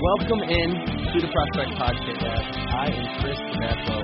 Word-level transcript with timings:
Welcome 0.00 0.42
in 0.42 0.70
to 1.12 1.20
the 1.20 1.26
Prospect 1.32 1.72
Podcast. 1.72 2.56
I 2.72 2.86
am 2.86 3.20
Chris 3.20 3.38
Vasso 3.58 4.00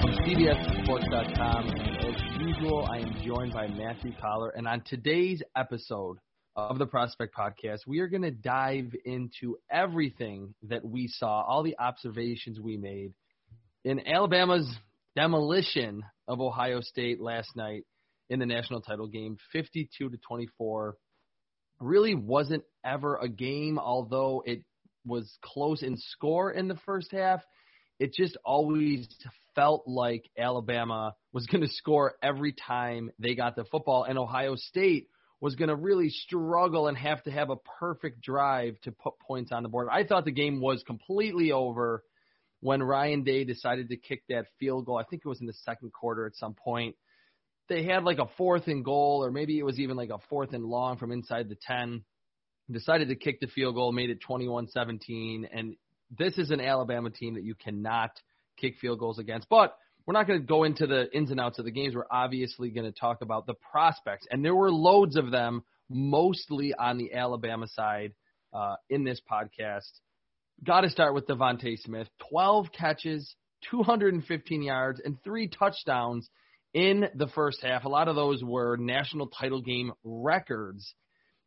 from 0.00 0.10
CBSSports.com, 0.24 1.68
and 1.68 2.04
as 2.04 2.40
usual, 2.40 2.84
I 2.90 2.98
am 2.98 3.14
joined 3.24 3.52
by 3.52 3.68
Matthew 3.68 4.10
Coller. 4.20 4.50
And 4.50 4.66
on 4.66 4.82
today's 4.84 5.44
episode 5.56 6.18
of 6.56 6.80
the 6.80 6.86
Prospect 6.86 7.32
Podcast, 7.32 7.86
we 7.86 8.00
are 8.00 8.08
going 8.08 8.22
to 8.22 8.32
dive 8.32 8.92
into 9.04 9.56
everything 9.70 10.52
that 10.64 10.84
we 10.84 11.06
saw, 11.06 11.42
all 11.42 11.62
the 11.62 11.78
observations 11.78 12.58
we 12.58 12.76
made 12.76 13.12
in 13.84 14.04
Alabama's 14.04 14.68
demolition 15.14 16.02
of 16.26 16.40
Ohio 16.40 16.80
State 16.80 17.20
last 17.20 17.54
night 17.54 17.84
in 18.30 18.40
the 18.40 18.46
national 18.46 18.80
title 18.80 19.06
game, 19.06 19.36
52 19.52 20.08
to 20.08 20.16
24. 20.26 20.96
Really 21.78 22.16
wasn't 22.16 22.64
ever 22.84 23.14
a 23.14 23.28
game, 23.28 23.78
although 23.78 24.42
it 24.44 24.64
was 25.06 25.38
close 25.42 25.82
in 25.82 25.96
score 25.96 26.50
in 26.50 26.68
the 26.68 26.78
first 26.86 27.12
half. 27.12 27.40
It 27.98 28.12
just 28.12 28.36
always 28.44 29.08
felt 29.54 29.84
like 29.86 30.28
Alabama 30.38 31.14
was 31.32 31.46
going 31.50 31.62
to 31.62 31.72
score 31.72 32.14
every 32.22 32.52
time 32.52 33.10
they 33.18 33.34
got 33.34 33.56
the 33.56 33.64
football, 33.64 34.04
and 34.04 34.18
Ohio 34.18 34.56
State 34.56 35.08
was 35.40 35.54
going 35.54 35.68
to 35.68 35.76
really 35.76 36.08
struggle 36.08 36.88
and 36.88 36.96
have 36.96 37.22
to 37.24 37.30
have 37.30 37.50
a 37.50 37.56
perfect 37.78 38.22
drive 38.22 38.80
to 38.82 38.92
put 38.92 39.18
points 39.18 39.52
on 39.52 39.62
the 39.62 39.68
board. 39.68 39.88
I 39.90 40.04
thought 40.04 40.24
the 40.24 40.32
game 40.32 40.60
was 40.60 40.82
completely 40.86 41.52
over 41.52 42.02
when 42.60 42.82
Ryan 42.82 43.22
Day 43.22 43.44
decided 43.44 43.90
to 43.90 43.96
kick 43.96 44.22
that 44.28 44.46
field 44.58 44.86
goal. 44.86 44.96
I 44.96 45.04
think 45.04 45.22
it 45.24 45.28
was 45.28 45.40
in 45.40 45.46
the 45.46 45.52
second 45.52 45.92
quarter 45.92 46.26
at 46.26 46.36
some 46.36 46.54
point. 46.54 46.96
They 47.68 47.84
had 47.84 48.04
like 48.04 48.18
a 48.18 48.28
fourth 48.38 48.66
and 48.66 48.84
goal, 48.84 49.24
or 49.24 49.30
maybe 49.30 49.58
it 49.58 49.64
was 49.64 49.78
even 49.78 49.96
like 49.96 50.10
a 50.10 50.18
fourth 50.30 50.52
and 50.54 50.64
long 50.64 50.96
from 50.96 51.12
inside 51.12 51.48
the 51.48 51.58
10 51.66 52.02
decided 52.70 53.08
to 53.08 53.16
kick 53.16 53.40
the 53.40 53.46
field 53.46 53.74
goal, 53.74 53.92
made 53.92 54.10
it 54.10 54.18
21-17, 54.28 55.48
and 55.52 55.76
this 56.16 56.38
is 56.38 56.50
an 56.50 56.60
Alabama 56.60 57.10
team 57.10 57.34
that 57.34 57.44
you 57.44 57.54
cannot 57.54 58.10
kick 58.56 58.76
field 58.80 58.98
goals 58.98 59.18
against. 59.18 59.48
But 59.48 59.76
we're 60.06 60.14
not 60.14 60.26
going 60.26 60.40
to 60.40 60.46
go 60.46 60.64
into 60.64 60.86
the 60.86 61.06
ins 61.12 61.30
and 61.30 61.40
outs 61.40 61.58
of 61.58 61.64
the 61.64 61.72
games. 61.72 61.94
We're 61.94 62.04
obviously 62.10 62.70
going 62.70 62.90
to 62.90 62.98
talk 62.98 63.22
about 63.22 63.46
the 63.46 63.54
prospects, 63.72 64.26
and 64.30 64.44
there 64.44 64.54
were 64.54 64.70
loads 64.70 65.16
of 65.16 65.30
them, 65.30 65.62
mostly 65.88 66.74
on 66.74 66.98
the 66.98 67.12
Alabama 67.14 67.66
side 67.68 68.12
uh, 68.52 68.76
in 68.88 69.04
this 69.04 69.20
podcast. 69.30 69.90
Got 70.64 70.82
to 70.82 70.90
start 70.90 71.14
with 71.14 71.26
DeVonta 71.26 71.78
Smith. 71.78 72.08
12 72.30 72.68
catches, 72.72 73.34
215 73.70 74.62
yards, 74.62 75.00
and 75.04 75.22
three 75.22 75.48
touchdowns 75.48 76.30
in 76.72 77.08
the 77.14 77.28
first 77.28 77.62
half. 77.62 77.84
A 77.84 77.88
lot 77.88 78.08
of 78.08 78.16
those 78.16 78.42
were 78.42 78.76
national 78.76 79.28
title 79.28 79.60
game 79.60 79.92
records. 80.04 80.94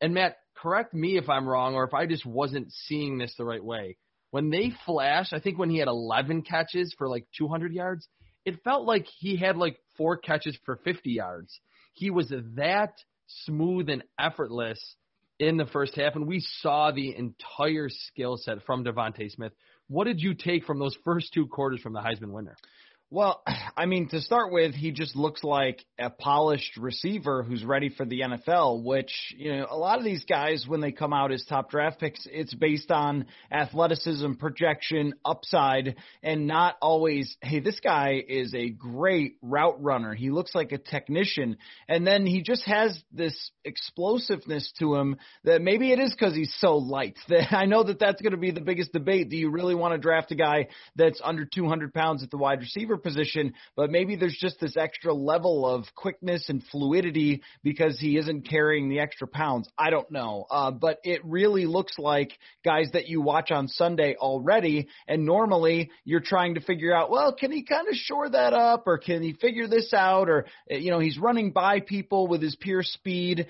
And 0.01 0.13
Matt, 0.13 0.37
correct 0.61 0.93
me 0.93 1.17
if 1.17 1.29
I'm 1.29 1.47
wrong 1.47 1.75
or 1.75 1.83
if 1.83 1.93
I 1.93 2.05
just 2.05 2.25
wasn't 2.25 2.71
seeing 2.71 3.17
this 3.17 3.33
the 3.37 3.45
right 3.45 3.63
way. 3.63 3.97
When 4.31 4.49
they 4.49 4.71
flashed, 4.85 5.33
I 5.33 5.39
think 5.39 5.57
when 5.57 5.69
he 5.69 5.77
had 5.77 5.87
11 5.87 6.43
catches 6.43 6.93
for 6.97 7.07
like 7.07 7.25
200 7.37 7.73
yards, 7.73 8.07
it 8.45 8.63
felt 8.63 8.85
like 8.85 9.05
he 9.19 9.37
had 9.37 9.57
like 9.57 9.77
four 9.97 10.17
catches 10.17 10.57
for 10.65 10.77
50 10.83 11.11
yards. 11.11 11.59
He 11.93 12.09
was 12.09 12.31
that 12.55 12.93
smooth 13.27 13.89
and 13.89 14.03
effortless 14.19 14.79
in 15.39 15.57
the 15.57 15.65
first 15.65 15.95
half, 15.95 16.15
and 16.15 16.27
we 16.27 16.45
saw 16.61 16.91
the 16.91 17.15
entire 17.15 17.87
skill 17.89 18.37
set 18.37 18.63
from 18.65 18.83
DeVonta 18.83 19.31
Smith. 19.31 19.53
What 19.87 20.05
did 20.05 20.21
you 20.21 20.33
take 20.33 20.65
from 20.65 20.79
those 20.79 20.95
first 21.03 21.33
two 21.33 21.47
quarters 21.47 21.81
from 21.81 21.93
the 21.93 22.01
Heisman 22.01 22.31
winner? 22.31 22.55
Well, 23.11 23.41
I 23.75 23.85
mean, 23.85 24.09
to 24.09 24.21
start 24.21 24.51
with, 24.51 24.75
he 24.75 24.91
just 24.91 25.15
looks 25.15 25.43
like 25.43 25.83
a 25.97 26.09
polished 26.09 26.77
receiver 26.77 27.43
who's 27.43 27.63
ready 27.63 27.89
for 27.89 28.05
the 28.05 28.21
NFL, 28.21 28.83
which, 28.83 29.11
you 29.37 29.55
know, 29.55 29.67
a 29.69 29.77
lot 29.77 29.97
of 29.97 30.03
these 30.03 30.25
guys, 30.25 30.65
when 30.67 30.81
they 30.81 30.91
come 30.91 31.13
out 31.13 31.31
as 31.31 31.43
top 31.45 31.71
draft 31.71 31.99
picks, 31.99 32.27
it's 32.31 32.53
based 32.53 32.91
on 32.91 33.25
athleticism, 33.51 34.33
projection, 34.33 35.13
upside, 35.25 35.95
and 36.21 36.45
not 36.45 36.75
always, 36.81 37.35
hey, 37.41 37.59
this 37.59 37.79
guy 37.79 38.21
is 38.27 38.53
a 38.53 38.69
great 38.69 39.37
route 39.41 39.81
runner. 39.81 40.13
He 40.13 40.29
looks 40.29 40.53
like 40.53 40.71
a 40.71 40.77
technician. 40.77 41.57
And 41.87 42.05
then 42.05 42.25
he 42.25 42.41
just 42.41 42.65
has 42.65 43.01
this 43.11 43.51
explosiveness 43.65 44.71
to 44.79 44.95
him 44.95 45.15
that 45.45 45.61
maybe 45.61 45.91
it 45.91 45.99
is 45.99 46.11
because 46.11 46.35
he's 46.35 46.53
so 46.59 46.77
light. 46.77 47.17
I 47.51 47.65
know 47.65 47.83
that 47.83 47.99
that's 47.99 48.21
going 48.21 48.33
to 48.33 48.37
be 48.37 48.51
the 48.51 48.61
biggest 48.61 48.93
debate. 48.93 49.29
Do 49.29 49.37
you 49.37 49.49
really 49.49 49.75
want 49.75 49.93
to 49.93 49.97
draft 49.97 50.31
a 50.31 50.35
guy 50.35 50.67
that's 50.95 51.21
under 51.23 51.45
200 51.45 51.93
pounds 51.93 52.23
at 52.23 52.29
the 52.29 52.37
wide 52.37 52.59
receiver 52.59 52.98
position, 52.99 53.53
but 53.75 53.89
maybe 53.89 54.15
there's 54.15 54.37
just 54.39 54.59
this 54.59 54.77
extra 54.77 55.13
level 55.13 55.65
of 55.65 55.85
quickness 55.95 56.49
and 56.49 56.63
fluidity 56.71 57.41
because 57.63 57.99
he 57.99 58.17
isn't 58.17 58.47
carrying 58.49 58.89
the 58.89 58.99
extra 58.99 59.27
pounds. 59.27 59.69
I 59.77 59.89
don't 59.89 60.09
know. 60.11 60.45
Uh, 60.49 60.71
but 60.71 60.99
it 61.03 61.21
really 61.23 61.65
looks 61.65 61.97
like 61.97 62.31
guys 62.63 62.89
that 62.93 63.07
you 63.07 63.21
watch 63.21 63.51
on 63.51 63.67
Sunday 63.67 64.15
already. 64.15 64.87
And 65.07 65.25
normally 65.25 65.91
you're 66.05 66.19
trying 66.19 66.55
to 66.55 66.61
figure 66.61 66.93
out, 66.93 67.09
well, 67.09 67.33
can 67.33 67.51
he 67.51 67.63
kind 67.63 67.87
of 67.87 67.95
shore 67.95 68.29
that 68.29 68.53
up 68.53 68.83
or 68.85 68.97
can 68.97 69.21
he 69.21 69.33
figure 69.33 69.67
this 69.67 69.93
out? 69.93 70.29
Or, 70.29 70.45
uh, 70.71 70.75
you 70.75 70.91
know, 70.91 70.99
he's 70.99 71.17
running 71.17 71.51
by 71.51 71.79
people 71.79 72.27
with 72.27 72.41
his 72.41 72.55
pure 72.55 72.83
speed 72.83 73.47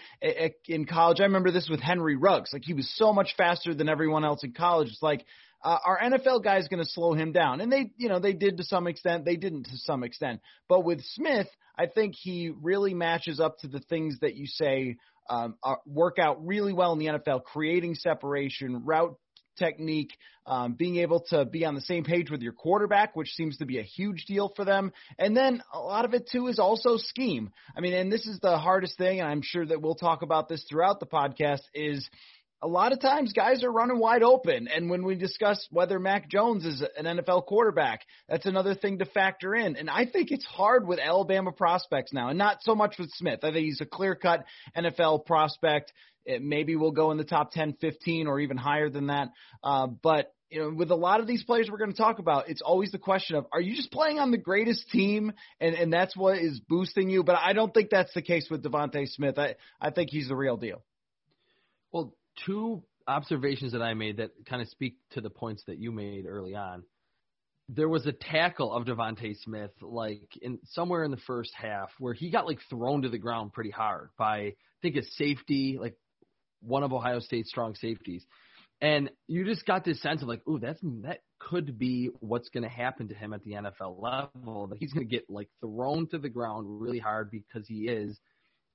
in 0.68 0.86
college. 0.86 1.20
I 1.20 1.24
remember 1.24 1.52
this 1.52 1.70
with 1.70 1.80
Henry 1.80 2.16
Ruggs. 2.16 2.52
Like 2.54 2.64
he 2.64 2.74
was 2.74 2.90
so 2.96 3.14
much 3.14 3.34
faster 3.38 3.74
than 3.74 3.90
everyone 3.90 4.24
else 4.24 4.44
in 4.44 4.54
college. 4.54 4.90
It's 4.90 5.02
like, 5.02 5.26
uh, 5.64 5.78
our 5.86 6.00
NFL 6.00 6.44
guy 6.44 6.58
is 6.58 6.68
going 6.68 6.84
to 6.84 6.90
slow 6.90 7.14
him 7.14 7.31
down. 7.31 7.62
And 7.62 7.72
they, 7.72 7.92
you 7.97 8.09
know, 8.09 8.20
they 8.20 8.34
did 8.34 8.58
to 8.58 8.64
some 8.64 8.88
extent. 8.88 9.25
They 9.25 9.36
didn't 9.36 9.64
to 9.66 9.78
some 9.78 10.03
extent. 10.03 10.42
But 10.68 10.84
with 10.84 11.03
Smith, 11.14 11.47
I 11.78 11.88
think 11.88 12.16
he 12.16 12.52
really 12.62 12.94
matches 12.94 13.40
up 13.40 13.59
to 13.59 13.68
the 13.68 13.80
things 13.80 14.19
that 14.22 14.36
you 14.36 14.48
say 14.48 14.98
um, 15.30 15.56
are, 15.64 15.80
work 15.86 16.18
out 16.19 16.46
really 16.46 16.74
well 16.74 16.94
in 16.94 17.00
the 17.00 17.06
NFL, 17.08 17.44
creating 17.44 17.96
separation, 17.96 18.86
route 18.86 19.16
technique, 19.58 20.12
um, 20.46 20.74
being 20.74 20.98
able 20.98 21.19
to 21.30 21.44
be 21.44 21.66
on 21.66 21.75
the 21.75 21.81
same 21.81 22.06
page 22.06 22.31
with 22.31 22.42
your 22.42 22.53
quarterback, 22.53 23.16
which 23.16 23.34
seems 23.34 23.58
to 23.58 23.66
be 23.66 23.78
a 23.78 23.84
huge 23.84 24.24
deal 24.25 24.52
for 24.56 24.64
them. 24.64 24.94
And 25.18 25.36
then 25.36 25.62
a 25.74 25.80
lot 25.80 26.06
of 26.06 26.13
it 26.13 26.30
too 26.31 26.48
is 26.48 26.60
also 26.60 26.95
scheme. 26.95 27.51
I 27.75 27.81
mean, 27.81 27.94
and 27.94 28.10
this 28.12 28.25
is 28.25 28.39
the 28.39 28.57
hardest 28.57 28.98
thing, 28.98 29.19
and 29.19 29.30
I'm 29.30 29.42
sure 29.42 29.66
that 29.66 29.81
we'll 29.81 29.95
talk 29.95 30.22
about 30.22 30.48
this 30.48 30.63
throughout 30.69 31.01
the 31.01 31.06
podcast 31.06 31.62
is– 31.74 32.10
a 32.61 32.67
lot 32.67 32.91
of 32.91 33.00
times 33.00 33.33
guys 33.33 33.63
are 33.63 33.71
running 33.71 34.00
wide 34.00 34.23
open. 34.23 34.67
And 34.67 34.89
when 34.89 35.06
we 35.06 35.15
discuss 35.15 35.65
whether 35.71 36.00
Mac 36.00 36.29
Jones 36.29 36.65
is 36.65 36.83
an 36.97 37.06
NFL 37.06 37.45
quarterback, 37.45 38.01
that's 38.27 38.45
another 38.45 38.75
thing 38.75 39.00
to 39.00 39.06
factor 39.06 39.56
in. 39.56 39.75
And 39.75 39.89
I 39.89 40.06
think 40.06 40.31
it's 40.31 40.45
hard 40.45 40.88
with 40.88 41.00
Alabama 41.00 41.51
prospects 41.51 42.11
now, 42.11 42.29
and 42.29 42.38
not 42.38 42.57
so 42.61 42.75
much 42.75 42.95
with 43.00 43.09
Smith. 43.13 43.39
I 43.44 43.51
think 43.51 43.65
he's 43.65 43.81
a 43.81 43.85
clear 43.85 44.15
cut 44.15 44.45
NFL 44.75 45.25
prospect. 45.25 45.94
It 46.25 46.44
maybe 46.44 46.75
will 46.75 46.91
go 46.91 47.11
in 47.11 47.17
the 47.17 47.23
top 47.23 47.51
10, 47.51 47.77
15, 47.79 48.27
or 48.27 48.39
even 48.39 48.57
higher 48.57 48.89
than 48.89 49.07
that. 49.07 49.29
Uh, 49.63 49.88
but 49.88 50.33
you 50.50 50.59
know, 50.59 50.71
with 50.75 50.91
a 50.91 50.95
lot 50.95 51.19
of 51.19 51.27
these 51.27 51.44
players 51.44 51.69
we're 51.71 51.77
going 51.77 51.91
to 51.91 51.97
talk 51.97 52.19
about, 52.19 52.50
it's 52.50 52.61
always 52.61 52.91
the 52.91 52.97
question 52.97 53.35
of, 53.35 53.45
are 53.53 53.61
you 53.61 53.75
just 53.75 53.91
playing 53.91 54.19
on 54.19 54.31
the 54.31 54.38
greatest 54.38 54.89
team, 54.89 55.31
and 55.59 55.75
and 55.75 55.94
that's 55.94 56.17
what 56.17 56.39
is 56.39 56.59
boosting 56.59 57.09
you? 57.09 57.23
But 57.23 57.38
I 57.38 57.53
don't 57.53 57.73
think 57.73 57.89
that's 57.89 58.13
the 58.13 58.21
case 58.21 58.47
with 58.50 58.63
DeVonta 58.63 59.07
Smith. 59.07 59.38
I 59.38 59.56
I 59.79 59.91
think 59.91 60.09
he's 60.09 60.27
the 60.27 60.35
real 60.35 60.57
deal. 60.57 60.83
Well, 61.91 62.13
two 62.45 62.83
observations 63.07 63.71
that 63.71 63.81
I 63.81 63.94
made 63.94 64.18
that 64.18 64.31
kind 64.47 64.62
of 64.62 64.68
speak 64.69 64.97
to 65.12 65.21
the 65.21 65.30
points 65.30 65.63
that 65.68 65.80
you 65.80 65.91
made 65.91 66.25
early 66.27 66.56
on. 66.56 66.83
there 67.69 67.88
was 67.89 68.06
a 68.07 68.12
tackle 68.12 68.74
of 68.74 68.86
DeVonta 68.86 69.36
Smith, 69.44 69.71
like 69.81 70.38
in 70.41 70.59
somewhere 70.71 71.03
in 71.03 71.12
the 71.12 71.18
first 71.27 71.51
half, 71.56 71.89
where 72.00 72.13
he 72.13 72.31
got 72.31 72.47
like 72.47 72.59
thrown 72.69 73.03
to 73.03 73.09
the 73.09 73.18
ground 73.19 73.53
pretty 73.53 73.69
hard 73.69 74.09
by 74.18 74.38
I 74.38 74.56
think 74.81 74.95
a 74.95 75.03
safety, 75.03 75.77
like 75.80 75.95
one 76.62 76.83
of 76.83 76.91
Ohio 76.94 77.19
State's 77.19 77.50
strong 77.50 77.75
safeties, 77.75 78.25
and 78.81 79.12
you 79.27 79.45
just 79.45 79.65
got 79.65 79.83
this 79.83 80.01
sense 80.01 80.21
of 80.21 80.27
like, 80.27 80.42
ooh, 80.47 80.59
that's 80.59 80.80
that 81.03 81.19
could 81.38 81.77
be 81.77 82.09
what's 82.21 82.50
going 82.50 82.63
to 82.63 82.69
happen 82.69 83.09
to 83.09 83.15
him 83.15 83.33
at 83.33 83.44
the 83.44 83.51
NFL 83.51 84.01
level. 84.01 84.68
That 84.68 84.80
he's 84.80 84.94
going 84.94 85.07
to 85.07 85.15
get 85.15 85.30
like 85.30 85.50
thrown 85.62 86.07
to 86.07 86.18
the 86.18 86.30
ground 86.30 86.81
really 86.81 87.00
hard 87.00 87.30
because 87.30 87.68
he 87.68 87.88
is 87.88 88.18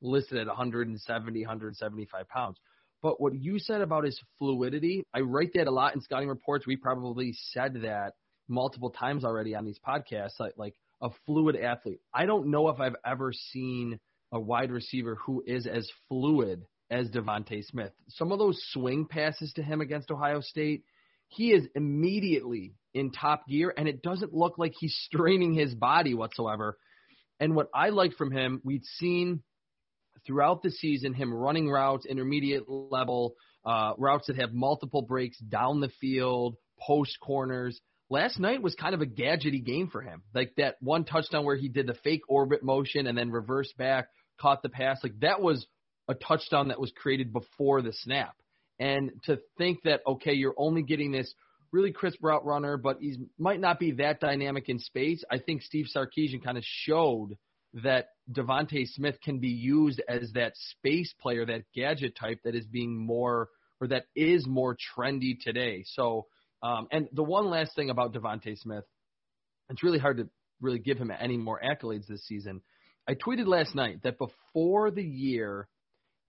listed 0.02 0.38
at 0.38 0.46
170, 0.46 1.40
175 1.40 2.28
pounds. 2.28 2.58
But 3.05 3.21
what 3.21 3.35
you 3.35 3.59
said 3.59 3.83
about 3.83 4.05
his 4.05 4.19
fluidity, 4.39 5.05
I 5.12 5.21
write 5.21 5.51
that 5.56 5.67
a 5.67 5.71
lot 5.71 5.95
in 5.95 6.01
scouting 6.01 6.31
reports. 6.31 6.67
We 6.67 6.77
probably 6.77 7.35
said 7.51 7.83
that 7.83 8.15
multiple 8.49 8.89
times 8.89 9.27
already 9.27 9.55
on 9.55 9.67
these 9.67 9.79
podcasts, 9.87 10.41
like, 10.41 10.55
like 10.56 10.73
a 11.03 11.11
fluid 11.27 11.55
athlete. 11.55 12.01
I 12.15 12.25
don't 12.25 12.51
know 12.51 12.71
if 12.71 12.81
I've 12.81 12.97
ever 13.05 13.31
seen 13.35 14.01
a 14.33 14.41
wide 14.41 14.71
receiver 14.71 15.17
who 15.17 15.45
is 15.47 15.67
as 15.67 15.87
fluid 16.09 16.65
as 16.91 17.11
DeVonta 17.11 17.62
Smith. 17.67 17.93
Some 18.09 18.33
of 18.33 18.39
those 18.39 18.59
swing 18.71 19.05
passes 19.05 19.53
to 19.56 19.62
him 19.62 19.83
against 19.83 20.11
Ohio 20.11 20.41
State, 20.41 20.85
he 21.29 21.53
is 21.53 21.69
immediately 21.75 22.73
in 22.95 23.11
top 23.11 23.47
gear, 23.47 23.75
and 23.77 23.87
it 23.87 24.01
doesn't 24.01 24.33
look 24.33 24.56
like 24.56 24.73
he's 24.81 24.97
straining 25.05 25.53
his 25.53 25.75
body 25.75 26.15
whatsoever. 26.15 26.79
And 27.39 27.55
what 27.55 27.69
I 27.75 27.91
liked 27.91 28.15
from 28.15 28.31
him, 28.31 28.62
we'd 28.65 28.87
seen 28.87 29.43
throughout 30.26 30.62
the 30.62 30.70
season 30.70 31.14
him 31.14 31.32
running 31.32 31.69
routes, 31.69 32.06
intermediate 32.06 32.69
level, 32.69 33.34
uh, 33.64 33.93
routes 33.99 34.26
that 34.26 34.37
have 34.37 34.52
multiple 34.52 35.02
breaks 35.02 35.38
down 35.38 35.81
the 35.81 35.90
field, 36.00 36.56
post 36.78 37.19
corners 37.20 37.81
last 38.11 38.38
night 38.38 38.62
was 38.62 38.75
kind 38.75 38.94
of 38.94 39.00
a 39.00 39.06
gadgety 39.06 39.64
game 39.64 39.88
for 39.88 40.00
him. 40.00 40.22
Like 40.34 40.55
that 40.56 40.76
one 40.81 41.05
touchdown 41.05 41.44
where 41.44 41.56
he 41.56 41.69
did 41.69 41.87
the 41.87 41.96
fake 42.05 42.22
orbit 42.28 42.62
motion 42.62 43.06
and 43.06 43.16
then 43.16 43.31
reversed 43.31 43.76
back, 43.76 44.08
caught 44.40 44.62
the 44.62 44.69
pass. 44.69 45.00
Like 45.02 45.19
that 45.20 45.40
was 45.40 45.66
a 46.08 46.14
touchdown 46.14 46.69
that 46.69 46.81
was 46.81 46.93
created 46.94 47.32
before 47.32 47.82
the 47.82 47.93
snap. 47.93 48.34
And 48.78 49.12
to 49.25 49.38
think 49.58 49.82
that 49.84 50.00
okay, 50.06 50.32
you're 50.32 50.55
only 50.56 50.82
getting 50.82 51.12
this 51.12 51.32
really 51.72 51.93
crisp 51.93 52.19
route 52.22 52.44
runner, 52.44 52.76
but 52.76 52.99
he 53.00 53.17
might 53.38 53.60
not 53.60 53.78
be 53.78 53.93
that 53.93 54.20
dynamic 54.20 54.69
in 54.69 54.78
space. 54.78 55.25
I 55.31 55.38
think 55.38 55.62
Steve 55.62 55.87
Sarkisian 55.94 56.43
kind 56.43 56.56
of 56.56 56.64
showed 56.64 57.37
that 57.82 58.11
DeVonta 58.31 58.87
Smith 58.87 59.17
can 59.23 59.41
be 59.41 59.49
used 59.49 60.00
as 60.09 60.31
that 60.32 60.53
space 60.56 61.12
player, 61.21 61.44
that 61.44 61.65
gadget 61.75 62.17
type 62.17 62.38
that 62.44 62.55
is 62.55 62.67
being 62.67 62.97
more 62.97 63.49
or 63.81 63.88
that 63.88 64.05
is 64.15 64.47
more 64.47 64.76
trendy 64.97 65.37
today. 65.41 65.85
So 65.87 66.26
um, 66.65 66.88
and 66.91 67.09
the 67.12 67.23
one 67.23 67.50
last 67.50 67.76
thing 67.76 67.91
about 67.91 68.15
DeVonta 68.15 68.59
Smith, 68.59 68.85
it's 69.69 69.82
really 69.82 69.99
hard 69.99 70.17
to 70.17 70.29
really 70.62 70.79
give 70.79 70.97
him 70.97 71.12
any 71.17 71.37
more 71.37 71.61
accolades 71.62 72.06
this 72.06 72.26
season. 72.26 72.62
I 73.06 73.15
tweeted 73.15 73.47
last 73.47 73.75
night 73.75 74.03
that 74.03 74.17
before 74.17 74.91
the 74.91 75.03
year, 75.03 75.69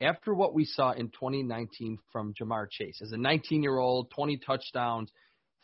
after 0.01 0.33
what 0.33 0.53
we 0.53 0.65
saw 0.65 0.91
in 0.91 1.07
2019 1.07 2.00
from 2.12 2.33
Ja'Marr 2.33 2.69
Chase, 2.69 3.00
as 3.01 3.13
a 3.13 3.18
19 3.18 3.63
year 3.63 3.77
old, 3.77 4.12
20 4.12 4.38
touchdowns, 4.45 5.09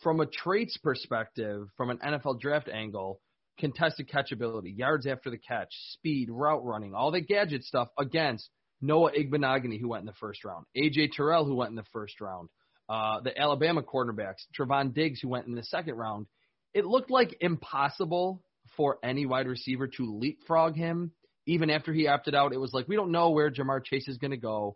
from 0.01 0.21
a 0.21 0.25
traits 0.25 0.77
perspective, 0.77 1.67
from 1.75 1.89
an 1.89 1.97
NFL 1.97 2.39
draft 2.39 2.69
angle, 2.69 3.19
contested 3.61 4.09
catchability, 4.09 4.77
yards 4.77 5.07
after 5.07 5.29
the 5.29 5.37
catch, 5.37 5.69
speed, 5.93 6.29
route 6.29 6.65
running, 6.65 6.93
all 6.93 7.11
the 7.11 7.21
gadget 7.21 7.63
stuff 7.63 7.87
against 7.97 8.49
Noah 8.81 9.11
Igbinoghene, 9.13 9.79
who 9.79 9.87
went 9.87 10.01
in 10.01 10.07
the 10.07 10.13
first 10.13 10.43
round, 10.43 10.65
AJ 10.75 11.11
Terrell, 11.13 11.45
who 11.45 11.55
went 11.55 11.69
in 11.69 11.75
the 11.75 11.85
first 11.93 12.19
round, 12.19 12.49
uh, 12.89 13.21
the 13.21 13.39
Alabama 13.39 13.83
quarterbacks, 13.83 14.43
Trevon 14.57 14.93
Diggs, 14.93 15.21
who 15.21 15.29
went 15.29 15.45
in 15.45 15.55
the 15.55 15.63
second 15.63 15.95
round, 15.95 16.25
it 16.73 16.85
looked 16.85 17.11
like 17.11 17.37
impossible 17.39 18.41
for 18.75 18.97
any 19.03 19.25
wide 19.25 19.47
receiver 19.47 19.87
to 19.87 20.17
leapfrog 20.19 20.75
him. 20.75 21.11
Even 21.45 21.69
after 21.69 21.93
he 21.93 22.07
opted 22.07 22.35
out, 22.35 22.53
it 22.53 22.59
was 22.59 22.73
like, 22.73 22.87
we 22.87 22.95
don't 22.95 23.11
know 23.11 23.29
where 23.29 23.51
Ja'Marr 23.51 23.83
Chase 23.85 24.07
is 24.07 24.17
going 24.17 24.31
to 24.31 24.37
go, 24.37 24.75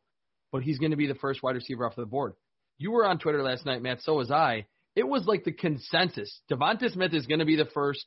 but 0.52 0.64
he's 0.64 0.80
going 0.80 0.92
to 0.92 0.98
be 0.98 1.08
the 1.08 1.16
first 1.16 1.44
wide 1.44 1.56
receiver 1.56 1.86
off 1.86 1.96
the 1.96 2.06
board. 2.06 2.34
You 2.78 2.92
were 2.92 3.06
on 3.06 3.20
Twitter 3.20 3.42
last 3.42 3.66
night, 3.66 3.82
Matt, 3.82 4.02
so 4.02 4.16
was 4.16 4.32
I. 4.32 4.66
It 4.96 5.08
was 5.08 5.26
like 5.26 5.44
the 5.44 5.52
consensus. 5.52 6.42
DeVonta 6.52 6.92
Smith 6.92 7.14
is 7.14 7.28
going 7.28 7.40
to 7.40 7.46
be 7.46 7.56
the 7.56 7.70
first 7.74 8.06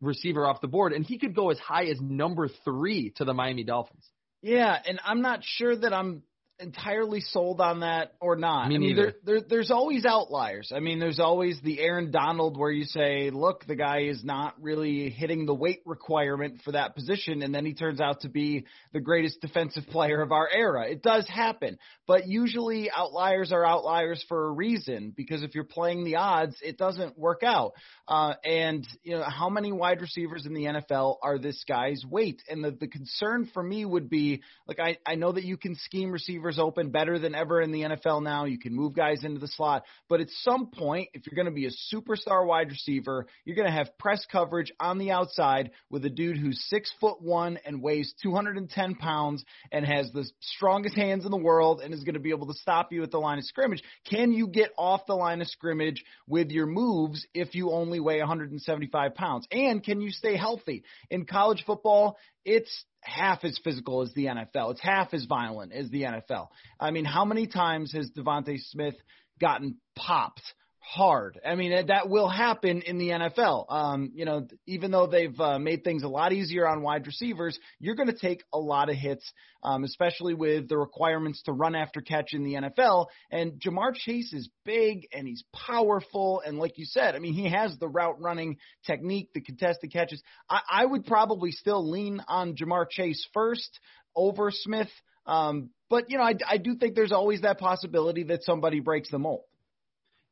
receiver 0.00 0.46
off 0.46 0.60
the 0.60 0.68
board, 0.68 0.92
and 0.92 1.04
he 1.04 1.18
could 1.18 1.34
go 1.34 1.50
as 1.50 1.58
high 1.58 1.86
as 1.86 2.00
number 2.00 2.48
three 2.64 3.10
to 3.16 3.24
the 3.24 3.34
Miami 3.34 3.64
Dolphins. 3.64 4.04
Yeah, 4.42 4.76
and 4.86 5.00
I'm 5.04 5.22
not 5.22 5.40
sure 5.42 5.74
that 5.74 5.92
I'm 5.92 6.22
entirely 6.58 7.20
sold 7.20 7.60
on 7.60 7.80
that 7.80 8.14
or 8.20 8.36
not. 8.36 8.68
Me 8.68 8.76
I 8.76 8.78
mean, 8.78 8.96
there, 8.96 9.14
there, 9.24 9.40
there's 9.40 9.70
always 9.70 10.04
outliers. 10.04 10.72
I 10.74 10.80
mean, 10.80 10.98
there's 10.98 11.20
always 11.20 11.60
the 11.62 11.80
Aaron 11.80 12.10
Donald 12.10 12.56
where 12.56 12.70
you 12.70 12.84
say, 12.84 13.30
look, 13.30 13.66
the 13.66 13.76
guy 13.76 14.04
is 14.04 14.24
not 14.24 14.54
really 14.60 15.10
hitting 15.10 15.46
the 15.46 15.54
weight 15.54 15.82
requirement 15.84 16.62
for 16.64 16.72
that 16.72 16.94
position, 16.94 17.42
and 17.42 17.54
then 17.54 17.66
he 17.66 17.74
turns 17.74 18.00
out 18.00 18.22
to 18.22 18.28
be 18.28 18.64
the 18.92 19.00
greatest 19.00 19.40
defensive 19.40 19.86
player 19.88 20.22
of 20.22 20.32
our 20.32 20.48
era. 20.50 20.88
It 20.88 21.02
does 21.02 21.28
happen, 21.28 21.78
but 22.06 22.26
usually 22.26 22.90
outliers 22.90 23.52
are 23.52 23.64
outliers 23.64 24.24
for 24.28 24.46
a 24.46 24.52
reason 24.52 25.12
because 25.14 25.42
if 25.42 25.54
you're 25.54 25.64
playing 25.64 26.04
the 26.04 26.16
odds, 26.16 26.56
it 26.62 26.78
doesn't 26.78 27.18
work 27.18 27.42
out. 27.42 27.72
Uh, 28.08 28.34
and 28.44 28.86
you 29.02 29.18
know, 29.18 29.24
how 29.24 29.50
many 29.50 29.72
wide 29.72 30.00
receivers 30.00 30.46
in 30.46 30.54
the 30.54 30.64
NFL 30.64 31.16
are 31.22 31.38
this 31.38 31.62
guy's 31.68 32.02
weight? 32.08 32.42
And 32.48 32.64
the 32.64 32.70
the 32.70 32.88
concern 32.88 33.50
for 33.52 33.62
me 33.62 33.84
would 33.84 34.08
be, 34.08 34.42
like, 34.66 34.78
I 34.80 34.96
I 35.06 35.16
know 35.16 35.32
that 35.32 35.44
you 35.44 35.56
can 35.56 35.74
scheme 35.76 36.10
receivers 36.10 36.45
receivers 36.46 36.58
open 36.62 36.90
better 36.90 37.18
than 37.18 37.34
ever 37.34 37.60
in 37.60 37.72
the 37.72 37.82
NFL 37.82 38.22
now. 38.22 38.44
You 38.44 38.58
can 38.58 38.74
move 38.74 38.94
guys 38.94 39.24
into 39.24 39.40
the 39.40 39.48
slot. 39.48 39.84
But 40.08 40.20
at 40.20 40.28
some 40.42 40.68
point, 40.68 41.08
if 41.12 41.26
you're 41.26 41.36
going 41.36 41.52
to 41.52 41.54
be 41.54 41.66
a 41.66 41.94
superstar 41.94 42.46
wide 42.46 42.70
receiver, 42.70 43.26
you're 43.44 43.56
going 43.56 43.68
to 43.68 43.74
have 43.74 43.98
press 43.98 44.24
coverage 44.30 44.72
on 44.80 44.98
the 44.98 45.10
outside 45.10 45.70
with 45.90 46.04
a 46.04 46.10
dude 46.10 46.38
who's 46.38 46.64
six 46.68 46.90
foot 47.00 47.20
one 47.20 47.58
and 47.64 47.82
weighs 47.82 48.14
210 48.22 48.94
pounds 48.94 49.44
and 49.72 49.84
has 49.84 50.10
the 50.12 50.28
strongest 50.40 50.96
hands 50.96 51.24
in 51.24 51.30
the 51.30 51.36
world 51.36 51.80
and 51.82 51.92
is 51.92 52.04
going 52.04 52.14
to 52.14 52.20
be 52.20 52.30
able 52.30 52.46
to 52.46 52.54
stop 52.54 52.92
you 52.92 53.02
at 53.02 53.10
the 53.10 53.18
line 53.18 53.38
of 53.38 53.44
scrimmage. 53.44 53.82
Can 54.08 54.32
you 54.32 54.46
get 54.46 54.70
off 54.78 55.06
the 55.06 55.14
line 55.14 55.40
of 55.40 55.48
scrimmage 55.48 56.04
with 56.28 56.50
your 56.50 56.66
moves 56.66 57.26
if 57.34 57.54
you 57.54 57.70
only 57.70 58.00
weigh 58.00 58.18
175 58.18 59.14
pounds? 59.14 59.46
And 59.50 59.82
can 59.82 60.00
you 60.00 60.10
stay 60.10 60.36
healthy? 60.36 60.84
In 61.10 61.26
college 61.26 61.64
football, 61.66 62.16
it's 62.44 62.84
half 63.06 63.44
as 63.44 63.58
physical 63.62 64.02
as 64.02 64.12
the 64.14 64.26
NFL. 64.26 64.72
It's 64.72 64.80
half 64.80 65.14
as 65.14 65.24
violent 65.24 65.72
as 65.72 65.88
the 65.90 66.02
NFL. 66.02 66.48
I 66.78 66.90
mean, 66.90 67.04
how 67.04 67.24
many 67.24 67.46
times 67.46 67.92
has 67.92 68.10
DeVonta 68.10 68.58
Smith 68.58 68.96
gotten 69.40 69.76
popped 69.94 70.42
hard. 70.88 71.40
I 71.44 71.56
mean, 71.56 71.86
that 71.88 72.08
will 72.08 72.28
happen 72.28 72.80
in 72.82 72.98
the 72.98 73.08
NFL. 73.08 73.66
Um, 73.68 74.12
you 74.14 74.24
know, 74.24 74.46
even 74.66 74.92
though 74.92 75.08
they've 75.08 75.38
uh, 75.40 75.58
made 75.58 75.82
things 75.82 76.04
a 76.04 76.08
lot 76.08 76.32
easier 76.32 76.66
on 76.66 76.80
wide 76.80 77.06
receivers, 77.06 77.58
you're 77.80 77.96
going 77.96 78.08
to 78.08 78.16
take 78.16 78.44
a 78.52 78.58
lot 78.58 78.88
of 78.88 78.94
hits, 78.94 79.32
um, 79.64 79.82
especially 79.82 80.34
with 80.34 80.68
the 80.68 80.78
requirements 80.78 81.42
to 81.42 81.52
run 81.52 81.74
after 81.74 82.00
catch 82.00 82.34
in 82.34 82.44
the 82.44 82.54
NFL. 82.54 83.06
And 83.32 83.60
Ja'Marr 83.60 83.94
Chase 83.94 84.32
is 84.32 84.48
big 84.64 85.08
and 85.12 85.26
he's 85.26 85.42
powerful. 85.52 86.40
And 86.46 86.58
like 86.58 86.78
you 86.78 86.84
said, 86.84 87.16
I 87.16 87.18
mean, 87.18 87.34
he 87.34 87.50
has 87.50 87.76
the 87.78 87.88
route 87.88 88.20
running 88.22 88.58
technique, 88.86 89.30
the 89.34 89.40
contested 89.40 89.92
catches. 89.92 90.22
I, 90.48 90.60
I 90.70 90.86
would 90.86 91.04
probably 91.04 91.50
still 91.50 91.90
lean 91.90 92.22
on 92.28 92.54
Ja'Marr 92.54 92.88
Chase 92.88 93.26
first 93.34 93.80
over 94.14 94.52
Smith. 94.52 94.90
Um, 95.26 95.70
but, 95.90 96.10
you 96.10 96.18
know, 96.18 96.24
I, 96.24 96.34
I 96.48 96.58
do 96.58 96.76
think 96.76 96.94
there's 96.94 97.10
always 97.10 97.40
that 97.40 97.58
possibility 97.58 98.22
that 98.24 98.44
somebody 98.44 98.78
breaks 98.78 99.10
the 99.10 99.18
mold. 99.18 99.42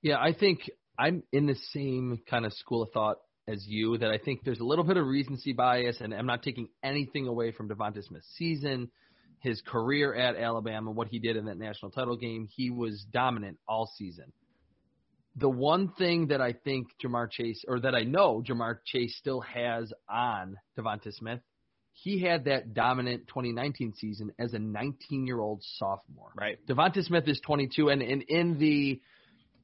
Yeah, 0.05 0.19
I 0.19 0.35
think 0.35 0.71
I'm 0.99 1.23
in 1.33 1.47
the 1.47 1.57
same 1.73 2.21
kind 2.29 2.45
of 2.45 2.53
school 2.53 2.83
of 2.83 2.91
thought 2.93 3.17
as 3.49 3.65
you 3.67 3.97
that 3.97 4.11
I 4.11 4.19
think 4.19 4.45
there's 4.45 4.61
a 4.61 4.65
little 4.65 4.85
bit 4.85 4.99
of 4.99 5.07
recency 5.07 5.55
bias, 5.55 5.97
and 6.03 6.13
I'm 6.13 6.27
not 6.27 6.43
taking 6.43 6.69
anything 6.83 7.27
away 7.27 7.53
from 7.53 7.71
DeVonta 7.71 8.05
Smith's 8.05 8.29
season, 8.37 8.91
his 9.41 9.63
career 9.63 10.15
at 10.15 10.37
Alabama, 10.37 10.91
what 10.91 11.09
he 11.09 11.19
did 11.21 11.37
in 11.37 11.47
that 11.47 11.57
national 11.57 11.91
title 11.91 12.17
game. 12.17 12.47
He 12.55 12.69
was 12.69 13.03
dominant 13.15 13.57
all 13.67 13.91
season. 13.97 14.31
The 15.37 15.49
one 15.49 15.89
thing 15.97 16.27
that 16.27 16.43
I 16.43 16.53
think 16.53 16.89
Ja'Marr 17.03 17.31
Chase, 17.31 17.65
or 17.67 17.81
that 17.81 17.95
I 17.95 18.03
know 18.03 18.43
Ja'Marr 18.47 18.81
Chase 18.85 19.17
still 19.17 19.41
has 19.41 19.91
on 20.07 20.59
DeVonta 20.79 21.15
Smith, 21.15 21.41
he 21.95 22.21
had 22.21 22.45
that 22.45 22.75
dominant 22.75 23.27
2019 23.29 23.95
season 23.95 24.33
as 24.39 24.53
a 24.53 24.59
19 24.59 25.27
year 25.27 25.41
old 25.41 25.63
sophomore. 25.79 26.33
Right. 26.39 26.59
DeVonta 26.67 27.03
Smith 27.03 27.27
is 27.27 27.41
22, 27.41 27.89
and, 27.89 28.03
and 28.03 28.23
in 28.29 28.59
the 28.59 29.01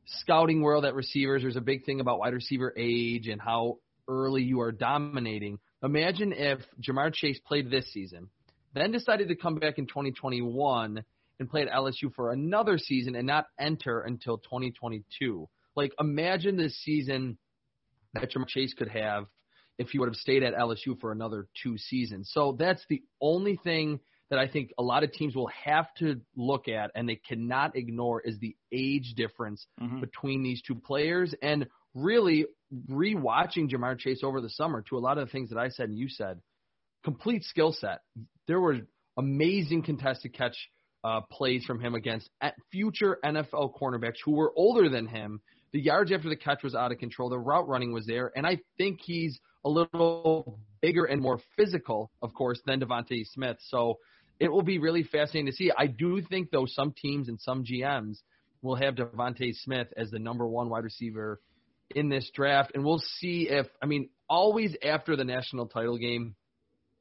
scouting 0.07 0.63
world 0.63 0.85
at 0.85 0.95
receivers, 0.95 1.43
there's 1.43 1.57
a 1.57 1.61
big 1.61 1.85
thing 1.85 2.01
about 2.01 2.19
wide 2.19 2.35
receiver 2.35 2.73
age 2.77 3.29
and 3.29 3.41
how 3.41 3.79
early 4.09 4.43
you 4.43 4.61
are 4.61 4.73
dominating. 4.73 5.59
Imagine 5.83 6.33
if 6.33 6.61
Ja'Marr 6.81 7.13
Chase 7.13 7.41
played 7.47 7.71
this 7.71 7.93
season, 7.93 8.29
then 8.75 8.93
decided 8.93 9.29
to 9.29 9.37
come 9.37 9.57
back 9.57 9.79
in 9.79 9.87
2021 9.87 11.05
and 11.39 11.51
play 11.51 11.63
at 11.63 11.69
LSU 11.69 12.13
for 12.15 12.33
another 12.33 12.77
season 12.79 13.15
and 13.17 13.27
not 13.27 13.47
enter 13.59 14.01
until 14.01 14.39
2022. 14.39 15.49
Like, 15.75 15.93
imagine 15.99 16.57
this 16.57 16.77
season 16.83 17.39
that 18.15 18.31
Ja'Marr 18.33 18.49
Chase 18.49 18.75
could 18.75 18.89
have 18.89 19.27
if 19.79 19.89
he 19.89 19.99
would 19.99 20.09
have 20.09 20.17
stayed 20.17 20.43
at 20.43 20.55
LSU 20.55 21.01
for 21.01 21.13
another 21.13 21.47
two 21.63 21.79
seasons. 21.79 22.31
So 22.35 22.57
that's 22.59 22.85
the 22.91 23.03
only 23.21 23.59
thing 23.65 24.01
that 24.31 24.39
I 24.39 24.49
think 24.49 24.73
a 24.79 24.83
lot 24.83 25.03
of 25.03 25.13
teams 25.13 25.35
will 25.35 25.51
have 25.65 25.93
to 25.99 26.21
look 26.37 26.69
at 26.69 26.93
and 26.95 27.09
they 27.09 27.17
cannot 27.17 27.77
ignore 27.77 28.21
is 28.21 28.39
the 28.39 28.57
age 28.73 29.15
difference 29.17 29.67
mm-hmm. 29.81 30.01
between 30.01 30.43
these 30.43 30.63
two 30.63 30.77
players 30.77 31.35
and 31.43 31.67
really 31.95 32.47
rewatching 32.89 33.69
Ja'Marr 33.69 33.99
Chase 33.99 34.21
over 34.23 34.41
the 34.41 34.51
summer 34.51 34.83
to 34.89 34.97
a 34.97 35.01
lot 35.01 35.19
of 35.19 35.27
the 35.27 35.33
things 35.33 35.51
that 35.51 35.59
I 35.59 35.69
said 35.69 35.89
and 35.89 35.99
you 35.99 36.09
said, 36.09 36.41
complete 37.03 37.43
skill 37.45 37.73
set. 37.73 38.01
There 38.47 38.61
were 38.61 38.79
amazing 39.17 39.83
contested 39.83 40.33
catch 40.33 40.57
uh, 41.03 41.23
plays 41.33 41.65
from 41.65 41.81
him 41.81 41.95
against 41.95 42.29
future 42.71 43.19
NFL 43.25 43.79
cornerbacks 43.81 44.19
who 44.25 44.33
were 44.33 44.53
older 44.55 44.89
than 44.89 45.07
him. 45.07 45.41
The 45.73 45.81
yards 45.81 46.13
after 46.13 46.29
the 46.29 46.37
catch 46.37 46.63
was 46.63 46.75
out 46.75 46.93
of 46.93 46.99
control. 46.99 47.31
The 47.31 47.39
route 47.39 47.69
running 47.69 47.93
was 47.93 48.07
there, 48.07 48.33
and 48.37 48.47
I 48.47 48.59
think 48.77 49.01
he's 49.01 49.41
a 49.65 49.69
little 49.69 50.59
bigger 50.83 51.05
and 51.05 51.21
more 51.21 51.41
physical, 51.57 52.11
of 52.23 52.35
course, 52.35 52.61
than 52.67 52.81
DeVonta 52.81 53.25
Smith. 53.27 53.59
So 53.69 53.99
it 54.41 54.51
will 54.51 54.63
be 54.63 54.79
really 54.79 55.03
fascinating 55.05 55.47
to 55.47 55.53
see. 55.53 55.71
I 55.77 55.87
do 55.87 56.23
think, 56.23 56.51
though, 56.51 56.67
some 56.67 56.93
teams 56.93 57.29
and 57.29 57.39
some 57.39 57.63
GMs 57.63 58.17
will 58.63 58.75
have 58.75 58.95
DeVonta 58.95 59.55
Smith 59.55 59.89
as 59.97 60.11
the 60.11 60.19
number 60.19 60.47
one 60.47 60.71
wide 60.71 60.85
receiver 60.85 61.41
in 61.95 62.09
this 62.09 62.29
draft, 62.35 62.73
and 62.75 62.85
we'll 62.85 63.03
see 63.19 63.49
if 63.51 63.67
I 63.83 63.87
mean 63.87 64.09
always 64.29 64.75
after 64.83 65.17
the 65.17 65.25
national 65.25 65.67
title 65.67 65.99
game, 65.99 66.35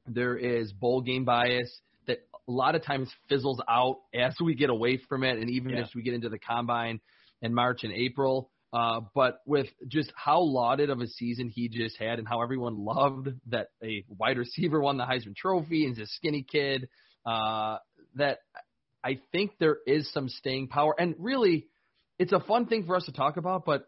there 0.06 0.36
is 0.36 0.72
bowl 0.72 1.00
game 1.00 1.24
bias 1.24 1.80
that 2.06 2.18
a 2.48 2.52
lot 2.52 2.74
of 2.74 2.84
times 2.84 3.10
fizzles 3.28 3.60
out 3.68 3.98
as 4.14 4.34
we 4.42 4.54
get 4.54 4.68
away 4.68 4.98
from 5.08 5.24
it, 5.24 5.38
and 5.38 5.48
even 5.50 5.70
yeah. 5.70 5.82
as 5.82 5.90
we 5.94 6.02
get 6.02 6.14
into 6.14 6.28
the 6.28 6.38
combine 6.38 7.00
in 7.40 7.54
March 7.54 7.84
and 7.84 7.92
April. 7.92 8.50
Uh, 8.72 9.00
but 9.16 9.40
with 9.46 9.66
just 9.88 10.12
how 10.14 10.40
lauded 10.40 10.90
of 10.90 11.00
a 11.00 11.06
season 11.06 11.48
he 11.48 11.68
just 11.68 11.96
had, 11.96 12.18
and 12.18 12.28
how 12.28 12.42
everyone 12.42 12.84
loved 12.84 13.28
that 13.46 13.68
a 13.82 14.04
wide 14.08 14.38
receiver 14.38 14.80
won 14.80 14.96
the 14.96 15.04
Heisman 15.04 15.34
Trophy 15.34 15.86
and 15.86 15.96
he's 15.96 16.06
a 16.06 16.10
skinny 16.10 16.44
kid, 16.48 16.88
uh, 17.26 17.78
that 18.16 18.38
I 19.02 19.20
think 19.32 19.52
there 19.58 19.78
is 19.86 20.10
some 20.12 20.28
staying 20.28 20.68
power. 20.68 20.94
And 20.98 21.14
really, 21.18 21.68
it's 22.18 22.32
a 22.32 22.40
fun 22.40 22.66
thing 22.66 22.84
for 22.86 22.96
us 22.96 23.06
to 23.06 23.12
talk 23.12 23.36
about, 23.36 23.64
but 23.64 23.86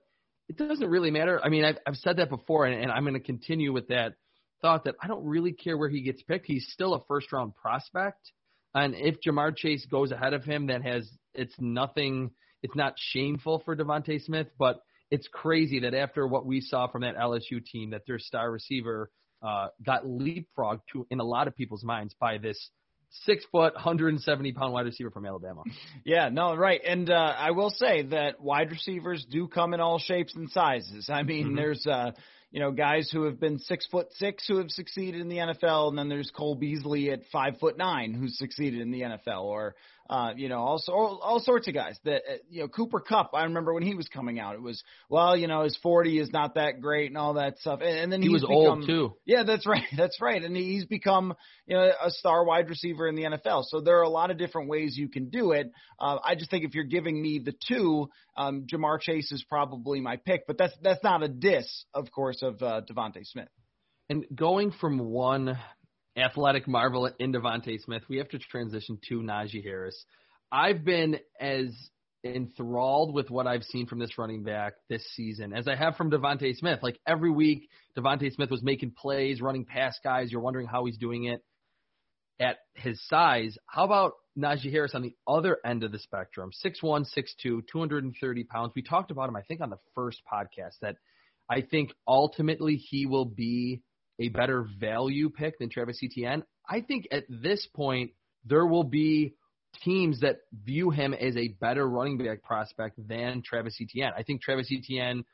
it 0.48 0.56
doesn't 0.56 0.88
really 0.88 1.10
matter. 1.10 1.40
I 1.42 1.48
mean, 1.48 1.64
I've, 1.64 1.78
I've 1.86 1.96
said 1.96 2.16
that 2.16 2.28
before, 2.28 2.66
and, 2.66 2.82
and 2.82 2.90
I'm 2.90 3.04
going 3.04 3.14
to 3.14 3.20
continue 3.20 3.72
with 3.72 3.88
that 3.88 4.14
thought 4.60 4.84
that 4.84 4.94
I 5.02 5.08
don't 5.08 5.24
really 5.24 5.52
care 5.52 5.76
where 5.76 5.88
he 5.88 6.02
gets 6.02 6.22
picked. 6.22 6.46
He's 6.46 6.68
still 6.72 6.94
a 6.94 7.04
first 7.06 7.32
round 7.32 7.54
prospect. 7.56 8.32
And 8.74 8.94
if 8.94 9.16
Ja'Marr 9.26 9.56
Chase 9.56 9.84
goes 9.90 10.12
ahead 10.12 10.32
of 10.32 10.44
him, 10.44 10.68
that 10.68 10.82
has 10.82 11.10
it's 11.34 11.54
nothing. 11.58 12.30
It's 12.62 12.76
not 12.76 12.94
shameful 12.96 13.60
for 13.64 13.76
DeVonta 13.76 14.22
Smith, 14.22 14.46
but 14.58 14.80
it's 15.10 15.28
crazy 15.28 15.80
that 15.80 15.94
after 15.94 16.26
what 16.26 16.46
we 16.46 16.60
saw 16.60 16.86
from 16.86 17.02
that 17.02 17.16
LSU 17.16 17.62
team, 17.64 17.90
that 17.90 18.02
their 18.06 18.18
star 18.18 18.50
receiver 18.50 19.10
uh, 19.42 19.66
got 19.84 20.04
leapfrogged 20.04 20.82
to 20.92 21.06
in 21.10 21.20
a 21.20 21.24
lot 21.24 21.48
of 21.48 21.56
people's 21.56 21.84
minds 21.84 22.14
by 22.18 22.38
this 22.38 22.70
six 23.24 23.44
foot, 23.52 23.74
170 23.74 24.52
pound 24.52 24.72
wide 24.72 24.86
receiver 24.86 25.10
from 25.10 25.26
Alabama. 25.26 25.62
Yeah, 26.04 26.30
no, 26.30 26.54
right. 26.56 26.80
And 26.84 27.10
uh, 27.10 27.34
I 27.38 27.52
will 27.52 27.70
say 27.70 28.02
that 28.02 28.40
wide 28.40 28.70
receivers 28.70 29.24
do 29.30 29.46
come 29.46 29.72
in 29.72 29.80
all 29.80 29.98
shapes 29.98 30.34
and 30.34 30.50
sizes. 30.50 31.08
I 31.08 31.22
mean, 31.22 31.48
mm-hmm. 31.48 31.56
there's 31.56 31.86
uh, 31.86 32.12
you 32.52 32.60
know, 32.60 32.70
guys 32.70 33.08
who 33.10 33.24
have 33.24 33.40
been 33.40 33.58
six 33.58 33.86
foot 33.86 34.08
six 34.12 34.46
who 34.46 34.58
have 34.58 34.70
succeeded 34.70 35.20
in 35.20 35.28
the 35.28 35.38
NFL, 35.38 35.88
and 35.88 35.98
then 35.98 36.08
there's 36.08 36.30
Cole 36.30 36.54
Beasley 36.54 37.10
at 37.10 37.20
five 37.32 37.58
foot 37.58 37.78
nine 37.78 38.12
who's 38.12 38.36
succeeded 38.38 38.80
in 38.80 38.90
the 38.90 39.00
NFL, 39.00 39.44
or 39.44 39.74
uh, 40.10 40.32
you 40.36 40.48
know, 40.48 40.58
also 40.58 40.92
all, 40.92 41.20
all 41.22 41.40
sorts 41.40 41.68
of 41.68 41.74
guys. 41.74 41.98
That 42.04 42.22
uh, 42.28 42.36
you 42.50 42.62
know, 42.62 42.68
Cooper 42.68 43.00
Kupp. 43.00 43.30
I 43.34 43.44
remember 43.44 43.72
when 43.72 43.82
he 43.82 43.94
was 43.94 44.08
coming 44.08 44.38
out, 44.40 44.54
it 44.54 44.62
was 44.62 44.82
well, 45.08 45.36
you 45.36 45.46
know, 45.46 45.62
his 45.62 45.76
forty 45.82 46.18
is 46.18 46.30
not 46.32 46.54
that 46.56 46.80
great 46.80 47.08
and 47.08 47.16
all 47.16 47.34
that 47.34 47.58
stuff. 47.58 47.80
And, 47.82 47.98
and 47.98 48.12
then 48.12 48.22
he 48.22 48.28
was 48.28 48.42
become, 48.42 48.54
old 48.54 48.86
too. 48.86 49.14
Yeah, 49.24 49.44
that's 49.44 49.66
right. 49.66 49.84
That's 49.96 50.20
right. 50.20 50.42
And 50.42 50.56
he's 50.56 50.84
become 50.84 51.34
you 51.66 51.76
know 51.76 51.90
a 52.02 52.10
star 52.10 52.44
wide 52.44 52.68
receiver 52.68 53.08
in 53.08 53.14
the 53.14 53.22
NFL. 53.22 53.64
So 53.66 53.80
there 53.80 53.98
are 53.98 54.02
a 54.02 54.08
lot 54.08 54.30
of 54.30 54.38
different 54.38 54.68
ways 54.68 54.96
you 54.96 55.08
can 55.08 55.30
do 55.30 55.52
it. 55.52 55.70
Uh, 55.98 56.18
I 56.24 56.34
just 56.34 56.50
think 56.50 56.64
if 56.64 56.74
you're 56.74 56.84
giving 56.84 57.20
me 57.20 57.40
the 57.44 57.54
two, 57.68 58.08
um, 58.36 58.66
Ja'Marr 58.72 59.00
Chase 59.00 59.30
is 59.32 59.44
probably 59.48 60.00
my 60.00 60.16
pick. 60.16 60.46
But 60.46 60.58
that's 60.58 60.74
that's 60.82 61.02
not 61.02 61.22
a 61.22 61.28
diss, 61.28 61.84
of 61.94 62.10
course, 62.10 62.42
of 62.42 62.62
uh, 62.62 62.82
DeVonta 62.90 63.24
Smith. 63.24 63.48
And 64.08 64.26
going 64.34 64.72
from 64.72 64.98
one 64.98 65.58
athletic 66.16 66.68
marvel 66.68 67.10
in 67.18 67.32
DeVonta 67.32 67.80
Smith, 67.80 68.02
we 68.08 68.18
have 68.18 68.28
to 68.30 68.38
transition 68.38 68.98
to 69.08 69.20
Najee 69.20 69.62
Harris. 69.62 70.04
I've 70.50 70.84
been 70.84 71.18
as 71.40 71.74
enthralled 72.24 73.14
with 73.14 73.30
what 73.30 73.46
I've 73.46 73.64
seen 73.64 73.86
from 73.86 73.98
this 73.98 74.16
running 74.16 74.44
back 74.44 74.74
this 74.88 75.04
season 75.16 75.52
as 75.52 75.66
I 75.66 75.74
have 75.74 75.96
from 75.96 76.10
DeVonta 76.10 76.54
Smith. 76.56 76.80
Like 76.82 76.98
every 77.06 77.30
week, 77.30 77.68
DeVonta 77.96 78.32
Smith 78.32 78.50
was 78.50 78.62
making 78.62 78.92
plays, 78.96 79.40
running 79.40 79.64
past 79.64 80.00
guys. 80.04 80.30
You're 80.30 80.40
wondering 80.40 80.66
how 80.66 80.84
he's 80.84 80.98
doing 80.98 81.24
it 81.24 81.42
at 82.38 82.58
his 82.74 83.00
size. 83.08 83.56
How 83.66 83.84
about 83.84 84.12
Najee 84.38 84.70
Harris 84.70 84.94
on 84.94 85.02
the 85.02 85.14
other 85.26 85.58
end 85.64 85.82
of 85.82 85.92
the 85.92 85.98
spectrum? 85.98 86.50
6'1, 86.64 87.06
6'2, 87.16 87.62
230 87.70 88.44
pounds. 88.44 88.72
We 88.74 88.82
talked 88.82 89.10
about 89.10 89.28
him, 89.28 89.36
I 89.36 89.42
think, 89.42 89.60
on 89.60 89.70
the 89.70 89.78
first 89.94 90.20
podcast 90.30 90.78
that 90.80 90.96
I 91.50 91.60
think 91.60 91.92
ultimately 92.06 92.76
he 92.76 93.06
will 93.06 93.24
be 93.24 93.82
a 94.18 94.28
better 94.28 94.66
value 94.78 95.30
pick 95.30 95.58
than 95.58 95.70
Travis 95.70 96.00
Etienne. 96.02 96.44
I 96.68 96.80
think 96.80 97.08
at 97.10 97.24
this 97.28 97.66
point 97.74 98.12
there 98.44 98.66
will 98.66 98.84
be 98.84 99.34
teams 99.82 100.20
that 100.20 100.38
view 100.52 100.90
him 100.90 101.14
as 101.14 101.36
a 101.36 101.48
better 101.48 101.88
running 101.88 102.18
back 102.18 102.42
prospect 102.42 102.98
than 103.08 103.42
Travis 103.44 103.78
Etienne. 103.80 104.12
I 104.16 104.22
think 104.22 104.42
Travis 104.42 104.70
Etienne, 104.70 105.24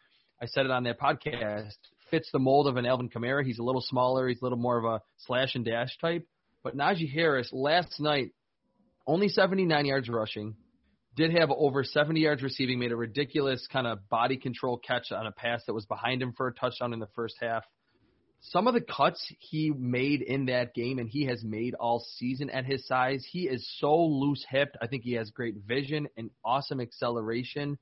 I 0.41 0.47
said 0.47 0.65
it 0.65 0.71
on 0.71 0.85
that 0.85 1.01
podcast, 1.01 1.75
fits 2.11 2.29
the 2.33 2.39
mold 2.39 2.67
of 2.67 2.77
an 2.77 2.87
Alvin 2.87 3.09
Kamara. 3.09 3.45
He's 3.45 3.59
a 3.59 3.65
little 3.65 3.81
smaller. 3.81 4.29
He's 4.29 4.41
a 4.41 4.45
little 4.45 4.59
more 4.59 4.79
of 4.79 4.85
a 4.85 5.03
slash 5.27 5.55
and 5.55 5.65
dash 5.65 5.97
type. 5.99 6.27
But 6.63 6.77
Najee 6.77 7.13
Harris 7.13 7.51
last 7.53 8.01
night, 8.01 8.31
only 9.07 9.29
79 9.29 9.87
yards 9.87 10.09
rushing, 10.09 10.57
did 11.17 11.33
have 11.33 11.51
over 11.51 11.83
70 11.83 12.21
yards 12.21 12.43
receiving, 12.43 12.79
made 12.79 12.93
a 12.93 12.97
ridiculous 12.97 13.67
kind 13.73 13.87
of 13.87 14.09
body 14.09 14.37
control 14.37 14.79
catch 14.79 15.11
on 15.11 15.27
a 15.27 15.33
pass 15.33 15.63
that 15.67 15.75
was 15.75 15.87
behind 15.87 16.23
him 16.23 16.33
for 16.37 16.47
a 16.47 16.55
touchdown 16.55 16.93
in 16.93 17.01
the 17.01 17.09
first 17.15 17.35
half 17.41 17.65
some 18.41 18.67
of 18.67 18.75
the 18.75 18.81
cuts 18.81 19.33
he 19.41 19.71
made 19.71 20.23
in 20.23 20.47
that 20.47 20.75
game 20.75 20.99
and 20.99 21.09
he 21.09 21.27
has 21.27 21.43
made 21.43 21.75
all 21.75 22.05
season 22.17 22.51
at 22.51 22.65
his 22.65 22.87
size, 22.87 23.27
he 23.31 23.49
is 23.49 23.69
so 23.79 23.97
loose 23.97 24.45
hipped. 24.49 24.77
I 24.81 24.87
think 24.87 25.03
he 25.03 25.15
has 25.15 25.31
great 25.31 25.57
vision 25.67 26.09
and 26.17 26.31
awesome 26.45 26.81
acceleration. 26.81 27.79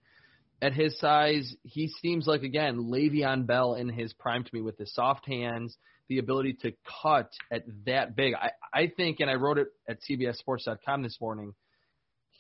At 0.62 0.72
his 0.72 0.98
size, 0.98 1.54
he 1.64 1.88
seems 1.88 2.26
like 2.26 2.42
again 2.42 2.90
Le'Veon 2.90 3.46
Bell 3.46 3.74
in 3.74 3.90
his 3.90 4.12
prime 4.14 4.44
to 4.44 4.50
me 4.54 4.62
with 4.62 4.78
the 4.78 4.86
soft 4.86 5.26
hands, 5.26 5.76
the 6.08 6.18
ability 6.18 6.54
to 6.62 6.72
cut 7.02 7.30
at 7.52 7.64
that 7.84 8.16
big. 8.16 8.34
I, 8.34 8.50
I 8.72 8.92
think, 8.96 9.20
and 9.20 9.28
I 9.28 9.34
wrote 9.34 9.58
it 9.58 9.68
at 9.88 9.98
CBSSports.com 10.08 11.02
this 11.02 11.18
morning. 11.20 11.54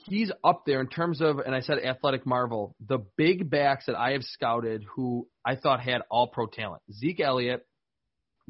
He's 0.08 0.30
up 0.44 0.62
there 0.64 0.80
in 0.80 0.88
terms 0.88 1.20
of, 1.20 1.38
and 1.38 1.54
I 1.54 1.60
said 1.60 1.78
athletic 1.80 2.24
marvel, 2.26 2.74
the 2.86 2.98
big 3.16 3.50
backs 3.50 3.86
that 3.86 3.96
I 3.96 4.12
have 4.12 4.22
scouted 4.22 4.84
who 4.94 5.26
I 5.44 5.56
thought 5.56 5.80
had 5.80 6.02
all 6.10 6.28
pro 6.28 6.46
talent. 6.46 6.82
Zeke 6.92 7.20
Elliott, 7.20 7.66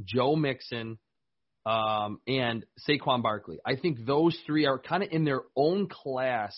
Joe 0.04 0.36
Mixon, 0.36 0.98
um, 1.66 2.20
and 2.28 2.64
Saquon 2.88 3.22
Barkley. 3.22 3.58
I 3.66 3.76
think 3.76 4.06
those 4.06 4.38
three 4.46 4.66
are 4.66 4.78
kind 4.78 5.02
of 5.02 5.10
in 5.10 5.24
their 5.24 5.42
own 5.56 5.88
class, 5.88 6.56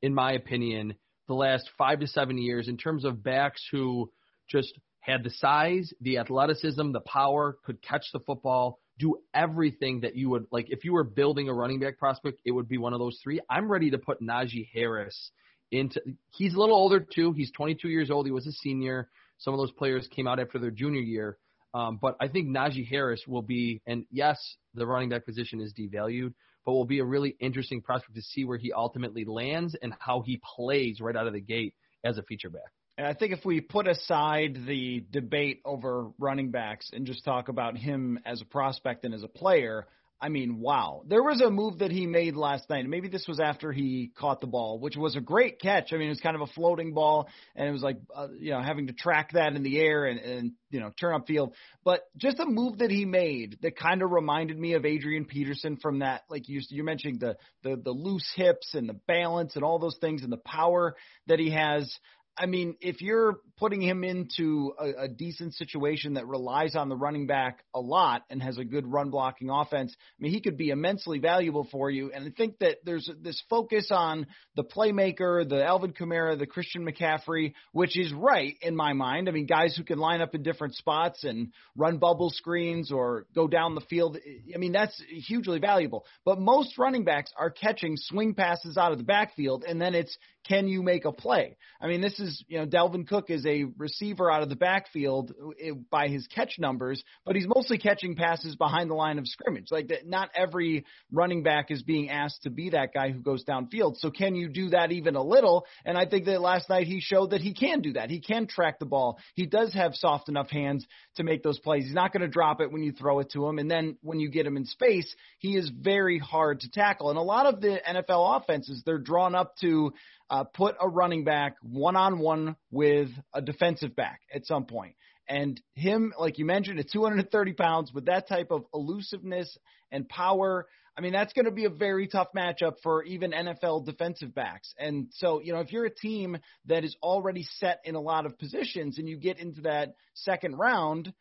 in 0.00 0.14
my 0.14 0.32
opinion, 0.32 0.94
the 1.26 1.34
last 1.34 1.68
five 1.76 2.00
to 2.00 2.06
seven 2.06 2.38
years 2.38 2.68
in 2.68 2.76
terms 2.76 3.04
of 3.04 3.22
backs 3.22 3.62
who 3.72 4.12
just 4.48 4.72
had 5.00 5.24
the 5.24 5.30
size, 5.30 5.92
the 6.00 6.18
athleticism, 6.18 6.92
the 6.92 7.00
power, 7.00 7.56
could 7.64 7.82
catch 7.82 8.04
the 8.12 8.20
football, 8.20 8.78
do 8.98 9.16
everything 9.34 10.00
that 10.00 10.14
you 10.14 10.30
would 10.30 10.46
like. 10.52 10.66
If 10.70 10.84
you 10.84 10.92
were 10.92 11.04
building 11.04 11.48
a 11.48 11.54
running 11.54 11.80
back 11.80 11.98
prospect, 11.98 12.40
it 12.44 12.52
would 12.52 12.68
be 12.68 12.78
one 12.78 12.92
of 12.92 13.00
those 13.00 13.18
three. 13.22 13.40
I'm 13.50 13.70
ready 13.70 13.90
to 13.90 13.98
put 13.98 14.22
Najee 14.22 14.68
Harris 14.72 15.30
into. 15.72 16.00
He's 16.30 16.54
a 16.54 16.58
little 16.58 16.76
older 16.76 17.00
too. 17.00 17.32
He's 17.32 17.50
22 17.52 17.88
years 17.88 18.10
old. 18.10 18.26
He 18.26 18.32
was 18.32 18.46
a 18.46 18.52
senior. 18.52 19.10
Some 19.38 19.52
of 19.52 19.58
those 19.58 19.72
players 19.72 20.08
came 20.14 20.28
out 20.28 20.38
after 20.38 20.58
their 20.58 20.70
junior 20.70 21.00
year. 21.00 21.38
Um, 21.74 21.98
but 22.00 22.16
I 22.20 22.28
think 22.28 22.48
Najee 22.48 22.88
Harris 22.88 23.22
will 23.26 23.42
be, 23.42 23.82
and 23.86 24.06
yes, 24.10 24.38
the 24.74 24.86
running 24.86 25.08
back 25.08 25.26
position 25.26 25.60
is 25.60 25.74
devalued, 25.74 26.32
but 26.64 26.72
will 26.72 26.84
be 26.84 27.00
a 27.00 27.04
really 27.04 27.36
interesting 27.40 27.82
prospect 27.82 28.14
to 28.14 28.22
see 28.22 28.44
where 28.44 28.56
he 28.56 28.72
ultimately 28.72 29.24
lands 29.24 29.76
and 29.82 29.92
how 29.98 30.22
he 30.22 30.40
plays 30.56 31.00
right 31.00 31.16
out 31.16 31.26
of 31.26 31.32
the 31.32 31.40
gate 31.40 31.74
as 32.04 32.16
a 32.16 32.22
feature 32.22 32.48
back. 32.48 32.62
And 32.96 33.06
I 33.06 33.12
think 33.12 33.32
if 33.32 33.44
we 33.44 33.60
put 33.60 33.88
aside 33.88 34.56
the 34.66 35.04
debate 35.10 35.60
over 35.64 36.10
running 36.18 36.52
backs 36.52 36.90
and 36.92 37.06
just 37.06 37.24
talk 37.24 37.48
about 37.48 37.76
him 37.76 38.20
as 38.24 38.40
a 38.40 38.44
prospect 38.44 39.04
and 39.04 39.12
as 39.12 39.24
a 39.24 39.28
player, 39.28 39.88
I 40.20 40.28
mean, 40.28 40.60
wow. 40.60 41.02
There 41.06 41.22
was 41.22 41.40
a 41.40 41.50
move 41.50 41.80
that 41.80 41.90
he 41.90 42.06
made 42.06 42.34
last 42.34 42.70
night. 42.70 42.86
Maybe 42.86 43.08
this 43.08 43.26
was 43.28 43.40
after 43.40 43.72
he 43.72 44.10
caught 44.16 44.40
the 44.40 44.46
ball, 44.46 44.78
which 44.78 44.96
was 44.96 45.16
a 45.16 45.20
great 45.20 45.60
catch. 45.60 45.92
I 45.92 45.96
mean, 45.96 46.06
it 46.06 46.10
was 46.10 46.20
kind 46.20 46.36
of 46.36 46.42
a 46.42 46.46
floating 46.46 46.94
ball, 46.94 47.28
and 47.54 47.68
it 47.68 47.72
was 47.72 47.82
like, 47.82 47.98
uh, 48.14 48.28
you 48.38 48.52
know, 48.52 48.62
having 48.62 48.86
to 48.86 48.92
track 48.94 49.32
that 49.32 49.54
in 49.54 49.62
the 49.62 49.78
air 49.78 50.06
and, 50.06 50.18
and, 50.20 50.52
you 50.70 50.80
know, 50.80 50.90
turn 50.98 51.14
up 51.14 51.26
field. 51.26 51.54
But 51.84 52.02
just 52.16 52.38
a 52.38 52.46
move 52.46 52.78
that 52.78 52.90
he 52.90 53.04
made 53.04 53.58
that 53.62 53.76
kind 53.76 54.02
of 54.02 54.12
reminded 54.12 54.58
me 54.58 54.74
of 54.74 54.86
Adrian 54.86 55.26
Peterson 55.26 55.76
from 55.76 55.98
that, 55.98 56.22
like 56.30 56.48
you, 56.48 56.62
you're 56.70 56.84
mentioning 56.84 57.18
the, 57.18 57.36
the, 57.62 57.76
the 57.76 57.90
loose 57.92 58.30
hips 58.34 58.74
and 58.74 58.88
the 58.88 58.98
balance 59.06 59.56
and 59.56 59.64
all 59.64 59.78
those 59.78 59.98
things 60.00 60.22
and 60.22 60.32
the 60.32 60.38
power 60.38 60.96
that 61.26 61.38
he 61.38 61.50
has. 61.50 61.98
I 62.36 62.46
mean, 62.46 62.76
if 62.80 63.00
you're 63.00 63.38
putting 63.56 63.80
him 63.80 64.02
into 64.02 64.72
a, 64.78 65.04
a 65.04 65.08
decent 65.08 65.54
situation 65.54 66.14
that 66.14 66.26
relies 66.26 66.74
on 66.74 66.88
the 66.88 66.96
running 66.96 67.26
back 67.26 67.64
a 67.72 67.80
lot 67.80 68.22
and 68.28 68.42
has 68.42 68.58
a 68.58 68.64
good 68.64 68.86
run 68.86 69.10
blocking 69.10 69.50
offense, 69.50 69.94
I 69.96 70.22
mean, 70.22 70.32
he 70.32 70.40
could 70.40 70.56
be 70.56 70.70
immensely 70.70 71.18
valuable 71.20 71.68
for 71.70 71.90
you. 71.90 72.10
And 72.12 72.26
I 72.26 72.30
think 72.36 72.58
that 72.58 72.78
there's 72.84 73.08
this 73.22 73.40
focus 73.48 73.88
on 73.90 74.26
the 74.56 74.64
playmaker, 74.64 75.48
the 75.48 75.64
Alvin 75.64 75.92
Kamara, 75.92 76.36
the 76.36 76.46
Christian 76.46 76.84
McCaffrey, 76.84 77.54
which 77.72 77.96
is 77.96 78.12
right 78.12 78.56
in 78.62 78.74
my 78.74 78.92
mind. 78.92 79.28
I 79.28 79.32
mean, 79.32 79.46
guys 79.46 79.76
who 79.76 79.84
can 79.84 79.98
line 79.98 80.20
up 80.20 80.34
in 80.34 80.42
different 80.42 80.74
spots 80.74 81.22
and 81.22 81.52
run 81.76 81.98
bubble 81.98 82.30
screens 82.30 82.90
or 82.90 83.26
go 83.34 83.46
down 83.46 83.76
the 83.76 83.80
field. 83.82 84.18
I 84.52 84.58
mean, 84.58 84.72
that's 84.72 85.00
hugely 85.28 85.60
valuable. 85.60 86.04
But 86.24 86.40
most 86.40 86.78
running 86.78 87.04
backs 87.04 87.32
are 87.36 87.50
catching 87.50 87.96
swing 87.96 88.34
passes 88.34 88.76
out 88.76 88.92
of 88.92 88.98
the 88.98 89.04
backfield, 89.04 89.64
and 89.64 89.80
then 89.80 89.94
it's 89.94 90.16
can 90.46 90.68
you 90.68 90.82
make 90.82 91.04
a 91.04 91.12
play? 91.12 91.56
I 91.80 91.86
mean, 91.86 92.00
this 92.00 92.18
is, 92.20 92.44
you 92.48 92.58
know, 92.58 92.66
Dalvin 92.66 93.06
Cook 93.06 93.30
is 93.30 93.44
a 93.46 93.64
receiver 93.76 94.30
out 94.30 94.42
of 94.42 94.48
the 94.48 94.56
backfield 94.56 95.32
eh, 95.62 95.70
by 95.90 96.08
his 96.08 96.26
catch 96.26 96.58
numbers, 96.58 97.02
but 97.24 97.34
he's 97.34 97.46
mostly 97.46 97.78
catching 97.78 98.14
passes 98.14 98.56
behind 98.56 98.90
the 98.90 98.94
line 98.94 99.18
of 99.18 99.26
scrimmage. 99.26 99.68
Like 99.70 99.90
not 100.04 100.30
every 100.34 100.84
running 101.10 101.42
back 101.42 101.70
is 101.70 101.82
being 101.82 102.10
asked 102.10 102.42
to 102.42 102.50
be 102.50 102.70
that 102.70 102.92
guy 102.92 103.10
who 103.10 103.20
goes 103.20 103.44
downfield. 103.44 103.96
So 103.96 104.10
can 104.10 104.34
you 104.34 104.48
do 104.48 104.70
that 104.70 104.92
even 104.92 105.16
a 105.16 105.22
little? 105.22 105.66
And 105.84 105.96
I 105.96 106.06
think 106.06 106.26
that 106.26 106.40
last 106.40 106.68
night 106.68 106.86
he 106.86 107.00
showed 107.00 107.30
that 107.30 107.40
he 107.40 107.54
can 107.54 107.80
do 107.80 107.94
that. 107.94 108.10
He 108.10 108.20
can 108.20 108.46
track 108.46 108.78
the 108.78 108.86
ball. 108.86 109.18
He 109.34 109.46
does 109.46 109.72
have 109.74 109.94
soft 109.94 110.28
enough 110.28 110.50
hands 110.50 110.86
to 111.16 111.24
make 111.24 111.42
those 111.42 111.58
plays. 111.58 111.84
He's 111.84 111.94
not 111.94 112.12
going 112.12 112.22
to 112.22 112.28
drop 112.28 112.60
it 112.60 112.72
when 112.72 112.82
you 112.82 112.92
throw 112.92 113.20
it 113.20 113.30
to 113.32 113.46
him. 113.46 113.58
And 113.58 113.70
then 113.70 113.96
when 114.02 114.20
you 114.20 114.30
get 114.30 114.46
him 114.46 114.56
in 114.56 114.66
space, 114.66 115.14
he 115.38 115.56
is 115.56 115.70
very 115.70 116.18
hard 116.18 116.60
to 116.60 116.70
tackle. 116.70 117.10
And 117.10 117.18
a 117.18 117.22
lot 117.22 117.46
of 117.46 117.60
the 117.60 117.80
NFL 117.88 118.42
offenses, 118.42 118.82
they're 118.84 118.98
drawn 118.98 119.34
up 119.34 119.56
to 119.60 119.92
uh, 120.30 120.44
put 120.44 120.76
a 120.80 120.88
running 120.88 121.24
back 121.24 121.56
one 121.62 121.96
on 121.96 122.18
one 122.18 122.56
with 122.70 123.10
a 123.32 123.42
defensive 123.42 123.94
back 123.94 124.20
at 124.32 124.46
some 124.46 124.66
point. 124.66 124.94
And 125.28 125.60
him, 125.74 126.12
like 126.18 126.38
you 126.38 126.44
mentioned, 126.44 126.78
at 126.80 126.90
230 126.90 127.52
pounds 127.54 127.92
with 127.92 128.06
that 128.06 128.28
type 128.28 128.50
of 128.50 128.64
elusiveness 128.74 129.56
and 129.90 130.08
power, 130.08 130.66
I 130.96 131.00
mean, 131.00 131.12
that's 131.12 131.32
going 131.32 131.46
to 131.46 131.50
be 131.50 131.64
a 131.64 131.70
very 131.70 132.06
tough 132.06 132.28
matchup 132.36 132.74
for 132.82 133.02
even 133.02 133.32
NFL 133.32 133.84
defensive 133.84 134.34
backs. 134.34 134.74
And 134.78 135.08
so, 135.14 135.40
you 135.40 135.52
know, 135.52 135.60
if 135.60 135.72
you're 135.72 135.86
a 135.86 135.94
team 135.94 136.38
that 136.66 136.84
is 136.84 136.96
already 137.02 137.42
set 137.58 137.80
in 137.84 137.94
a 137.94 138.00
lot 138.00 138.26
of 138.26 138.38
positions 138.38 138.98
and 138.98 139.08
you 139.08 139.16
get 139.16 139.38
into 139.38 139.62
that 139.62 139.94
second 140.14 140.56
round, 140.56 141.12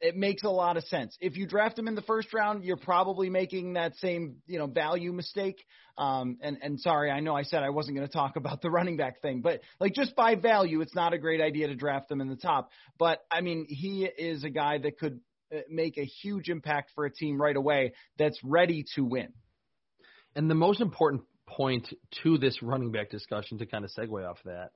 it 0.00 0.16
makes 0.16 0.42
a 0.44 0.48
lot 0.48 0.76
of 0.76 0.84
sense. 0.84 1.16
If 1.20 1.36
you 1.36 1.46
draft 1.46 1.78
him 1.78 1.86
in 1.86 1.94
the 1.94 2.02
first 2.02 2.32
round, 2.32 2.64
you're 2.64 2.76
probably 2.76 3.28
making 3.28 3.74
that 3.74 3.96
same, 3.96 4.36
you 4.46 4.58
know, 4.58 4.66
value 4.66 5.12
mistake. 5.12 5.62
Um, 5.98 6.38
and, 6.40 6.58
and 6.62 6.80
sorry, 6.80 7.10
I 7.10 7.20
know 7.20 7.34
I 7.36 7.42
said 7.42 7.62
I 7.62 7.70
wasn't 7.70 7.96
going 7.96 8.06
to 8.06 8.12
talk 8.12 8.36
about 8.36 8.62
the 8.62 8.70
running 8.70 8.96
back 8.96 9.20
thing, 9.20 9.42
but 9.42 9.60
like 9.78 9.94
just 9.94 10.16
by 10.16 10.36
value, 10.36 10.80
it's 10.80 10.94
not 10.94 11.12
a 11.12 11.18
great 11.18 11.42
idea 11.42 11.68
to 11.68 11.74
draft 11.74 12.08
them 12.08 12.20
in 12.20 12.28
the 12.28 12.36
top. 12.36 12.70
But 12.98 13.20
I 13.30 13.42
mean, 13.42 13.66
he 13.68 14.04
is 14.04 14.42
a 14.42 14.50
guy 14.50 14.78
that 14.78 14.98
could 14.98 15.20
uh, 15.54 15.58
make 15.68 15.98
a 15.98 16.04
huge 16.04 16.48
impact 16.48 16.92
for 16.94 17.04
a 17.04 17.12
team 17.12 17.40
right 17.40 17.56
away 17.56 17.92
that's 18.18 18.38
ready 18.42 18.86
to 18.94 19.04
win. 19.04 19.32
And 20.34 20.48
the 20.48 20.54
most 20.54 20.80
important 20.80 21.24
point 21.46 21.92
to 22.22 22.38
this 22.38 22.62
running 22.62 22.92
back 22.92 23.10
discussion 23.10 23.58
to 23.58 23.66
kind 23.66 23.84
of 23.84 23.90
segue 23.98 24.28
off 24.28 24.38
that, 24.44 24.70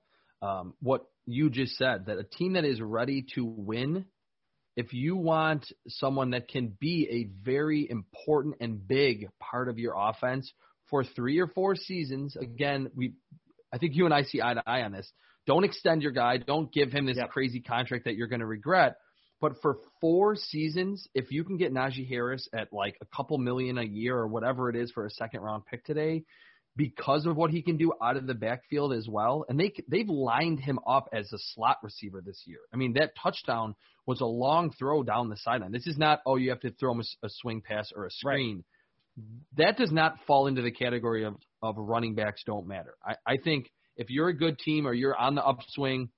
um, 0.46 0.74
what 0.80 1.06
you 1.24 1.48
just 1.48 1.78
said, 1.78 2.06
that 2.06 2.18
a 2.18 2.24
team 2.24 2.54
that 2.54 2.64
is 2.64 2.80
ready 2.80 3.24
to 3.36 3.44
win 3.44 4.04
if 4.76 4.92
you 4.92 5.16
want 5.16 5.72
someone 5.88 6.30
that 6.30 6.48
can 6.48 6.76
be 6.80 7.08
a 7.10 7.44
very 7.44 7.88
important 7.88 8.56
and 8.60 8.86
big 8.86 9.28
part 9.38 9.68
of 9.68 9.78
your 9.78 9.94
offense 9.96 10.52
for 10.90 11.04
three 11.04 11.38
or 11.38 11.46
four 11.46 11.76
seasons, 11.76 12.36
again, 12.36 12.90
we, 12.94 13.14
I 13.72 13.78
think 13.78 13.94
you 13.94 14.04
and 14.04 14.14
I 14.14 14.22
see 14.22 14.42
eye 14.42 14.54
to 14.54 14.62
eye 14.66 14.82
on 14.82 14.92
this. 14.92 15.10
Don't 15.46 15.64
extend 15.64 16.02
your 16.02 16.12
guy. 16.12 16.38
Don't 16.38 16.72
give 16.72 16.90
him 16.90 17.06
this 17.06 17.18
yep. 17.18 17.30
crazy 17.30 17.60
contract 17.60 18.06
that 18.06 18.16
you're 18.16 18.28
going 18.28 18.40
to 18.40 18.46
regret. 18.46 18.96
But 19.40 19.60
for 19.60 19.78
four 20.00 20.36
seasons, 20.36 21.06
if 21.14 21.30
you 21.30 21.44
can 21.44 21.58
get 21.58 21.72
Najee 21.72 22.08
Harris 22.08 22.48
at 22.52 22.72
like 22.72 22.96
a 23.02 23.16
couple 23.16 23.36
million 23.38 23.78
a 23.78 23.82
year 23.82 24.16
or 24.16 24.26
whatever 24.26 24.70
it 24.70 24.76
is 24.76 24.90
for 24.90 25.04
a 25.04 25.10
second 25.10 25.40
round 25.40 25.66
pick 25.66 25.84
today, 25.84 26.24
because 26.76 27.26
of 27.26 27.36
what 27.36 27.50
he 27.50 27.62
can 27.62 27.76
do 27.76 27.92
out 28.02 28.16
of 28.16 28.26
the 28.26 28.34
backfield 28.34 28.92
as 28.92 29.06
well. 29.08 29.44
And 29.48 29.58
they 29.58 29.72
they've 29.88 30.08
lined 30.08 30.60
him 30.60 30.78
up 30.86 31.08
as 31.12 31.32
a 31.32 31.38
slot 31.54 31.78
receiver 31.82 32.20
this 32.24 32.42
year. 32.46 32.58
I 32.72 32.76
mean, 32.76 32.94
that 32.94 33.12
touchdown 33.20 33.74
was 34.06 34.20
a 34.20 34.26
long 34.26 34.70
throw 34.78 35.02
down 35.02 35.28
the 35.28 35.36
sideline. 35.36 35.72
This 35.72 35.86
is 35.86 35.98
not 35.98 36.20
oh 36.26 36.36
you 36.36 36.50
have 36.50 36.60
to 36.60 36.70
throw 36.72 36.92
him 36.92 37.00
a, 37.00 37.26
a 37.26 37.30
swing 37.30 37.60
pass 37.60 37.92
or 37.94 38.06
a 38.06 38.10
screen. 38.10 38.64
Right. 39.16 39.24
That 39.56 39.76
does 39.76 39.92
not 39.92 40.16
fall 40.26 40.46
into 40.46 40.62
the 40.62 40.72
category 40.72 41.24
of 41.24 41.36
of 41.62 41.76
running 41.78 42.14
backs 42.14 42.42
don't 42.44 42.66
matter. 42.66 42.94
I, 43.04 43.14
I 43.26 43.36
think 43.36 43.70
if 43.96 44.10
you're 44.10 44.28
a 44.28 44.36
good 44.36 44.58
team 44.58 44.86
or 44.86 44.92
you're 44.92 45.16
on 45.16 45.34
the 45.34 45.44
upswing 45.44 46.10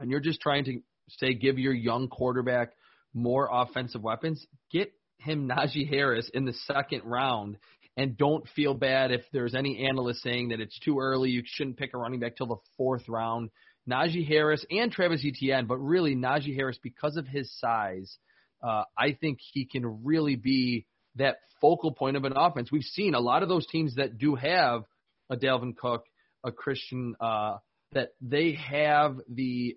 and 0.00 0.10
you're 0.10 0.20
just 0.20 0.40
trying 0.40 0.64
to 0.64 0.80
say 1.08 1.34
give 1.34 1.58
your 1.58 1.72
young 1.72 2.08
quarterback 2.08 2.72
more 3.14 3.48
offensive 3.50 4.02
weapons, 4.02 4.44
get 4.70 4.92
him 5.18 5.48
Najee 5.50 5.88
Harris 5.88 6.30
in 6.34 6.44
the 6.44 6.54
second 6.66 7.02
round 7.04 7.56
and 7.96 8.16
don't 8.16 8.46
feel 8.56 8.74
bad 8.74 9.10
if 9.10 9.20
there's 9.32 9.54
any 9.54 9.86
analyst 9.86 10.22
saying 10.22 10.48
that 10.48 10.60
it's 10.60 10.78
too 10.80 10.98
early. 10.98 11.30
You 11.30 11.42
shouldn't 11.44 11.76
pick 11.76 11.90
a 11.94 11.98
running 11.98 12.20
back 12.20 12.36
till 12.36 12.46
the 12.46 12.56
fourth 12.76 13.08
round. 13.08 13.50
Najee 13.90 14.26
Harris 14.26 14.64
and 14.70 14.92
Travis 14.92 15.24
Etienne, 15.24 15.66
but 15.66 15.78
really 15.78 16.14
Najee 16.14 16.54
Harris 16.54 16.78
because 16.82 17.16
of 17.16 17.26
his 17.26 17.52
size, 17.58 18.16
uh, 18.62 18.84
I 18.96 19.16
think 19.20 19.38
he 19.52 19.64
can 19.64 20.04
really 20.04 20.36
be 20.36 20.86
that 21.16 21.36
focal 21.60 21.92
point 21.92 22.16
of 22.16 22.24
an 22.24 22.32
offense. 22.36 22.70
We've 22.70 22.82
seen 22.82 23.14
a 23.14 23.20
lot 23.20 23.42
of 23.42 23.48
those 23.48 23.66
teams 23.66 23.96
that 23.96 24.18
do 24.18 24.34
have 24.34 24.84
a 25.30 25.36
Dalvin 25.36 25.76
Cook, 25.76 26.04
a 26.44 26.52
Christian, 26.52 27.14
uh, 27.20 27.58
that 27.92 28.10
they 28.20 28.52
have 28.52 29.16
the 29.28 29.76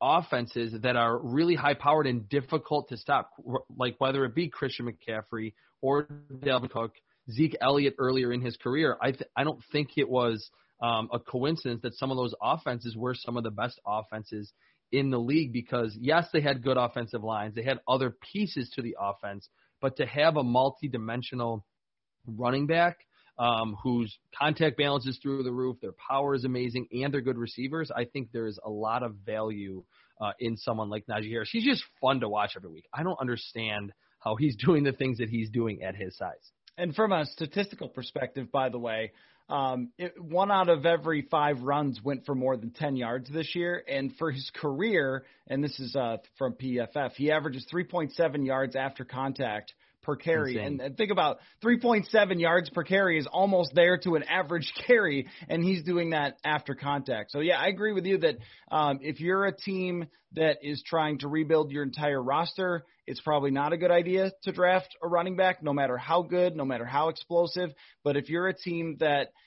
offenses 0.00 0.74
that 0.82 0.96
are 0.96 1.18
really 1.18 1.54
high 1.54 1.74
powered 1.74 2.06
and 2.06 2.28
difficult 2.28 2.88
to 2.90 2.96
stop, 2.96 3.30
like 3.76 3.96
whether 3.98 4.24
it 4.24 4.34
be 4.34 4.48
Christian 4.48 4.86
McCaffrey 4.86 5.54
or 5.80 6.08
Dalvin 6.32 6.70
Cook 6.70 6.94
Zeke 7.30 7.56
Elliott 7.60 7.94
earlier 7.98 8.32
in 8.32 8.40
his 8.40 8.56
career, 8.56 8.96
I 9.00 9.12
th- 9.12 9.30
I 9.36 9.44
don't 9.44 9.62
think 9.72 9.90
it 9.96 10.08
was 10.08 10.50
um, 10.80 11.08
a 11.12 11.18
coincidence 11.18 11.82
that 11.82 11.94
some 11.94 12.10
of 12.10 12.16
those 12.16 12.34
offenses 12.42 12.96
were 12.96 13.14
some 13.14 13.36
of 13.36 13.44
the 13.44 13.50
best 13.50 13.80
offenses 13.86 14.52
in 14.92 15.10
the 15.10 15.18
league 15.18 15.52
because 15.52 15.96
yes, 16.00 16.28
they 16.32 16.40
had 16.40 16.62
good 16.62 16.76
offensive 16.76 17.24
lines, 17.24 17.54
they 17.54 17.62
had 17.62 17.80
other 17.88 18.14
pieces 18.32 18.70
to 18.74 18.82
the 18.82 18.96
offense, 19.00 19.48
but 19.80 19.96
to 19.96 20.06
have 20.06 20.36
a 20.36 20.42
multi-dimensional 20.42 21.64
running 22.26 22.66
back 22.66 22.98
um, 23.38 23.76
whose 23.82 24.16
contact 24.38 24.78
balance 24.78 25.06
is 25.06 25.18
through 25.22 25.42
the 25.42 25.52
roof, 25.52 25.76
their 25.80 25.94
power 26.08 26.34
is 26.34 26.44
amazing, 26.44 26.86
and 26.92 27.12
they're 27.12 27.20
good 27.20 27.36
receivers, 27.36 27.90
I 27.94 28.04
think 28.04 28.28
there's 28.32 28.58
a 28.64 28.70
lot 28.70 29.02
of 29.02 29.16
value 29.26 29.84
uh, 30.20 30.32
in 30.40 30.56
someone 30.56 30.88
like 30.88 31.04
Najee 31.06 31.30
Harris. 31.30 31.50
He's 31.52 31.64
just 31.64 31.84
fun 32.00 32.20
to 32.20 32.28
watch 32.28 32.52
every 32.56 32.70
week. 32.70 32.86
I 32.94 33.02
don't 33.02 33.20
understand 33.20 33.92
how 34.20 34.36
he's 34.36 34.56
doing 34.64 34.84
the 34.84 34.92
things 34.92 35.18
that 35.18 35.28
he's 35.28 35.50
doing 35.50 35.82
at 35.82 35.96
his 35.96 36.16
size. 36.16 36.52
And 36.78 36.94
from 36.94 37.12
a 37.12 37.24
statistical 37.26 37.88
perspective, 37.88 38.52
by 38.52 38.68
the 38.68 38.78
way, 38.78 39.12
um, 39.48 39.90
it, 39.96 40.20
one 40.20 40.50
out 40.50 40.68
of 40.68 40.84
every 40.84 41.22
five 41.22 41.62
runs 41.62 42.00
went 42.02 42.26
for 42.26 42.34
more 42.34 42.56
than 42.56 42.70
10 42.70 42.96
yards 42.96 43.30
this 43.30 43.54
year. 43.54 43.82
And 43.88 44.14
for 44.16 44.30
his 44.30 44.50
career, 44.54 45.24
and 45.46 45.62
this 45.62 45.78
is 45.80 45.94
uh, 45.96 46.18
from 46.36 46.54
PFF, 46.54 47.12
he 47.12 47.30
averages 47.30 47.66
3.7 47.72 48.44
yards 48.44 48.76
after 48.76 49.04
contact 49.04 49.72
per 50.06 50.16
carry. 50.16 50.56
And, 50.56 50.80
and, 50.80 50.96
think 50.96 51.10
about 51.10 51.38
3.7 51.62 52.40
yards 52.40 52.70
per 52.70 52.84
carry 52.84 53.18
is 53.18 53.26
almost 53.30 53.72
there 53.74 53.98
to 53.98 54.14
an 54.14 54.22
average 54.22 54.72
carry, 54.86 55.26
and 55.48 55.62
he's 55.62 55.82
doing 55.82 56.10
that 56.10 56.38
after 56.44 56.74
contact. 56.74 57.32
So, 57.32 57.40
yeah, 57.40 57.58
I 57.58 57.66
agree 57.66 57.92
with 57.92 58.06
you 58.06 58.18
that 58.18 58.36
um, 58.70 59.00
if 59.02 59.20
you're 59.20 59.44
a 59.44 59.52
team 59.54 60.06
that 60.32 60.58
is 60.62 60.82
trying 60.86 61.18
to 61.18 61.28
rebuild 61.28 61.72
your 61.72 61.82
entire 61.82 62.22
roster, 62.22 62.84
it's 63.06 63.20
probably 63.20 63.50
not 63.50 63.72
a 63.72 63.76
good 63.76 63.90
idea 63.90 64.32
to 64.44 64.52
draft 64.52 64.88
a 65.02 65.08
running 65.08 65.36
back, 65.36 65.62
no 65.62 65.72
matter 65.72 65.96
how 65.96 66.22
good, 66.22 66.56
no 66.56 66.64
matter 66.64 66.84
how 66.84 67.08
explosive. 67.08 67.70
But 68.04 68.16
if 68.16 68.30
you're 68.30 68.48
a 68.48 68.54
team 68.54 68.96
that– 69.00 69.32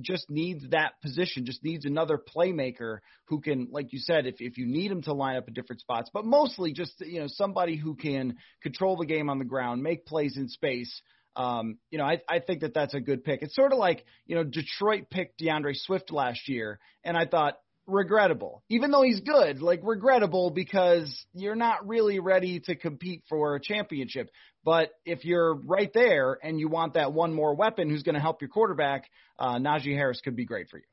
just 0.00 0.30
needs 0.30 0.68
that 0.70 1.00
position, 1.02 1.46
just 1.46 1.64
needs 1.64 1.84
another 1.84 2.18
playmaker 2.18 2.98
who 3.26 3.40
can, 3.40 3.68
like 3.70 3.92
you 3.92 3.98
said, 3.98 4.26
if, 4.26 4.36
if 4.38 4.58
you 4.58 4.66
need 4.66 4.90
him 4.90 5.02
to 5.02 5.12
line 5.12 5.36
up 5.36 5.48
in 5.48 5.54
different 5.54 5.80
spots, 5.80 6.10
but 6.12 6.24
mostly 6.24 6.72
just, 6.72 7.00
you 7.00 7.20
know, 7.20 7.26
somebody 7.26 7.76
who 7.76 7.94
can 7.94 8.36
control 8.62 8.96
the 8.96 9.06
game 9.06 9.30
on 9.30 9.38
the 9.38 9.44
ground, 9.44 9.82
make 9.82 10.06
plays 10.06 10.36
in 10.36 10.48
space. 10.48 11.02
Um, 11.36 11.78
you 11.90 11.98
know, 11.98 12.04
I, 12.04 12.20
I 12.28 12.38
think 12.38 12.60
that 12.60 12.74
that's 12.74 12.94
a 12.94 13.00
good 13.00 13.24
pick. 13.24 13.42
It's 13.42 13.56
sort 13.56 13.72
of 13.72 13.78
like, 13.78 14.04
you 14.26 14.36
know, 14.36 14.44
Detroit 14.44 15.10
picked 15.10 15.38
D'Andre 15.38 15.74
Swift 15.74 16.12
last 16.12 16.48
year, 16.48 16.78
and 17.02 17.16
I 17.16 17.26
thought, 17.26 17.54
regrettable. 17.86 18.62
Even 18.68 18.90
though 18.90 19.02
he's 19.02 19.20
good, 19.20 19.60
like 19.60 19.80
regrettable 19.82 20.50
because 20.50 21.24
you're 21.34 21.54
not 21.54 21.86
really 21.86 22.18
ready 22.18 22.60
to 22.60 22.74
compete 22.74 23.22
for 23.28 23.56
a 23.56 23.60
championship. 23.60 24.30
But 24.64 24.90
if 25.04 25.24
you're 25.24 25.54
right 25.54 25.90
there 25.92 26.38
and 26.42 26.58
you 26.58 26.68
want 26.68 26.94
that 26.94 27.12
one 27.12 27.34
more 27.34 27.54
weapon 27.54 27.90
who's 27.90 28.02
going 28.02 28.14
to 28.14 28.20
help 28.20 28.40
your 28.40 28.48
quarterback, 28.48 29.04
uh, 29.38 29.56
Najee 29.56 29.94
Harris 29.94 30.20
could 30.22 30.36
be 30.36 30.46
great 30.46 30.68
for 30.70 30.78
you. 30.78 30.84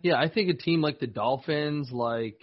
Yeah, 0.00 0.16
I 0.16 0.28
think 0.28 0.50
a 0.50 0.54
team 0.54 0.80
like 0.80 0.98
the 0.98 1.06
Dolphins, 1.06 1.90
like 1.92 2.40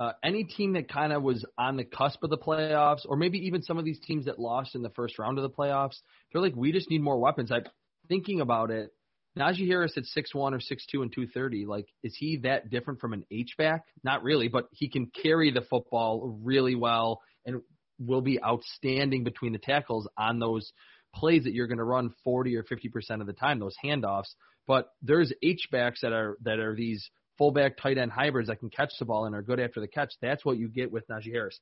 uh, 0.00 0.12
any 0.24 0.44
team 0.44 0.74
that 0.74 0.88
kind 0.88 1.12
of 1.12 1.22
was 1.22 1.44
on 1.58 1.76
the 1.76 1.84
cusp 1.84 2.22
of 2.22 2.30
the 2.30 2.38
playoffs, 2.38 3.02
or 3.06 3.16
maybe 3.16 3.38
even 3.46 3.62
some 3.62 3.78
of 3.78 3.84
these 3.84 4.00
teams 4.00 4.26
that 4.26 4.38
lost 4.38 4.74
in 4.74 4.82
the 4.82 4.90
first 4.90 5.18
round 5.18 5.38
of 5.38 5.42
the 5.42 5.50
playoffs, 5.50 5.96
they're 6.32 6.40
like, 6.40 6.56
we 6.56 6.72
just 6.72 6.88
need 6.88 7.02
more 7.02 7.18
weapons. 7.18 7.50
I'm 7.52 7.64
thinking 8.08 8.40
about 8.40 8.70
it. 8.70 8.90
Najee 9.38 9.66
Harris 9.66 9.94
at 9.96 10.04
six 10.04 10.34
one 10.34 10.52
or 10.54 10.60
six 10.60 10.84
two 10.86 11.02
and 11.02 11.12
two 11.12 11.26
thirty, 11.26 11.64
like 11.64 11.86
is 12.02 12.14
he 12.18 12.38
that 12.42 12.70
different 12.70 13.00
from 13.00 13.12
an 13.12 13.24
H 13.30 13.54
back? 13.56 13.84
Not 14.04 14.22
really, 14.22 14.48
but 14.48 14.66
he 14.72 14.88
can 14.88 15.10
carry 15.22 15.50
the 15.50 15.62
football 15.62 16.38
really 16.42 16.74
well 16.74 17.20
and 17.46 17.62
will 17.98 18.20
be 18.20 18.42
outstanding 18.42 19.24
between 19.24 19.52
the 19.52 19.58
tackles 19.58 20.08
on 20.18 20.38
those 20.38 20.72
plays 21.14 21.44
that 21.44 21.54
you're 21.54 21.66
going 21.66 21.78
to 21.78 21.84
run 21.84 22.14
40 22.24 22.56
or 22.56 22.62
50 22.64 22.88
percent 22.88 23.20
of 23.20 23.26
the 23.26 23.32
time, 23.32 23.58
those 23.58 23.76
handoffs. 23.82 24.34
But 24.66 24.88
there's 25.00 25.32
H 25.42 25.68
backs 25.70 26.00
that 26.02 26.12
are 26.12 26.36
that 26.42 26.58
are 26.58 26.74
these 26.74 27.08
fullback 27.38 27.78
tight 27.78 27.98
end 27.98 28.12
hybrids 28.12 28.48
that 28.48 28.60
can 28.60 28.70
catch 28.70 28.92
the 28.98 29.04
ball 29.04 29.24
and 29.24 29.34
are 29.34 29.42
good 29.42 29.60
after 29.60 29.80
the 29.80 29.88
catch. 29.88 30.12
That's 30.20 30.44
what 30.44 30.58
you 30.58 30.68
get 30.68 30.92
with 30.92 31.08
Najee 31.08 31.32
Harris. 31.32 31.58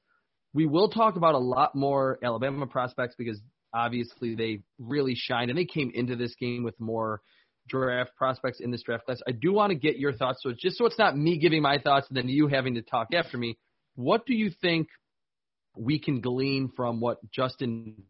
We 0.52 0.66
will 0.66 0.88
talk 0.88 1.16
about 1.16 1.34
a 1.34 1.38
lot 1.38 1.76
more 1.76 2.18
Alabama 2.22 2.66
prospects 2.66 3.14
because 3.16 3.40
obviously 3.72 4.34
they 4.34 4.62
really 4.78 5.14
shined 5.14 5.50
and 5.50 5.58
they 5.58 5.64
came 5.64 5.92
into 5.94 6.16
this 6.16 6.34
game 6.34 6.64
with 6.64 6.78
more 6.80 7.20
draft 7.70 8.14
prospects 8.16 8.60
in 8.60 8.70
this 8.70 8.82
draft 8.82 9.06
class. 9.06 9.20
I 9.26 9.32
do 9.32 9.52
want 9.52 9.70
to 9.70 9.78
get 9.78 9.98
your 9.98 10.12
thoughts. 10.12 10.40
So 10.42 10.52
just 10.52 10.76
so 10.76 10.86
it's 10.86 10.98
not 10.98 11.16
me 11.16 11.38
giving 11.38 11.62
my 11.62 11.78
thoughts 11.78 12.08
and 12.08 12.16
then 12.16 12.28
you 12.28 12.48
having 12.48 12.74
to 12.74 12.82
talk 12.82 13.08
after 13.14 13.38
me, 13.38 13.56
what 13.94 14.26
do 14.26 14.34
you 14.34 14.50
think 14.60 14.88
we 15.76 15.98
can 15.98 16.20
glean 16.20 16.70
from 16.76 17.00
what 17.00 17.18
Justin 17.30 18.02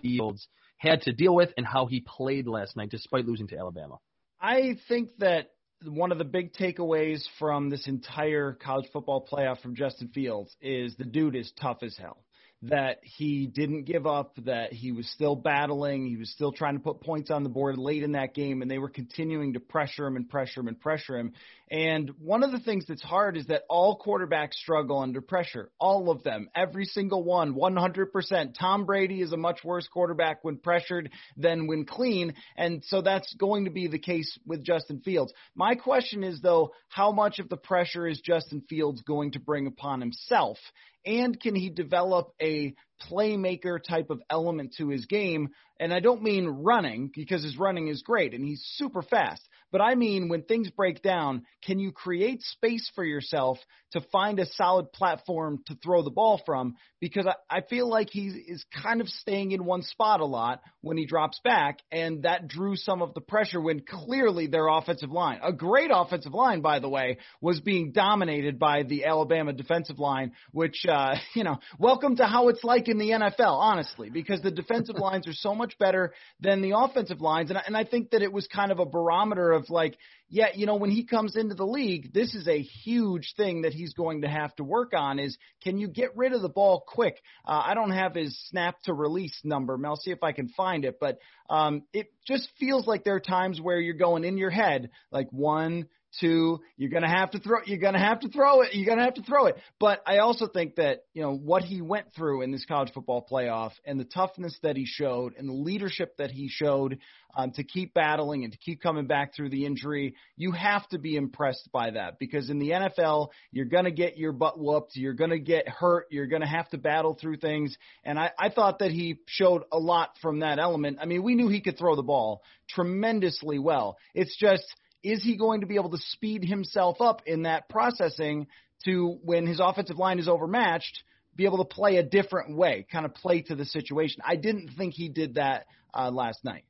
Fields 0.00 0.46
had 0.78 1.02
to 1.02 1.12
deal 1.12 1.34
with 1.34 1.50
and 1.56 1.66
how 1.66 1.86
he 1.86 2.04
played 2.06 2.46
last 2.46 2.76
night 2.76 2.90
despite 2.90 3.26
losing 3.26 3.48
to 3.48 3.58
Alabama? 3.58 3.96
I 4.40 4.76
think 4.88 5.10
that 5.18 5.50
one 5.84 6.12
of 6.12 6.18
the 6.18 6.24
big 6.24 6.52
takeaways 6.52 7.22
from 7.38 7.70
this 7.70 7.86
entire 7.86 8.52
college 8.52 8.86
football 8.92 9.26
playoff 9.30 9.60
from 9.60 9.74
Justin 9.74 10.08
Fields 10.08 10.54
is 10.60 10.94
the 10.96 11.04
dude 11.04 11.36
is 11.36 11.52
tough 11.60 11.78
as 11.82 11.96
hell 11.96 12.25
that 12.68 12.98
he 13.02 13.46
didn't 13.46 13.84
give 13.84 14.06
up, 14.06 14.36
that 14.44 14.72
he 14.72 14.92
was 14.92 15.08
still 15.10 15.36
battling, 15.36 16.06
he 16.06 16.16
was 16.16 16.30
still 16.30 16.52
trying 16.52 16.74
to 16.74 16.80
put 16.80 17.00
points 17.00 17.30
on 17.30 17.42
the 17.42 17.48
board 17.48 17.78
late 17.78 18.02
in 18.02 18.12
that 18.12 18.34
game, 18.34 18.62
and 18.62 18.70
they 18.70 18.78
were 18.78 18.88
continuing 18.88 19.54
to 19.54 19.60
pressure 19.60 20.06
him 20.06 20.16
and 20.16 20.28
pressure 20.28 20.60
him 20.60 20.68
and 20.68 20.80
pressure 20.80 21.18
him. 21.18 21.32
And 21.70 22.10
one 22.20 22.44
of 22.44 22.52
the 22.52 22.60
things 22.60 22.84
that's 22.86 23.02
hard 23.02 23.36
is 23.36 23.46
that 23.46 23.62
all 23.68 23.98
quarterbacks 23.98 24.54
struggle 24.54 24.98
under 25.00 25.20
pressure. 25.20 25.70
All 25.80 26.10
of 26.10 26.22
them. 26.22 26.48
Every 26.54 26.84
single 26.84 27.24
one. 27.24 27.54
100%. 27.54 28.54
Tom 28.58 28.86
Brady 28.86 29.20
is 29.20 29.32
a 29.32 29.36
much 29.36 29.64
worse 29.64 29.88
quarterback 29.88 30.44
when 30.44 30.58
pressured 30.58 31.10
than 31.36 31.66
when 31.66 31.84
clean. 31.84 32.34
And 32.56 32.84
so 32.86 33.02
that's 33.02 33.34
going 33.34 33.64
to 33.64 33.72
be 33.72 33.88
the 33.88 33.98
case 33.98 34.38
with 34.46 34.62
Justin 34.62 35.00
Fields. 35.00 35.32
My 35.56 35.74
question 35.74 36.22
is, 36.22 36.40
though, 36.40 36.72
how 36.88 37.10
much 37.10 37.40
of 37.40 37.48
the 37.48 37.56
pressure 37.56 38.06
is 38.06 38.20
Justin 38.20 38.62
Fields 38.68 39.02
going 39.02 39.32
to 39.32 39.40
bring 39.40 39.66
upon 39.66 40.00
himself? 40.00 40.58
And 41.06 41.40
can 41.40 41.54
he 41.54 41.70
develop 41.70 42.32
a 42.42 42.74
playmaker 43.10 43.78
type 43.82 44.10
of 44.10 44.20
element 44.30 44.74
to 44.78 44.88
his 44.88 45.06
game. 45.06 45.50
And 45.78 45.92
I 45.92 46.00
don't 46.00 46.22
mean 46.22 46.46
running 46.46 47.10
because 47.14 47.42
his 47.42 47.58
running 47.58 47.88
is 47.88 48.02
great 48.02 48.34
and 48.34 48.44
he's 48.44 48.62
super 48.74 49.02
fast. 49.02 49.46
But 49.72 49.80
I 49.80 49.94
mean, 49.94 50.28
when 50.28 50.42
things 50.42 50.70
break 50.70 51.02
down, 51.02 51.42
can 51.64 51.78
you 51.78 51.90
create 51.90 52.42
space 52.42 52.90
for 52.94 53.04
yourself 53.04 53.58
to 53.92 54.00
find 54.12 54.38
a 54.38 54.46
solid 54.46 54.92
platform 54.92 55.62
to 55.66 55.74
throw 55.82 56.02
the 56.02 56.10
ball 56.10 56.40
from? 56.46 56.76
Because 57.00 57.26
I, 57.26 57.58
I 57.58 57.60
feel 57.62 57.88
like 57.88 58.08
he 58.10 58.28
is 58.28 58.64
kind 58.82 59.00
of 59.00 59.08
staying 59.08 59.52
in 59.52 59.64
one 59.64 59.82
spot 59.82 60.20
a 60.20 60.24
lot 60.24 60.60
when 60.82 60.96
he 60.96 61.04
drops 61.04 61.40
back, 61.42 61.78
and 61.90 62.22
that 62.22 62.46
drew 62.46 62.76
some 62.76 63.02
of 63.02 63.14
the 63.14 63.20
pressure 63.20 63.60
when 63.60 63.80
clearly 63.80 64.46
their 64.46 64.68
offensive 64.68 65.10
line, 65.10 65.40
a 65.42 65.52
great 65.52 65.90
offensive 65.92 66.32
line, 66.32 66.60
by 66.60 66.78
the 66.78 66.88
way, 66.88 67.18
was 67.40 67.60
being 67.60 67.90
dominated 67.90 68.58
by 68.58 68.84
the 68.84 69.04
Alabama 69.04 69.52
defensive 69.52 69.98
line, 69.98 70.32
which, 70.52 70.86
uh, 70.88 71.16
you 71.34 71.42
know, 71.42 71.58
welcome 71.78 72.16
to 72.16 72.26
how 72.26 72.48
it's 72.48 72.62
like 72.62 72.88
in 72.88 72.98
the 72.98 73.10
NFL, 73.10 73.58
honestly, 73.58 74.10
because 74.10 74.40
the 74.42 74.50
defensive 74.50 74.96
lines 74.98 75.26
are 75.26 75.32
so 75.32 75.54
much 75.54 75.76
better 75.78 76.14
than 76.40 76.62
the 76.62 76.76
offensive 76.76 77.20
lines. 77.20 77.50
And, 77.50 77.60
and 77.66 77.76
I 77.76 77.84
think 77.84 78.10
that 78.10 78.22
it 78.22 78.32
was 78.32 78.46
kind 78.46 78.70
of 78.70 78.78
a 78.78 78.86
barometer 78.86 79.55
of 79.56 79.68
like, 79.70 79.96
yeah, 80.28 80.48
you 80.54 80.66
know, 80.66 80.76
when 80.76 80.90
he 80.90 81.04
comes 81.04 81.36
into 81.36 81.54
the 81.54 81.66
league, 81.66 82.12
this 82.12 82.34
is 82.34 82.48
a 82.48 82.60
huge 82.60 83.34
thing 83.36 83.62
that 83.62 83.72
he's 83.72 83.92
going 83.94 84.22
to 84.22 84.28
have 84.28 84.54
to 84.56 84.64
work 84.64 84.92
on 84.94 85.18
is 85.18 85.36
can 85.62 85.78
you 85.78 85.88
get 85.88 86.16
rid 86.16 86.32
of 86.32 86.42
the 86.42 86.48
ball 86.48 86.84
quick? 86.86 87.20
Uh, 87.46 87.62
I 87.64 87.74
don't 87.74 87.92
have 87.92 88.14
his 88.14 88.38
snap 88.48 88.80
to 88.84 88.92
release 88.92 89.38
number. 89.44 89.78
I'll 89.84 89.96
see 89.96 90.10
if 90.10 90.22
I 90.22 90.32
can 90.32 90.48
find 90.48 90.84
it, 90.84 90.98
but 91.00 91.18
um, 91.48 91.82
it 91.92 92.12
just 92.26 92.48
feels 92.58 92.86
like 92.86 93.04
there 93.04 93.14
are 93.14 93.20
times 93.20 93.60
where 93.60 93.78
you're 93.80 93.94
going 93.94 94.24
in 94.24 94.36
your 94.36 94.50
head, 94.50 94.90
like 95.10 95.28
one, 95.30 95.86
two. 96.20 96.60
You're 96.76 96.90
gonna 96.90 97.10
have 97.10 97.30
to 97.32 97.38
throw. 97.38 97.58
You're 97.64 97.78
gonna 97.78 97.98
have 97.98 98.20
to 98.20 98.28
throw 98.28 98.62
it. 98.62 98.74
You're 98.74 98.86
gonna 98.86 99.04
have 99.04 99.14
to 99.14 99.22
throw 99.22 99.46
it. 99.46 99.56
But 99.78 100.02
I 100.06 100.18
also 100.18 100.46
think 100.46 100.76
that 100.76 101.04
you 101.14 101.22
know 101.22 101.34
what 101.34 101.62
he 101.62 101.80
went 101.80 102.14
through 102.14 102.42
in 102.42 102.52
this 102.52 102.64
college 102.64 102.92
football 102.92 103.26
playoff 103.30 103.72
and 103.84 103.98
the 103.98 104.04
toughness 104.04 104.56
that 104.62 104.76
he 104.76 104.86
showed 104.86 105.34
and 105.36 105.48
the 105.48 105.54
leadership 105.54 106.16
that 106.18 106.30
he 106.30 106.48
showed 106.48 106.98
um, 107.36 107.50
to 107.52 107.64
keep 107.64 107.92
battling 107.92 108.44
and 108.44 108.52
to 108.52 108.58
keep 108.58 108.82
coming 108.82 109.06
back 109.06 109.34
through 109.34 109.50
the 109.50 109.66
injury. 109.66 110.14
You 110.36 110.52
have 110.52 110.88
to 110.88 110.98
be 110.98 111.16
impressed 111.16 111.68
by 111.72 111.90
that 111.90 112.18
because 112.18 112.50
in 112.50 112.58
the 112.58 112.70
NFL 112.70 113.28
you're 113.52 113.66
gonna 113.66 113.90
get 113.90 114.16
your 114.16 114.32
butt 114.32 114.58
whooped. 114.58 114.96
You're 114.96 115.14
gonna 115.14 115.38
get 115.38 115.68
hurt. 115.68 116.06
You're 116.10 116.26
gonna 116.26 116.48
have 116.48 116.68
to 116.70 116.78
battle 116.78 117.16
through 117.20 117.36
things. 117.36 117.76
And 118.04 118.18
I, 118.18 118.30
I 118.38 118.48
thought 118.48 118.78
that 118.78 118.90
he 118.90 119.18
showed 119.26 119.64
a 119.72 119.78
lot 119.78 120.10
from 120.22 120.40
that 120.40 120.58
element. 120.58 120.98
I 121.00 121.06
mean, 121.06 121.22
we 121.22 121.34
knew 121.34 121.48
he 121.48 121.60
could 121.60 121.78
throw 121.78 121.96
the 121.96 122.02
ball 122.02 122.42
tremendously 122.68 123.58
well. 123.58 123.96
It's 124.14 124.36
just 124.36 124.64
is 125.02 125.22
he 125.22 125.36
going 125.36 125.60
to 125.60 125.66
be 125.66 125.76
able 125.76 125.90
to 125.90 125.98
speed 125.98 126.44
himself 126.44 127.00
up 127.00 127.22
in 127.26 127.42
that 127.42 127.68
processing 127.68 128.46
to 128.84 129.18
when 129.22 129.46
his 129.46 129.60
offensive 129.60 129.98
line 129.98 130.18
is 130.18 130.28
overmatched, 130.28 131.02
be 131.34 131.44
able 131.44 131.58
to 131.58 131.64
play 131.64 131.96
a 131.96 132.02
different 132.02 132.56
way, 132.56 132.86
kind 132.90 133.04
of 133.04 133.14
play 133.14 133.42
to 133.42 133.54
the 133.54 133.64
situation? 133.64 134.22
I 134.24 134.36
didn't 134.36 134.70
think 134.76 134.94
he 134.94 135.08
did 135.08 135.34
that 135.34 135.66
uh, 135.94 136.10
last 136.10 136.44
night. 136.44 136.64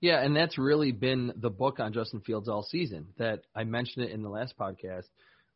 Yeah, 0.00 0.22
and 0.22 0.36
that's 0.36 0.58
really 0.58 0.92
been 0.92 1.32
the 1.36 1.48
book 1.48 1.80
on 1.80 1.94
Justin 1.94 2.20
Fields 2.20 2.48
all 2.48 2.62
season. 2.62 3.06
That 3.16 3.40
I 3.54 3.64
mentioned 3.64 4.04
it 4.04 4.12
in 4.12 4.22
the 4.22 4.28
last 4.28 4.54
podcast 4.58 5.06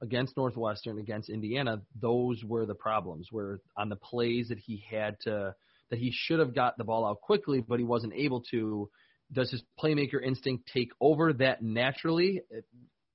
against 0.00 0.36
Northwestern, 0.36 0.98
against 0.98 1.28
Indiana. 1.28 1.82
Those 2.00 2.42
were 2.44 2.64
the 2.64 2.74
problems. 2.74 3.28
Where 3.30 3.60
on 3.76 3.90
the 3.90 3.96
plays 3.96 4.48
that 4.48 4.58
he 4.58 4.82
had 4.90 5.20
to, 5.24 5.54
that 5.90 5.98
he 5.98 6.12
should 6.14 6.38
have 6.38 6.54
got 6.54 6.78
the 6.78 6.84
ball 6.84 7.04
out 7.04 7.20
quickly, 7.20 7.60
but 7.60 7.78
he 7.78 7.84
wasn't 7.84 8.14
able 8.14 8.42
to 8.50 8.88
does 9.32 9.50
his 9.50 9.62
playmaker 9.82 10.22
instinct 10.22 10.70
take 10.72 10.90
over 11.00 11.32
that 11.34 11.62
naturally? 11.62 12.42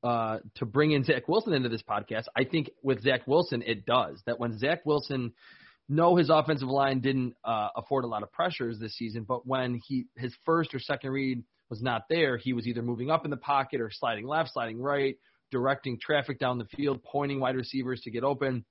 Uh, 0.03 0.39
to 0.55 0.65
bring 0.65 0.91
in 0.91 1.05
Zach 1.05 1.29
Wilson 1.29 1.53
into 1.53 1.69
this 1.69 1.81
podcast, 1.81 2.25
I 2.35 2.43
think 2.43 2.69
with 2.83 3.01
Zach 3.01 3.25
Wilson 3.25 3.63
it 3.65 3.85
does. 3.85 4.21
That 4.25 4.37
when 4.37 4.57
Zach 4.59 4.85
Wilson, 4.85 5.31
no, 5.87 6.17
his 6.17 6.29
offensive 6.29 6.67
line 6.67 6.99
didn't 6.99 7.35
uh, 7.45 7.69
afford 7.77 8.03
a 8.03 8.07
lot 8.07 8.21
of 8.21 8.29
pressures 8.33 8.77
this 8.77 8.97
season, 8.97 9.23
but 9.23 9.47
when 9.47 9.79
he 9.87 10.07
his 10.17 10.35
first 10.45 10.75
or 10.75 10.79
second 10.79 11.11
read 11.11 11.43
was 11.69 11.81
not 11.81 12.03
there, 12.09 12.35
he 12.35 12.51
was 12.51 12.67
either 12.67 12.81
moving 12.81 13.09
up 13.09 13.23
in 13.23 13.31
the 13.31 13.37
pocket 13.37 13.79
or 13.79 13.89
sliding 13.93 14.27
left, 14.27 14.51
sliding 14.51 14.81
right, 14.81 15.15
directing 15.51 15.97
traffic 15.97 16.37
down 16.37 16.57
the 16.57 16.67
field, 16.75 17.01
pointing 17.01 17.39
wide 17.39 17.55
receivers 17.55 18.01
to 18.01 18.11
get 18.11 18.25
open. 18.25 18.65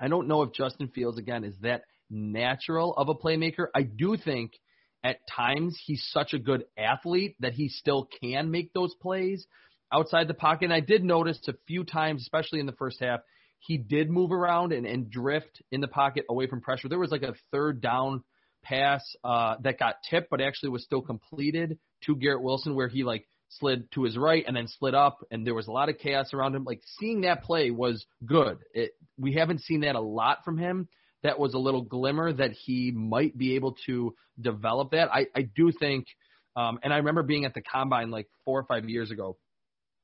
I 0.00 0.08
don't 0.08 0.26
know 0.26 0.42
if 0.42 0.52
Justin 0.52 0.88
Fields 0.88 1.18
again 1.18 1.44
is 1.44 1.54
that 1.62 1.82
natural 2.10 2.94
of 2.96 3.08
a 3.08 3.14
playmaker. 3.14 3.66
I 3.74 3.82
do 3.82 4.16
think 4.16 4.54
at 5.04 5.18
times 5.28 5.78
he's 5.84 6.04
such 6.10 6.32
a 6.32 6.38
good 6.38 6.64
athlete 6.78 7.36
that 7.40 7.52
he 7.52 7.68
still 7.68 8.08
can 8.20 8.50
make 8.50 8.72
those 8.72 8.94
plays 9.02 9.46
outside 9.92 10.26
the 10.26 10.34
pocket. 10.34 10.64
And 10.64 10.72
I 10.72 10.80
did 10.80 11.04
notice 11.04 11.38
a 11.46 11.54
few 11.68 11.84
times, 11.84 12.22
especially 12.22 12.58
in 12.58 12.66
the 12.66 12.72
first 12.72 12.98
half, 13.00 13.20
he 13.58 13.76
did 13.76 14.10
move 14.10 14.32
around 14.32 14.72
and, 14.72 14.86
and 14.86 15.10
drift 15.10 15.62
in 15.70 15.80
the 15.80 15.88
pocket 15.88 16.24
away 16.28 16.46
from 16.46 16.62
pressure. 16.62 16.88
There 16.88 16.98
was 16.98 17.10
like 17.10 17.22
a 17.22 17.34
third 17.52 17.80
down 17.80 18.24
pass 18.62 19.02
uh, 19.22 19.56
that 19.62 19.78
got 19.78 19.96
tipped, 20.08 20.30
but 20.30 20.40
actually 20.40 20.70
was 20.70 20.84
still 20.84 21.02
completed 21.02 21.78
to 22.06 22.16
Garrett 22.16 22.42
Wilson, 22.42 22.74
where 22.74 22.88
he 22.88 23.04
like 23.04 23.26
slid 23.50 23.90
to 23.92 24.04
his 24.04 24.16
right 24.16 24.44
and 24.46 24.56
then 24.56 24.68
slid 24.68 24.94
up, 24.94 25.18
and 25.30 25.46
there 25.46 25.54
was 25.54 25.68
a 25.68 25.72
lot 25.72 25.88
of 25.88 25.98
chaos 25.98 26.32
around 26.32 26.54
him. 26.54 26.64
Like 26.64 26.80
seeing 26.98 27.22
that 27.22 27.42
play 27.42 27.70
was 27.70 28.04
good. 28.24 28.58
It, 28.72 28.92
we 29.18 29.34
haven't 29.34 29.60
seen 29.60 29.80
that 29.80 29.96
a 29.96 30.00
lot 30.00 30.44
from 30.44 30.58
him 30.58 30.88
that 31.24 31.38
was 31.38 31.54
a 31.54 31.58
little 31.58 31.82
glimmer 31.82 32.32
that 32.32 32.52
he 32.52 32.92
might 32.92 33.36
be 33.36 33.56
able 33.56 33.76
to 33.86 34.14
develop 34.40 34.92
that. 34.92 35.12
I, 35.12 35.26
I 35.34 35.42
do 35.42 35.72
think, 35.72 36.06
um, 36.54 36.78
and 36.84 36.92
I 36.92 36.98
remember 36.98 37.22
being 37.22 37.46
at 37.46 37.54
the 37.54 37.62
combine 37.62 38.10
like 38.10 38.28
four 38.44 38.60
or 38.60 38.64
five 38.64 38.88
years 38.88 39.10
ago. 39.10 39.36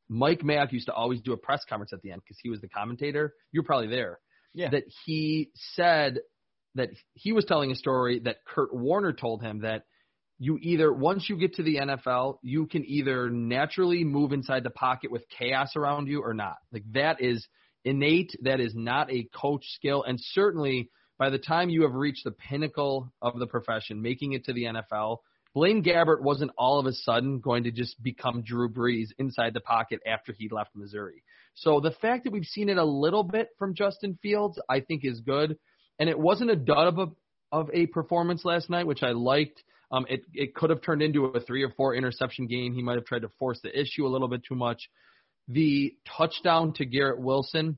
Mike 0.08 0.40
Mayock 0.40 0.72
used 0.72 0.86
to 0.86 0.92
always 0.92 1.20
do 1.20 1.32
a 1.32 1.36
press 1.36 1.62
conference 1.68 1.92
at 1.92 2.02
the 2.02 2.10
end 2.10 2.22
because 2.24 2.38
he 2.42 2.50
was 2.50 2.60
the 2.60 2.68
commentator. 2.68 3.34
You're 3.52 3.62
probably 3.62 3.86
there. 3.86 4.18
Yeah. 4.54 4.70
That 4.70 4.84
he 5.04 5.50
said 5.54 6.18
that 6.74 6.88
he 7.14 7.32
was 7.32 7.44
telling 7.44 7.70
a 7.70 7.76
story 7.76 8.20
that 8.24 8.38
Kurt 8.44 8.74
Warner 8.74 9.12
told 9.12 9.42
him 9.42 9.60
that 9.60 9.84
you 10.38 10.58
either 10.62 10.92
once 10.92 11.28
you 11.28 11.36
get 11.36 11.54
to 11.56 11.62
the 11.62 11.76
NFL, 11.76 12.38
you 12.42 12.66
can 12.66 12.84
either 12.86 13.28
naturally 13.30 14.02
move 14.02 14.32
inside 14.32 14.64
the 14.64 14.70
pocket 14.70 15.12
with 15.12 15.22
chaos 15.38 15.76
around 15.76 16.08
you 16.08 16.22
or 16.22 16.34
not. 16.34 16.56
Like 16.72 16.84
that 16.92 17.20
is 17.20 17.46
innate. 17.84 18.34
That 18.42 18.58
is 18.58 18.74
not 18.74 19.12
a 19.12 19.28
coach 19.34 19.64
skill, 19.74 20.02
and 20.02 20.18
certainly 20.18 20.88
by 21.20 21.28
the 21.28 21.38
time 21.38 21.68
you 21.68 21.82
have 21.82 21.92
reached 21.92 22.24
the 22.24 22.30
pinnacle 22.30 23.12
of 23.20 23.38
the 23.38 23.46
profession, 23.46 24.00
making 24.00 24.32
it 24.32 24.46
to 24.46 24.54
the 24.54 24.64
NFL, 24.64 25.18
Blaine 25.54 25.84
Gabbert 25.84 26.22
wasn't 26.22 26.50
all 26.56 26.78
of 26.78 26.86
a 26.86 26.94
sudden 26.94 27.40
going 27.40 27.64
to 27.64 27.70
just 27.70 28.02
become 28.02 28.42
Drew 28.42 28.70
Brees 28.70 29.08
inside 29.18 29.52
the 29.52 29.60
pocket 29.60 30.00
after 30.06 30.32
he 30.32 30.48
left 30.48 30.70
Missouri. 30.74 31.22
So 31.54 31.78
the 31.78 31.90
fact 31.90 32.24
that 32.24 32.32
we've 32.32 32.46
seen 32.46 32.70
it 32.70 32.78
a 32.78 32.84
little 32.84 33.22
bit 33.22 33.50
from 33.58 33.74
Justin 33.74 34.18
Fields, 34.22 34.58
I 34.70 34.80
think 34.80 35.04
is 35.04 35.20
good. 35.20 35.58
And 35.98 36.08
it 36.08 36.18
wasn't 36.18 36.52
a 36.52 36.56
dud 36.56 36.86
of 36.86 36.98
a 36.98 37.06
of 37.52 37.68
a 37.74 37.86
performance 37.88 38.42
last 38.46 38.70
night, 38.70 38.86
which 38.86 39.02
I 39.02 39.10
liked. 39.10 39.62
Um, 39.92 40.06
it 40.08 40.22
it 40.32 40.54
could 40.54 40.70
have 40.70 40.80
turned 40.80 41.02
into 41.02 41.26
a 41.26 41.40
three 41.40 41.64
or 41.64 41.70
four 41.76 41.94
interception 41.94 42.46
game. 42.46 42.72
He 42.72 42.82
might 42.82 42.94
have 42.94 43.04
tried 43.04 43.22
to 43.22 43.30
force 43.38 43.60
the 43.62 43.78
issue 43.78 44.06
a 44.06 44.08
little 44.08 44.28
bit 44.28 44.42
too 44.48 44.54
much. 44.54 44.88
The 45.48 45.94
touchdown 46.16 46.72
to 46.74 46.86
Garrett 46.86 47.20
Wilson 47.20 47.76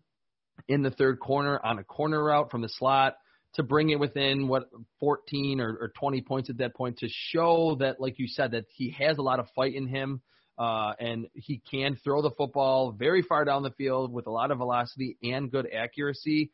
in 0.68 0.82
the 0.82 0.90
third 0.90 1.18
corner 1.18 1.58
on 1.64 1.80
a 1.80 1.84
corner 1.84 2.22
route 2.22 2.52
from 2.52 2.62
the 2.62 2.68
slot 2.68 3.16
to 3.54 3.62
bring 3.62 3.90
it 3.90 4.00
within 4.00 4.48
what 4.48 4.70
14 5.00 5.60
or, 5.60 5.76
or 5.80 5.92
20 5.98 6.22
points 6.22 6.50
at 6.50 6.58
that 6.58 6.74
point 6.74 6.98
to 6.98 7.08
show 7.08 7.76
that, 7.80 8.00
like 8.00 8.18
you 8.18 8.26
said, 8.26 8.52
that 8.52 8.64
he 8.74 8.90
has 8.98 9.18
a 9.18 9.22
lot 9.22 9.38
of 9.38 9.46
fight 9.54 9.74
in 9.74 9.86
him 9.86 10.22
uh, 10.58 10.92
and 10.98 11.26
he 11.34 11.60
can 11.70 11.96
throw 11.96 12.22
the 12.22 12.30
football 12.30 12.92
very 12.92 13.22
far 13.22 13.44
down 13.44 13.62
the 13.62 13.70
field 13.70 14.12
with 14.12 14.26
a 14.26 14.30
lot 14.30 14.50
of 14.50 14.58
velocity 14.58 15.16
and 15.22 15.50
good 15.50 15.68
accuracy. 15.72 16.50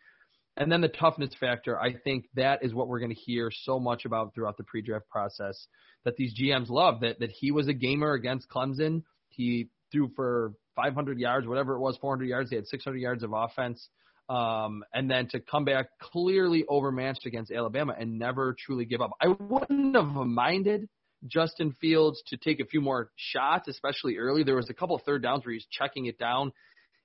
And 0.56 0.72
then 0.72 0.80
the 0.80 0.88
toughness 0.88 1.30
factor, 1.38 1.80
I 1.80 1.94
think 1.94 2.26
that 2.34 2.64
is 2.64 2.74
what 2.74 2.88
we're 2.88 2.98
going 2.98 3.14
to 3.14 3.20
hear 3.20 3.50
so 3.52 3.78
much 3.78 4.04
about 4.04 4.34
throughout 4.34 4.56
the 4.56 4.64
pre-draft 4.64 5.08
process 5.08 5.68
that 6.04 6.16
these 6.16 6.34
GMs 6.38 6.68
love. 6.68 7.00
That 7.00 7.20
that 7.20 7.30
he 7.30 7.52
was 7.52 7.68
a 7.68 7.72
gamer 7.72 8.12
against 8.12 8.48
Clemson. 8.48 9.04
He 9.28 9.68
threw 9.92 10.10
for 10.16 10.54
500 10.74 11.18
yards, 11.18 11.46
whatever 11.46 11.74
it 11.74 11.80
was, 11.80 11.96
400 11.98 12.24
yards. 12.24 12.50
He 12.50 12.56
had 12.56 12.66
600 12.66 12.96
yards 12.96 13.22
of 13.22 13.32
offense. 13.32 13.88
Um, 14.28 14.84
and 14.92 15.10
then 15.10 15.28
to 15.28 15.40
come 15.40 15.64
back 15.64 15.86
clearly 16.00 16.64
overmatched 16.68 17.24
against 17.24 17.50
Alabama 17.50 17.94
and 17.98 18.18
never 18.18 18.54
truly 18.58 18.84
give 18.84 19.00
up. 19.00 19.12
I 19.22 19.28
wouldn't 19.28 19.96
have 19.96 20.06
minded 20.06 20.88
Justin 21.26 21.74
Fields 21.80 22.22
to 22.26 22.36
take 22.36 22.60
a 22.60 22.66
few 22.66 22.82
more 22.82 23.10
shots, 23.16 23.68
especially 23.68 24.18
early. 24.18 24.42
There 24.42 24.56
was 24.56 24.68
a 24.68 24.74
couple 24.74 24.96
of 24.96 25.02
third 25.02 25.22
downs 25.22 25.46
where 25.46 25.54
he's 25.54 25.66
checking 25.70 26.06
it 26.06 26.18
down 26.18 26.52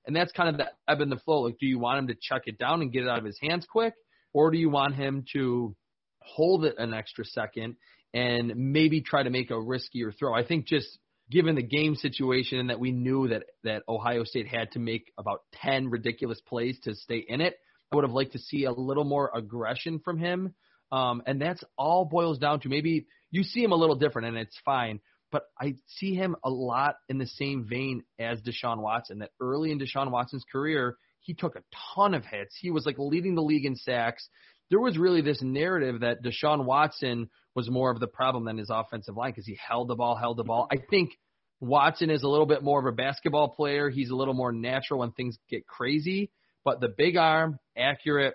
and 0.05 0.15
that's 0.15 0.31
kind 0.31 0.49
of 0.49 0.57
the 0.57 0.65
ebb 0.87 1.01
and 1.01 1.11
the 1.11 1.17
flow. 1.17 1.41
Like, 1.41 1.57
do 1.59 1.65
you 1.65 1.79
want 1.79 1.99
him 1.99 2.07
to 2.07 2.15
chuck 2.15 2.43
it 2.45 2.57
down 2.57 2.81
and 2.81 2.91
get 2.91 3.03
it 3.03 3.09
out 3.09 3.19
of 3.19 3.25
his 3.25 3.39
hands 3.41 3.65
quick, 3.69 3.93
or 4.33 4.51
do 4.51 4.57
you 4.57 4.69
want 4.69 4.95
him 4.95 5.25
to 5.33 5.75
hold 6.19 6.65
it 6.65 6.75
an 6.77 6.93
extra 6.93 7.25
second 7.25 7.75
and 8.13 8.53
maybe 8.55 9.01
try 9.01 9.23
to 9.23 9.29
make 9.29 9.49
a 9.49 9.55
riskier 9.55 10.17
throw? 10.17 10.33
I 10.33 10.45
think 10.45 10.67
just 10.67 10.99
given 11.33 11.55
the 11.55 11.63
game 11.63 11.95
situation 11.95 12.59
and 12.59 12.69
that 12.69 12.79
we 12.79 12.91
knew 12.91 13.27
that 13.27 13.43
that 13.63 13.83
Ohio 13.89 14.23
State 14.23 14.47
had 14.47 14.71
to 14.73 14.79
make 14.79 15.11
about 15.17 15.41
10 15.63 15.89
ridiculous 15.89 16.39
plays 16.41 16.79
to 16.83 16.95
stay 16.95 17.25
in 17.27 17.41
it, 17.41 17.55
I 17.91 17.95
would 17.95 18.05
have 18.05 18.13
liked 18.13 18.33
to 18.33 18.39
see 18.39 18.65
a 18.65 18.71
little 18.71 19.03
more 19.03 19.31
aggression 19.33 19.99
from 19.99 20.19
him. 20.19 20.53
Um, 20.91 21.23
and 21.25 21.41
that's 21.41 21.63
all 21.77 22.05
boils 22.05 22.37
down 22.37 22.59
to 22.61 22.69
maybe 22.69 23.07
you 23.31 23.43
see 23.43 23.63
him 23.63 23.71
a 23.71 23.75
little 23.75 23.95
different 23.95 24.27
and 24.27 24.37
it's 24.37 24.57
fine 24.63 24.99
but 25.33 25.47
I 25.59 25.73
see 25.87 26.13
him 26.13 26.35
a 26.43 26.49
lot 26.49 26.97
in 27.09 27.17
the 27.17 27.25
same 27.25 27.65
vein 27.67 28.03
as 28.19 28.39
Deshaun 28.41 28.77
Watson. 28.77 29.17
That 29.17 29.31
early 29.41 29.71
in 29.71 29.79
Deshaun 29.79 30.11
Watson's 30.11 30.45
career, 30.49 30.95
he 31.21 31.33
took 31.33 31.55
a 31.55 31.63
ton 31.95 32.13
of 32.13 32.23
hits. 32.23 32.55
He 32.61 32.69
was 32.69 32.85
like 32.85 32.99
leading 32.99 33.33
the 33.33 33.41
league 33.41 33.65
in 33.65 33.75
sacks. 33.75 34.29
There 34.73 34.79
was 34.79 34.97
really 34.97 35.21
this 35.21 35.39
narrative 35.39 35.99
that 35.99 36.23
Deshaun 36.23 36.65
Watson 36.65 37.29
was 37.53 37.69
more 37.69 37.91
of 37.91 37.99
the 37.99 38.07
problem 38.07 38.45
than 38.45 38.57
his 38.57 38.71
offensive 38.71 39.15
line 39.15 39.29
because 39.29 39.45
he 39.45 39.55
held 39.55 39.87
the 39.87 39.93
ball, 39.93 40.15
held 40.15 40.35
the 40.35 40.43
ball. 40.43 40.67
I 40.71 40.77
think 40.89 41.11
Watson 41.59 42.09
is 42.09 42.23
a 42.23 42.27
little 42.27 42.47
bit 42.47 42.63
more 42.63 42.79
of 42.79 42.87
a 42.87 42.91
basketball 42.91 43.49
player. 43.49 43.91
He's 43.91 44.09
a 44.09 44.15
little 44.15 44.33
more 44.33 44.51
natural 44.51 45.01
when 45.01 45.11
things 45.11 45.37
get 45.47 45.67
crazy, 45.67 46.31
but 46.65 46.81
the 46.81 46.87
big 46.87 47.17
arm, 47.17 47.59
accurate, 47.77 48.33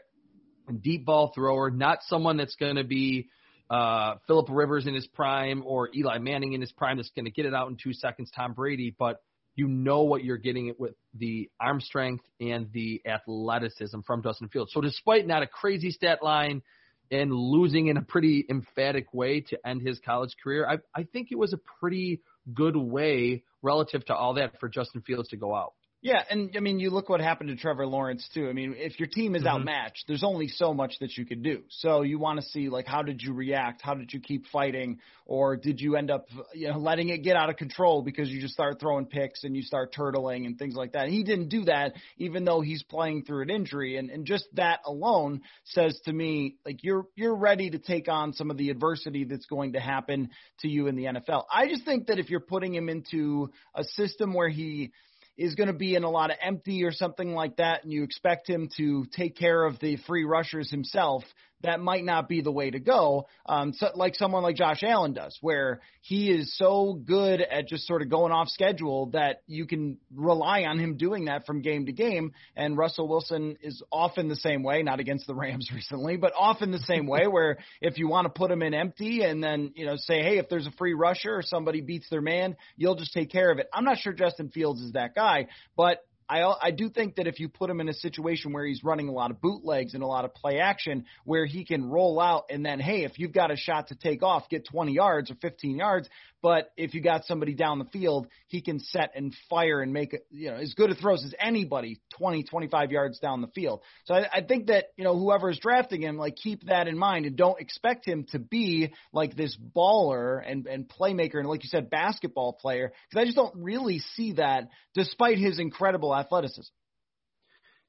deep 0.81 1.05
ball 1.05 1.33
thrower, 1.35 1.72
not 1.72 2.05
someone 2.07 2.37
that's 2.37 2.55
going 2.55 2.77
to 2.77 2.85
be 2.85 3.27
uh, 3.68 4.14
Philip 4.29 4.46
Rivers 4.48 4.87
in 4.87 4.94
his 4.94 5.09
prime 5.09 5.64
or 5.66 5.88
Eli 5.92 6.18
Manning 6.18 6.53
in 6.53 6.61
his 6.61 6.70
prime 6.70 6.98
that's 6.98 7.11
going 7.16 7.24
to 7.24 7.33
get 7.33 7.46
it 7.46 7.53
out 7.53 7.68
in 7.68 7.77
two 7.83 7.92
seconds, 7.92 8.31
Tom 8.31 8.53
Brady, 8.53 8.94
but 8.96 9.16
you 9.59 9.66
know 9.66 10.03
what 10.05 10.23
you're 10.23 10.38
getting 10.38 10.68
it 10.68 10.79
with 10.79 10.94
the 11.14 11.51
arm 11.61 11.81
strength 11.81 12.25
and 12.40 12.71
the 12.73 13.03
athleticism 13.05 14.01
from 14.07 14.23
Justin 14.23 14.49
Fields. 14.49 14.73
So 14.73 14.81
despite 14.81 15.27
not 15.27 15.42
a 15.42 15.49
crazy 15.49 15.90
stat 15.90 16.23
line 16.23 16.62
and 17.11 17.33
losing 17.33 17.88
in 17.88 17.97
a 17.97 18.03
pretty 18.03 18.47
emphatic 18.49 19.12
way 19.12 19.40
to 19.40 19.59
end 19.66 19.83
his 19.83 19.99
college 19.99 20.37
career, 20.42 20.64
I, 20.64 20.79
I 20.94 21.03
think 21.03 21.33
it 21.33 21.38
was 21.38 21.53
a 21.53 21.59
pretty 21.81 22.21
good 22.55 22.77
way 22.77 23.42
relative 23.61 24.05
to 24.05 24.14
all 24.14 24.35
that 24.35 24.61
for 24.61 24.68
Justin 24.68 25.03
Fields 25.03 25.29
to 25.31 25.37
go 25.37 25.57
out. 25.57 25.73
Yeah, 26.00 26.22
and 26.30 26.54
I 26.56 26.61
mean, 26.61 26.78
you 26.78 26.90
look 26.90 27.08
what 27.08 27.20
happened 27.20 27.50
to 27.50 27.56
Trevor 27.56 27.84
Lawrence 27.84 28.28
too. 28.32 28.48
I 28.48 28.52
mean, 28.52 28.74
if 28.76 29.00
your 29.00 29.08
team 29.08 29.34
is 29.34 29.42
mm-hmm. 29.42 29.56
outmatched, 29.56 30.04
there's 30.06 30.22
only 30.22 30.46
so 30.46 30.72
much 30.72 30.94
that 31.00 31.16
you 31.16 31.26
can 31.26 31.42
do. 31.42 31.62
So 31.70 32.02
you 32.02 32.20
want 32.20 32.40
to 32.40 32.46
see 32.46 32.68
like 32.68 32.87
how 32.87 33.02
did 33.02 33.20
you 33.20 33.32
react? 33.32 33.82
How 33.82 33.94
did 33.94 34.12
you 34.12 34.20
keep 34.20 34.46
fighting? 34.46 35.00
Or 35.26 35.56
did 35.56 35.80
you 35.80 35.96
end 35.96 36.12
up 36.12 36.28
you 36.54 36.68
know 36.68 36.78
letting 36.78 37.08
it 37.08 37.24
get 37.24 37.34
out 37.34 37.50
of 37.50 37.56
control 37.56 38.02
because 38.02 38.30
you 38.30 38.40
just 38.40 38.54
start 38.54 38.78
throwing 38.78 39.06
picks 39.06 39.42
and 39.42 39.56
you 39.56 39.62
start 39.62 39.92
turtling 39.92 40.46
and 40.46 40.56
things 40.56 40.76
like 40.76 40.92
that. 40.92 41.08
He 41.08 41.24
didn't 41.24 41.48
do 41.48 41.64
that, 41.64 41.94
even 42.16 42.44
though 42.44 42.61
he's 42.61 42.84
playing 42.84 43.24
through 43.24 43.42
an 43.42 43.50
injury, 43.50 43.96
and 43.96 44.08
and 44.08 44.24
just 44.24 44.46
that 44.52 44.78
alone 44.87 45.40
says 45.64 45.98
to 46.04 46.12
me 46.12 46.58
like 46.64 46.84
you're 46.84 47.06
you're 47.16 47.37
ready 47.37 47.70
to 47.70 47.78
take 47.78 48.06
on 48.08 48.34
some 48.34 48.52
of 48.52 48.56
the 48.56 48.70
adversity 48.70 49.24
that's 49.24 49.46
going 49.46 49.72
to 49.72 49.80
happen 49.80 50.30
to 50.61 50.68
you 50.68 50.87
in 50.87 50.94
the 50.94 51.06
NFL. 51.06 51.42
I 51.52 51.66
just 51.66 51.84
think 51.84 52.06
that 52.06 52.20
if 52.20 52.30
you're 52.30 52.38
putting 52.38 52.72
him 52.72 52.88
into 52.88 53.50
a 53.74 53.82
system 53.82 54.32
where 54.32 54.48
he 54.48 54.92
is 55.38 55.55
going 55.55 55.68
to 55.68 55.72
be 55.72 55.94
in 55.94 56.03
a 56.03 56.11
lot 56.11 56.31
of 56.31 56.37
empty 56.42 56.85
or 56.85 56.92
something 56.92 57.33
like 57.33 57.57
that, 57.57 57.85
and 57.85 57.92
you 57.92 58.03
expect 58.03 58.51
him 58.51 58.68
to 58.77 59.07
take 59.16 59.37
care 59.37 59.64
of 59.64 59.79
the 59.79 59.96
free 60.07 60.24
rushers 60.24 60.70
himself, 60.70 61.22
that 61.62 61.81
might 61.81 62.05
not 62.05 62.29
be 62.29 62.40
the 62.40 62.53
way 62.53 62.71
to 62.71 62.79
go. 62.79 63.27
Um, 63.47 63.73
so, 63.73 63.88
like 63.94 64.14
someone 64.14 64.42
like 64.42 64.57
Josh 64.57 64.83
Allen 64.83 65.12
does, 65.12 65.37
where 65.40 65.81
he 66.03 66.31
is 66.31 66.57
so 66.57 66.92
good 66.92 67.40
at 67.40 67.66
just 67.66 67.87
sort 67.87 68.03
of 68.03 68.09
going 68.09 68.33
off 68.33 68.49
schedule 68.49 69.07
that 69.07 69.42
you 69.47 69.66
can 69.66 69.99
rely 70.14 70.62
on 70.62 70.79
him 70.79 70.97
doing 70.97 71.27
that 71.27 71.47
from 71.47 71.61
game 71.61 71.87
to 71.87 71.92
game. 71.92 72.33
And 72.57 72.77
Russell 72.77 73.09
Wilson 73.09 73.57
is 73.62 73.83
often 73.90 74.29
the 74.29 74.37
same 74.37 74.62
way, 74.62 74.83
not 74.83 75.01
against 75.01 75.27
the 75.27 75.35
Rams 75.35 75.71
recently, 75.75 76.16
but 76.16 76.33
often 76.38 76.71
the 76.71 76.79
same 76.81 77.07
way, 77.07 77.27
where 77.27 77.59
if 77.81 77.99
you 77.99 78.09
want 78.09 78.27
to 78.27 78.31
put 78.31 78.51
him 78.51 78.62
in 78.62 78.75
empty 78.75 79.23
and 79.23 79.42
then 79.42 79.73
you 79.75 79.87
know 79.87 79.97
say, 79.97 80.23
hey, 80.23 80.38
if 80.38 80.49
there's 80.49 80.66
a 80.66 80.73
free 80.73 80.94
rusher 80.94 81.35
or 81.35 81.42
somebody 81.42 81.81
beats 81.81 82.09
their 82.09 82.23
man, 82.23 82.57
you'll 82.77 82.97
just 82.97 83.12
take 83.12 83.31
care 83.31 83.51
of 83.51 83.59
it. 83.59 83.68
I'm 83.73 83.85
not 83.85 83.99
sure 83.99 84.12
Justin 84.12 84.51
Fields 84.51 84.81
is 84.81 84.92
that 84.92 85.14
guy, 85.14 85.49
but 85.77 86.05
I 86.28 86.42
I 86.62 86.70
do 86.70 86.90
think 86.90 87.16
that 87.16 87.26
if 87.26 87.40
you 87.40 87.48
put 87.48 87.70
him 87.70 87.80
in 87.80 87.88
a 87.88 87.94
situation 87.94 88.52
where 88.52 88.66
he's 88.66 88.84
running 88.84 89.08
a 89.08 89.12
lot 89.12 89.30
of 89.30 89.40
bootlegs 89.40 89.94
and 89.94 90.02
a 90.02 90.06
lot 90.06 90.24
of 90.24 90.34
play 90.34 90.58
action, 90.58 91.06
where 91.24 91.46
he 91.46 91.64
can 91.64 91.88
roll 91.88 92.20
out 92.20 92.46
and 92.50 92.64
then 92.64 92.80
hey, 92.80 93.04
if 93.04 93.18
you've 93.18 93.32
got 93.32 93.50
a 93.50 93.56
shot 93.56 93.88
to 93.88 93.94
take 93.94 94.22
off, 94.22 94.48
get 94.48 94.66
20 94.66 94.92
yards 94.92 95.30
or 95.30 95.34
15 95.36 95.76
yards, 95.76 96.08
but 96.42 96.70
if 96.77 96.94
you 96.94 97.01
got 97.01 97.24
somebody 97.24 97.55
down 97.55 97.79
the 97.79 97.85
field, 97.87 98.29
he 98.46 98.61
can 98.61 98.79
set 98.81 99.12
and 99.14 99.35
fire 99.51 99.81
and 99.81 99.92
make 99.92 100.16
you 100.31 100.51
know 100.51 100.57
as 100.57 100.74
good 100.74 100.90
a 100.90 100.94
throws 100.94 101.24
as 101.24 101.35
anybody 101.40 102.01
20, 102.18 102.44
25 102.44 102.92
yards 102.92 103.18
down 103.18 103.40
the 103.40 103.48
field. 103.48 103.81
So 104.05 104.14
I, 104.14 104.27
I 104.33 104.42
think 104.42 104.68
that 104.68 104.87
you 104.96 105.05
know 105.05 105.18
whoever 105.18 105.51
is 105.51 105.59
drafting 105.59 106.03
him, 106.03 106.16
like 106.16 106.37
keep 106.37 106.66
that 106.66 106.87
in 106.88 106.96
mind 106.96 107.27
and 107.27 107.37
don't 107.37 107.61
expect 107.61 108.07
him 108.07 108.27
to 108.31 108.38
be 108.38 108.92
like 109.12 109.37
this 109.37 109.57
baller 109.77 110.40
and 110.44 110.66
and 110.66 110.88
playmaker 110.88 111.37
and 111.38 111.48
like 111.48 111.64
you 111.64 111.68
said 111.68 111.90
basketball 111.90 112.53
player 112.53 112.92
because 113.09 113.22
I 113.22 113.24
just 113.24 113.37
don't 113.37 113.57
really 113.57 113.98
see 114.14 114.35
that 114.35 114.68
despite 114.94 115.38
his 115.38 115.59
incredible 115.59 116.14
athleticism. 116.14 116.72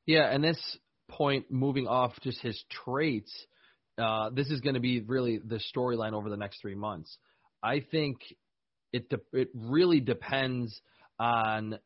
Yeah, 0.05 0.23
and 0.23 0.43
this 0.43 0.59
point 1.09 1.51
moving 1.51 1.87
off 1.87 2.13
just 2.21 2.41
his 2.41 2.61
traits. 2.85 3.31
Uh, 3.97 4.29
this 4.29 4.49
is 4.49 4.61
going 4.61 4.75
to 4.75 4.79
be 4.79 5.01
really 5.01 5.39
the 5.43 5.59
storyline 5.75 6.13
over 6.13 6.29
the 6.29 6.37
next 6.37 6.61
three 6.61 6.75
months. 6.75 7.17
I 7.63 7.81
think 7.91 8.17
it 8.93 9.09
de- 9.09 9.19
it 9.39 9.49
really 9.53 9.99
depends 9.99 10.79
on 11.19 11.79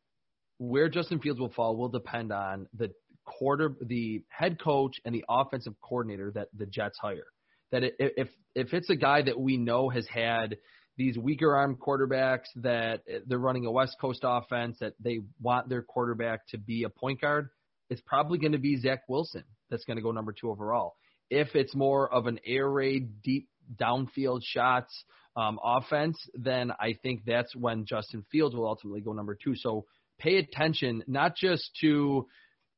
where 0.58 0.88
Justin 0.88 1.18
Fields 1.20 1.40
will 1.40 1.52
fall. 1.52 1.76
Will 1.76 1.88
depend 1.88 2.32
on 2.32 2.68
the 2.76 2.92
quarter, 3.24 3.74
the 3.80 4.22
head 4.28 4.60
coach, 4.60 4.96
and 5.04 5.14
the 5.14 5.24
offensive 5.28 5.74
coordinator 5.82 6.30
that 6.32 6.48
the 6.56 6.66
Jets 6.66 6.98
hire. 7.00 7.26
That 7.72 7.82
if 7.98 8.28
if 8.54 8.72
it's 8.72 8.90
a 8.90 8.96
guy 8.96 9.22
that 9.22 9.38
we 9.38 9.56
know 9.56 9.88
has 9.88 10.06
had 10.06 10.56
these 10.96 11.18
weaker 11.18 11.56
arm 11.56 11.76
quarterbacks 11.76 12.46
that 12.56 13.02
eh, 13.08 13.18
they're 13.26 13.38
running 13.38 13.66
a 13.66 13.70
West 13.70 13.96
Coast 14.00 14.20
offense 14.22 14.76
that 14.80 14.94
they 15.00 15.20
want 15.40 15.68
their 15.68 15.82
quarterback 15.82 16.46
to 16.48 16.58
be 16.58 16.84
a 16.84 16.88
point 16.88 17.20
guard, 17.20 17.48
it's 17.90 18.02
probably 18.06 18.38
going 18.38 18.52
to 18.52 18.58
be 18.58 18.76
Zach 18.76 19.00
Wilson 19.08 19.44
that's 19.70 19.84
going 19.84 19.96
to 19.96 20.02
go 20.02 20.12
number 20.12 20.32
two 20.32 20.50
overall. 20.50 20.94
If 21.30 21.54
it's 21.54 21.74
more 21.74 22.12
of 22.12 22.26
an 22.26 22.38
air 22.46 22.68
raid, 22.68 23.22
deep 23.22 23.48
downfield 23.76 24.42
shots 24.44 25.04
um, 25.36 25.58
offense, 25.62 26.18
then 26.34 26.70
I 26.78 26.96
think 27.02 27.22
that's 27.26 27.54
when 27.54 27.86
Justin 27.86 28.24
Fields 28.30 28.54
will 28.54 28.66
ultimately 28.66 29.00
go 29.00 29.12
number 29.12 29.36
two. 29.42 29.54
So 29.56 29.84
pay 30.18 30.36
attention 30.36 31.02
not 31.06 31.36
just 31.36 31.70
to, 31.80 32.26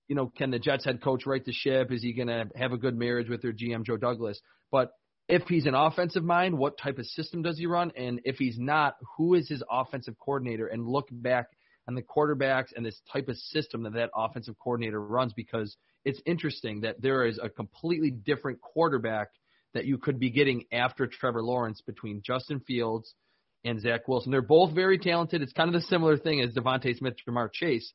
you 0.09 0.17
know, 0.17 0.33
can 0.35 0.51
the 0.51 0.59
Jets 0.59 0.85
head 0.85 1.03
coach 1.03 1.27
right 1.27 1.45
the 1.45 1.53
ship? 1.53 1.93
Is 1.93 2.03
he 2.03 2.15
going 2.15 2.29
to 2.29 2.49
have 2.57 2.73
a 2.73 2.79
good 2.79 2.97
marriage 2.97 3.29
with 3.29 3.43
their 3.43 3.53
GM 3.53 3.85
Joe 3.85 3.97
Douglas? 3.97 4.41
But 4.71 4.93
if 5.29 5.43
he's 5.49 5.67
an 5.67 5.75
offensive 5.75 6.25
mind, 6.25 6.57
what 6.57 6.79
type 6.79 6.99
of 6.99 7.07
system 7.07 7.43
does 7.43 7.59
he 7.59 7.67
run? 7.67 7.93
And 7.97 8.21
if 8.25 8.37
he's 8.37 8.59
not, 8.59 8.97
who 9.17 9.35
is 9.35 9.49
his 9.49 9.63
offensive 9.71 10.15
coordinator? 10.19 10.67
And 10.67 10.87
look 10.87 11.09
back 11.11 11.49
on 11.89 11.95
the 11.95 12.03
quarterbacks 12.03 12.69
and 12.75 12.87
this 12.87 13.01
type 13.13 13.29
of 13.29 13.37
system 13.37 13.83
that 13.83 13.95
that 13.95 14.11
offensive 14.17 14.57
coordinator 14.59 15.01
runs 15.01 15.33
because 15.35 15.77
it's 16.05 16.21
interesting 16.25 16.81
that 16.83 17.03
there 17.03 17.27
is 17.27 17.39
a 17.43 17.51
completely 17.51 18.11
different 18.11 18.61
quarterback– 18.63 19.29
that 19.77 19.87
you 19.87 19.99
could 19.99 20.19
be 20.19 20.31
getting 20.31 20.65
after 20.73 21.07
Trevor 21.07 21.43
Lawrence 21.43 21.81
between 21.81 22.23
Justin 22.25 22.61
Fields 22.61 23.15
and 23.65 23.81
Zach 23.81 24.09
Wilson. 24.09 24.31
They're 24.31 24.43
both 24.43 24.75
very 24.75 24.99
talented. 24.99 25.43
It's 25.43 25.53
kind 25.53 25.75
of 25.75 25.81
the 25.81 25.87
similar 25.87 26.17
thing 26.17 26.41
as 26.41 26.55
DeVonta 26.55 26.97
Smith, 26.97 27.15
Ja'Marr 27.27 27.53
Chase. 27.53 27.93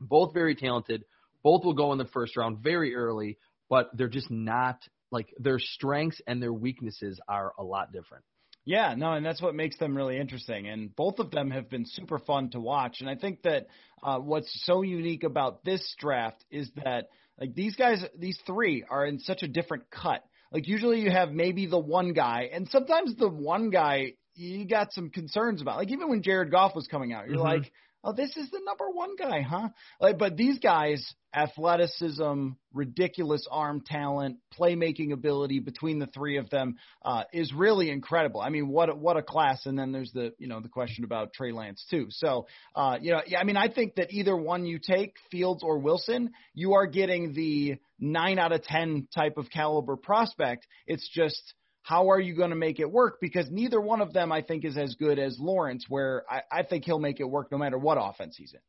Both 0.00 0.34
very 0.34 0.54
talented. 0.54 1.04
Both 1.42 1.64
will 1.64 1.74
go 1.74 1.92
in 1.92 1.98
the 1.98 2.04
first 2.06 2.36
round 2.36 2.58
very 2.58 2.94
early, 2.94 3.38
but 3.68 3.90
they're 3.94 4.08
just 4.08 4.30
not 4.30 4.78
like 5.10 5.28
their 5.38 5.58
strengths 5.58 6.20
and 6.26 6.42
their 6.42 6.52
weaknesses 6.52 7.20
are 7.28 7.52
a 7.58 7.64
lot 7.64 7.92
different. 7.92 8.24
Yeah, 8.64 8.94
no, 8.96 9.14
and 9.14 9.24
that's 9.24 9.40
what 9.40 9.54
makes 9.54 9.78
them 9.78 9.96
really 9.96 10.18
interesting. 10.18 10.68
And 10.68 10.94
both 10.94 11.20
of 11.20 11.30
them 11.30 11.50
have 11.50 11.70
been 11.70 11.86
super 11.86 12.18
fun 12.18 12.50
to 12.50 12.60
watch. 12.60 13.00
And 13.00 13.08
I 13.08 13.14
think 13.14 13.42
that 13.42 13.68
uh, 14.02 14.18
what's 14.18 14.50
so 14.66 14.82
unique 14.82 15.24
about 15.24 15.64
this 15.64 15.94
draft 15.98 16.44
is 16.50 16.70
that 16.84 17.08
like 17.40 17.54
these 17.54 17.76
guys, 17.76 18.04
these 18.18 18.38
three 18.46 18.84
are 18.88 19.06
in 19.06 19.20
such 19.20 19.42
a 19.42 19.48
different 19.48 19.84
cut. 19.90 20.22
Like 20.52 20.66
usually 20.66 21.00
you 21.00 21.10
have 21.10 21.30
maybe 21.30 21.66
the 21.66 21.78
one 21.78 22.12
guy, 22.12 22.50
and 22.52 22.68
sometimes 22.68 23.14
the 23.16 23.28
one 23.28 23.70
guy 23.70 24.14
you 24.34 24.64
got 24.66 24.92
some 24.92 25.10
concerns 25.10 25.60
about. 25.60 25.76
Like 25.76 25.90
even 25.90 26.08
when 26.08 26.22
Jared 26.22 26.50
Goff 26.50 26.74
was 26.74 26.86
coming 26.86 27.12
out, 27.12 27.26
you're 27.26 27.36
mm-hmm. 27.36 27.62
like, 27.62 27.72
oh, 28.08 28.12
this 28.12 28.36
is 28.36 28.50
the 28.50 28.60
number 28.64 28.88
one 28.90 29.16
guy, 29.16 29.42
huh? 29.42 29.68
Like, 30.00 30.18
but 30.18 30.36
these 30.36 30.58
guys, 30.58 31.14
athleticism, 31.34 32.50
ridiculous 32.72 33.46
arm 33.50 33.82
talent, 33.84 34.38
playmaking 34.58 35.12
ability 35.12 35.58
between 35.58 35.98
the 35.98 36.06
three 36.06 36.38
of 36.38 36.48
them 36.48 36.76
uh, 37.04 37.24
is 37.32 37.52
really 37.52 37.90
incredible. 37.90 38.40
I 38.40 38.48
mean, 38.48 38.68
what 38.68 38.88
a, 38.88 38.94
what 38.94 39.16
a 39.16 39.22
class! 39.22 39.66
And 39.66 39.78
then 39.78 39.92
there's 39.92 40.12
the 40.12 40.32
you 40.38 40.48
know 40.48 40.60
the 40.60 40.68
question 40.68 41.04
about 41.04 41.32
Trey 41.34 41.52
Lance 41.52 41.84
too. 41.90 42.06
So 42.10 42.46
uh, 42.74 42.96
you 43.00 43.12
know, 43.12 43.20
yeah, 43.26 43.40
I 43.40 43.44
mean, 43.44 43.56
I 43.56 43.68
think 43.68 43.96
that 43.96 44.10
either 44.10 44.36
one 44.36 44.64
you 44.64 44.78
take, 44.78 45.14
Fields 45.30 45.62
or 45.62 45.78
Wilson, 45.78 46.30
you 46.54 46.74
are 46.74 46.86
getting 46.86 47.34
the 47.34 47.76
nine 47.98 48.38
out 48.38 48.52
of 48.52 48.62
ten 48.62 49.06
type 49.14 49.36
of 49.36 49.50
caliber 49.50 49.96
prospect. 49.96 50.66
It's 50.86 51.08
just 51.08 51.54
how 51.88 52.10
are 52.10 52.20
you 52.20 52.34
going 52.34 52.50
to 52.50 52.56
make 52.56 52.80
it 52.80 52.92
work? 52.92 53.16
Because 53.18 53.50
neither 53.50 53.80
one 53.80 54.02
of 54.02 54.12
them, 54.12 54.30
I 54.30 54.42
think, 54.42 54.66
is 54.66 54.76
as 54.76 54.94
good 54.96 55.18
as 55.18 55.38
Lawrence, 55.40 55.86
where 55.88 56.22
I, 56.28 56.42
I 56.58 56.62
think 56.62 56.84
he'll 56.84 56.98
make 56.98 57.18
it 57.18 57.24
work 57.24 57.50
no 57.50 57.56
matter 57.56 57.78
what 57.78 57.96
offense 57.98 58.36
he's 58.36 58.52
in. 58.52 58.60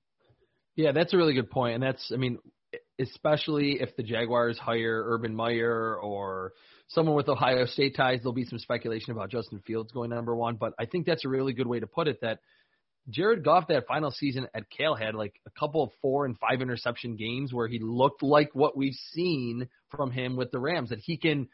Yeah, 0.77 0.93
that's 0.93 1.13
a 1.13 1.17
really 1.17 1.33
good 1.33 1.49
point, 1.49 1.73
and 1.73 1.83
that's, 1.83 2.13
I 2.13 2.15
mean, 2.15 2.39
especially 2.97 3.81
if 3.81 3.93
the 3.97 4.03
Jaguars 4.03 4.57
hire 4.57 5.03
Urban 5.05 5.35
Meyer 5.35 5.97
or 5.97 6.53
someone 6.87 7.17
with 7.17 7.27
Ohio 7.27 7.65
State 7.65 7.97
ties, 7.97 8.19
there'll 8.19 8.31
be 8.31 8.45
some 8.45 8.57
speculation 8.57 9.11
about 9.11 9.31
Justin 9.31 9.61
Fields 9.67 9.91
going 9.91 10.11
number 10.11 10.33
one. 10.33 10.55
But 10.55 10.73
I 10.79 10.85
think 10.85 11.05
that's 11.05 11.25
a 11.25 11.29
really 11.29 11.51
good 11.51 11.67
way 11.67 11.81
to 11.81 11.87
put 11.87 12.07
it. 12.07 12.21
That 12.21 12.39
Jared 13.09 13.43
Goff 13.43 13.67
that 13.67 13.85
final 13.85 14.11
season 14.11 14.47
at 14.53 14.69
Cal 14.69 14.95
had 14.95 15.13
like 15.13 15.33
a 15.45 15.59
couple 15.59 15.83
of 15.83 15.89
four 16.01 16.25
and 16.25 16.37
five 16.39 16.61
interception 16.61 17.17
games 17.17 17.51
where 17.51 17.67
he 17.67 17.79
looked 17.79 18.23
like 18.23 18.51
what 18.53 18.77
we've 18.77 18.97
seen 19.11 19.67
from 19.89 20.09
him 20.09 20.37
with 20.37 20.51
the 20.51 20.59
Rams. 20.59 20.89
That 20.91 20.99
he 20.99 21.17
can 21.17 21.49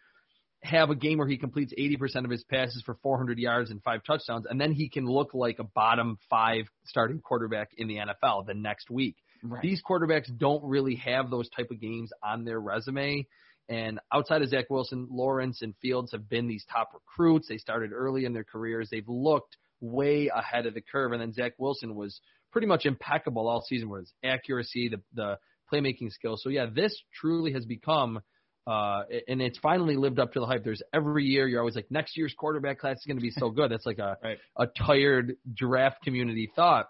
have 0.66 0.90
a 0.90 0.96
game 0.96 1.18
where 1.18 1.28
he 1.28 1.38
completes 1.38 1.74
80% 1.78 2.26
of 2.26 2.32
his 2.32 2.44
passes 2.44 2.82
for 2.86 2.96
400 3.02 3.38
yards 3.38 3.72
and 3.72 3.82
five 3.84 4.04
touchdowns, 4.04 4.46
and 4.50 4.60
then 4.60 4.74
he 4.74 4.90
can 4.90 5.06
look 5.06 5.34
like 5.34 5.60
a 5.60 5.64
bottom 5.64 6.18
five 6.30 6.66
starting 6.86 7.20
quarterback 7.20 7.70
in 7.78 7.88
the 7.88 7.98
NFL 7.98 8.46
the 8.46 8.54
next 8.54 8.90
week. 8.90 9.16
Right. 9.44 9.62
These 9.62 9.82
quarterbacks 9.88 10.36
don't 10.38 10.64
really 10.64 10.96
have 10.96 11.30
those 11.30 11.50
type 11.50 11.70
of 11.72 11.80
games 11.80 12.12
on 12.24 12.46
their 12.46 12.60
resume. 12.60 13.28
And 13.70 14.00
outside 14.14 14.42
of 14.42 14.50
Zach 14.50 14.66
Wilson, 14.70 15.08
Lawrence 15.10 15.62
and 15.62 15.76
Fields 15.82 16.12
have 16.12 16.30
been 16.30 16.48
these 16.48 16.66
top 16.72 16.92
recruits. 16.94 17.48
They 17.48 17.58
started 17.58 17.92
early 17.94 18.26
in 18.26 18.34
their 18.34 18.44
careers. 18.44 18.90
They've 18.92 19.08
looked 19.08 19.58
way 19.82 20.30
ahead 20.34 20.66
of 20.66 20.74
the 20.74 20.82
curve. 20.82 21.12
And 21.12 21.22
then 21.22 21.34
Zach 21.34 21.54
Wilson 21.58 21.96
was 21.96 22.20
pretty 22.52 22.68
much 22.68 22.86
impeccable 22.86 23.48
all 23.48 23.62
season 23.62 23.90
with 23.90 24.02
his 24.02 24.14
accuracy, 24.24 24.90
the 24.90 25.02
the 25.14 25.38
playmaking 25.72 26.12
skills. 26.12 26.42
So 26.44 26.50
yeah, 26.50 26.68
this 26.74 26.96
truly 27.20 27.54
has 27.54 27.66
become– 27.66 28.20
uh, 28.68 29.04
and 29.28 29.42
it's 29.42 29.60
finally 29.60 29.96
lived 29.96 30.20
up 30.20 30.34
to 30.34 30.40
the 30.40 30.46
hype. 30.46 30.64
There's 30.64 30.82
every 30.94 31.26
year 31.26 31.48
you're 31.48 31.60
always 31.60 31.76
like 31.76 31.92
next 31.92 32.18
year's 32.18 32.34
quarterback 32.36 32.80
class 32.80 32.98
is 32.98 33.06
going 33.06 33.18
to 33.18 33.22
be 33.22 33.32
so 33.32 33.50
good. 33.50 33.72
That's 33.72 33.86
like 33.86 34.00
a 34.00 34.18
right. 34.24 34.38
a 34.58 34.68
tired 34.68 35.36
draft 35.54 36.02
community 36.04 36.52
thought. 36.56 36.90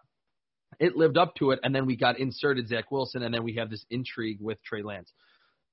It 0.79 0.95
lived 0.95 1.17
up 1.17 1.35
to 1.35 1.51
it, 1.51 1.59
and 1.63 1.73
then 1.73 1.85
we 1.85 1.95
got 1.95 2.19
inserted 2.19 2.67
Zach 2.67 2.91
Wilson, 2.91 3.23
and 3.23 3.33
then 3.33 3.43
we 3.43 3.55
have 3.55 3.69
this 3.69 3.85
intrigue 3.89 4.39
with 4.41 4.61
Trey 4.63 4.83
Lance. 4.83 5.11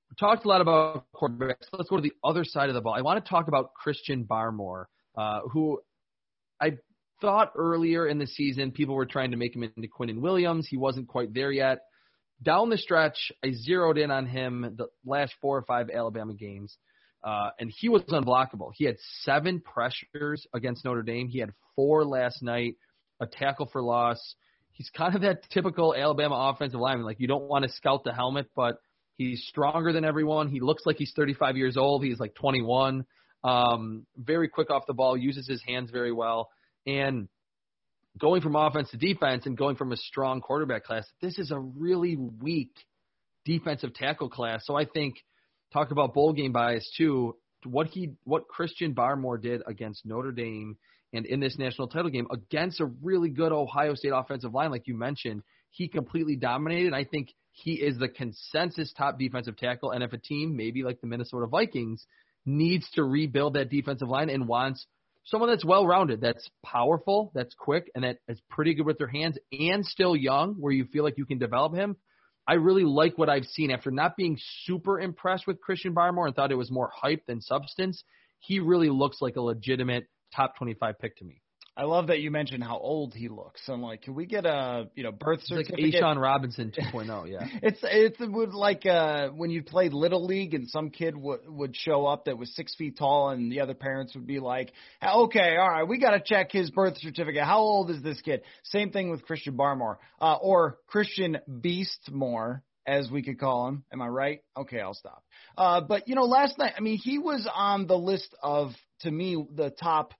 We 0.09 0.15
talked 0.15 0.45
a 0.45 0.47
lot 0.47 0.61
about 0.61 1.05
quarterbacks. 1.13 1.67
Let's 1.73 1.89
go 1.89 1.97
to 1.97 2.01
the 2.01 2.13
other 2.23 2.45
side 2.45 2.69
of 2.69 2.75
the 2.75 2.81
ball. 2.81 2.93
I 2.93 3.01
want 3.01 3.23
to 3.23 3.29
talk 3.29 3.47
about 3.47 3.73
Christian 3.73 4.23
Barmore, 4.25 4.85
uh, 5.17 5.41
who 5.51 5.79
I 6.61 6.77
thought 7.19 7.51
earlier 7.57 8.07
in 8.07 8.17
the 8.17 8.27
season 8.27 8.71
people 8.71 8.95
were 8.95 9.05
trying 9.05 9.31
to 9.31 9.37
make 9.37 9.55
him 9.55 9.63
into 9.63 9.87
Quinnen 9.87 10.19
Williams. 10.19 10.67
He 10.69 10.77
wasn't 10.77 11.07
quite 11.07 11.33
there 11.33 11.51
yet 11.51 11.79
down 12.43 12.69
the 12.69 12.77
stretch, 12.77 13.31
I 13.43 13.51
zeroed 13.53 13.97
in 13.97 14.11
on 14.11 14.25
him 14.25 14.75
the 14.77 14.87
last 15.05 15.33
four 15.41 15.57
or 15.57 15.63
five 15.63 15.89
Alabama 15.89 16.33
games, 16.33 16.77
uh, 17.23 17.49
and 17.59 17.71
he 17.75 17.89
was 17.89 18.03
unblockable. 18.03 18.71
He 18.75 18.85
had 18.85 18.97
seven 19.21 19.61
pressures 19.61 20.45
against 20.53 20.85
Notre 20.85 21.03
Dame. 21.03 21.27
He 21.29 21.39
had 21.39 21.51
four 21.75 22.05
last 22.05 22.41
night, 22.43 22.75
a 23.19 23.27
tackle 23.27 23.69
for 23.71 23.81
loss. 23.81 24.35
He's 24.73 24.89
kind 24.89 25.15
of 25.15 25.21
that 25.21 25.49
typical 25.51 25.95
Alabama 25.95 26.51
offensive 26.53 26.79
lineman. 26.79 27.05
Like 27.05 27.19
you 27.19 27.27
don't 27.27 27.47
want 27.47 27.63
to 27.63 27.71
scout 27.71 28.03
the 28.03 28.13
helmet, 28.13 28.47
but 28.55 28.77
he's 29.15 29.43
stronger 29.47 29.93
than 29.93 30.03
everyone. 30.03 30.49
He 30.49 30.59
looks 30.59 30.83
like 30.85 30.97
he's 30.97 31.13
35 31.15 31.57
years 31.57 31.77
old. 31.77 32.03
He's 32.03 32.19
like 32.19 32.35
21. 32.35 33.05
Um, 33.43 34.05
very 34.17 34.47
quick 34.47 34.71
off 34.71 34.87
the 34.87 34.93
ball, 34.93 35.17
uses 35.17 35.47
his 35.47 35.61
hands 35.67 35.91
very 35.91 36.11
well, 36.11 36.49
and 36.87 37.27
going 38.19 38.41
from 38.41 38.55
offense 38.55 38.89
to 38.91 38.97
defense 38.97 39.45
and 39.45 39.57
going 39.57 39.75
from 39.75 39.91
a 39.91 39.97
strong 39.97 40.41
quarterback 40.41 40.83
class, 40.83 41.05
this 41.21 41.37
is 41.39 41.51
a 41.51 41.59
really 41.59 42.15
weak 42.15 42.71
defensive 43.45 43.93
tackle 43.93 44.29
class. 44.29 44.65
So 44.65 44.75
I 44.75 44.85
think 44.85 45.15
talk 45.71 45.91
about 45.91 46.13
bowl 46.13 46.33
game 46.33 46.51
bias 46.51 46.89
too. 46.97 47.35
What 47.65 47.87
he 47.87 48.11
what 48.23 48.47
Christian 48.47 48.93
Barmore 48.93 49.41
did 49.41 49.61
against 49.65 50.05
Notre 50.05 50.31
Dame 50.31 50.77
and 51.13 51.25
in 51.25 51.39
this 51.39 51.57
national 51.57 51.87
title 51.87 52.09
game 52.09 52.27
against 52.31 52.81
a 52.81 52.85
really 52.85 53.29
good 53.29 53.51
Ohio 53.51 53.95
State 53.95 54.11
offensive 54.13 54.53
line, 54.53 54.71
like 54.71 54.87
you 54.87 54.97
mentioned, 54.97 55.43
he 55.69 55.87
completely 55.87 56.35
dominated. 56.35 56.93
I 56.93 57.03
think 57.03 57.29
he 57.51 57.73
is 57.73 57.97
the 57.97 58.09
consensus 58.09 58.91
top 58.97 59.17
defensive 59.17 59.57
tackle. 59.57 59.91
And 59.91 60.03
if 60.03 60.11
a 60.11 60.17
team, 60.17 60.55
maybe 60.57 60.83
like 60.83 61.01
the 61.01 61.07
Minnesota 61.07 61.47
Vikings, 61.47 62.05
needs 62.45 62.89
to 62.91 63.03
rebuild 63.03 63.53
that 63.53 63.69
defensive 63.69 64.09
line 64.09 64.29
and 64.29 64.47
wants 64.47 64.85
someone 65.25 65.49
that's 65.49 65.65
well 65.65 65.85
rounded, 65.85 66.21
that's 66.21 66.49
powerful, 66.65 67.31
that's 67.33 67.53
quick, 67.55 67.89
and 67.95 68.03
that 68.03 68.17
is 68.27 68.41
pretty 68.49 68.73
good 68.73 68.85
with 68.85 68.97
their 68.97 69.07
hands 69.07 69.37
and 69.51 69.85
still 69.85 70.15
young, 70.15 70.55
where 70.55 70.73
you 70.73 70.85
feel 70.85 71.03
like 71.03 71.17
you 71.17 71.25
can 71.25 71.37
develop 71.37 71.73
him. 71.73 71.95
I 72.47 72.55
really 72.55 72.83
like 72.83 73.17
what 73.17 73.29
I've 73.29 73.45
seen 73.45 73.71
after 73.71 73.89
not 73.89 74.17
being 74.17 74.37
super 74.65 74.99
impressed 74.99 75.47
with 75.47 75.61
Christian 75.61 75.95
Barmore 75.95 76.25
and 76.25 76.35
thought 76.35 76.51
it 76.51 76.55
was 76.55 76.71
more 76.71 76.91
hype 76.93 77.25
than 77.25 77.39
substance. 77.39 78.03
He 78.39 78.59
really 78.59 78.89
looks 78.89 79.21
like 79.21 79.37
a 79.37 79.41
legitimate 79.41 80.07
top 80.35 80.57
25 80.57 80.99
pick 80.99 81.17
to 81.17 81.25
me. 81.25 81.42
I 81.75 81.85
love 81.85 82.07
that 82.07 82.19
you 82.19 82.29
mentioned 82.29 82.63
how 82.63 82.77
old 82.77 83.15
he 83.15 83.29
looks. 83.29 83.61
I'm 83.67 83.81
like, 83.81 84.03
can 84.03 84.13
we 84.13 84.27
get 84.27 84.45
a 84.45 84.89
you 84.93 85.03
know 85.03 85.11
birth 85.11 85.39
certificate? 85.43 85.79
It's 85.79 85.95
like 85.95 86.03
A'Shawn 86.03 86.21
Robinson 86.21 86.71
2.0, 86.71 87.31
yeah. 87.31 87.47
it's 87.63 87.79
it's 87.81 88.19
would 88.19 88.53
like 88.53 88.85
uh 88.85 89.29
when 89.29 89.49
you 89.49 89.63
played 89.63 89.91
little 89.91 90.23
league 90.23 90.53
and 90.53 90.67
some 90.69 90.91
kid 90.91 91.17
would 91.17 91.41
would 91.47 91.75
show 91.75 92.05
up 92.05 92.25
that 92.25 92.37
was 92.37 92.53
six 92.55 92.75
feet 92.75 92.97
tall 92.97 93.29
and 93.29 93.51
the 93.51 93.61
other 93.61 93.73
parents 93.73 94.13
would 94.13 94.27
be 94.27 94.39
like, 94.39 94.71
okay, 95.03 95.57
all 95.57 95.69
right, 95.69 95.87
we 95.87 95.97
got 95.97 96.11
to 96.11 96.21
check 96.23 96.51
his 96.51 96.69
birth 96.69 96.97
certificate. 96.97 97.43
How 97.43 97.59
old 97.59 97.89
is 97.89 98.03
this 98.03 98.21
kid? 98.21 98.41
Same 98.63 98.91
thing 98.91 99.09
with 99.09 99.25
Christian 99.25 99.57
Barmore 99.57 99.97
uh, 100.21 100.35
or 100.35 100.77
Christian 100.87 101.39
Beastmore 101.49 102.61
as 102.85 103.09
we 103.09 103.23
could 103.23 103.39
call 103.39 103.67
him. 103.69 103.83
Am 103.91 104.01
I 104.01 104.07
right? 104.07 104.41
Okay, 104.55 104.79
I'll 104.79 104.93
stop. 104.93 105.23
Uh, 105.57 105.81
but 105.81 106.07
you 106.07 106.13
know, 106.13 106.25
last 106.25 106.57
night, 106.59 106.73
I 106.77 106.81
mean, 106.81 106.97
he 106.97 107.17
was 107.17 107.47
on 107.51 107.87
the 107.87 107.97
list 107.97 108.35
of 108.43 108.71
to 109.01 109.11
me 109.11 109.43
the 109.55 109.71
top 109.71 110.13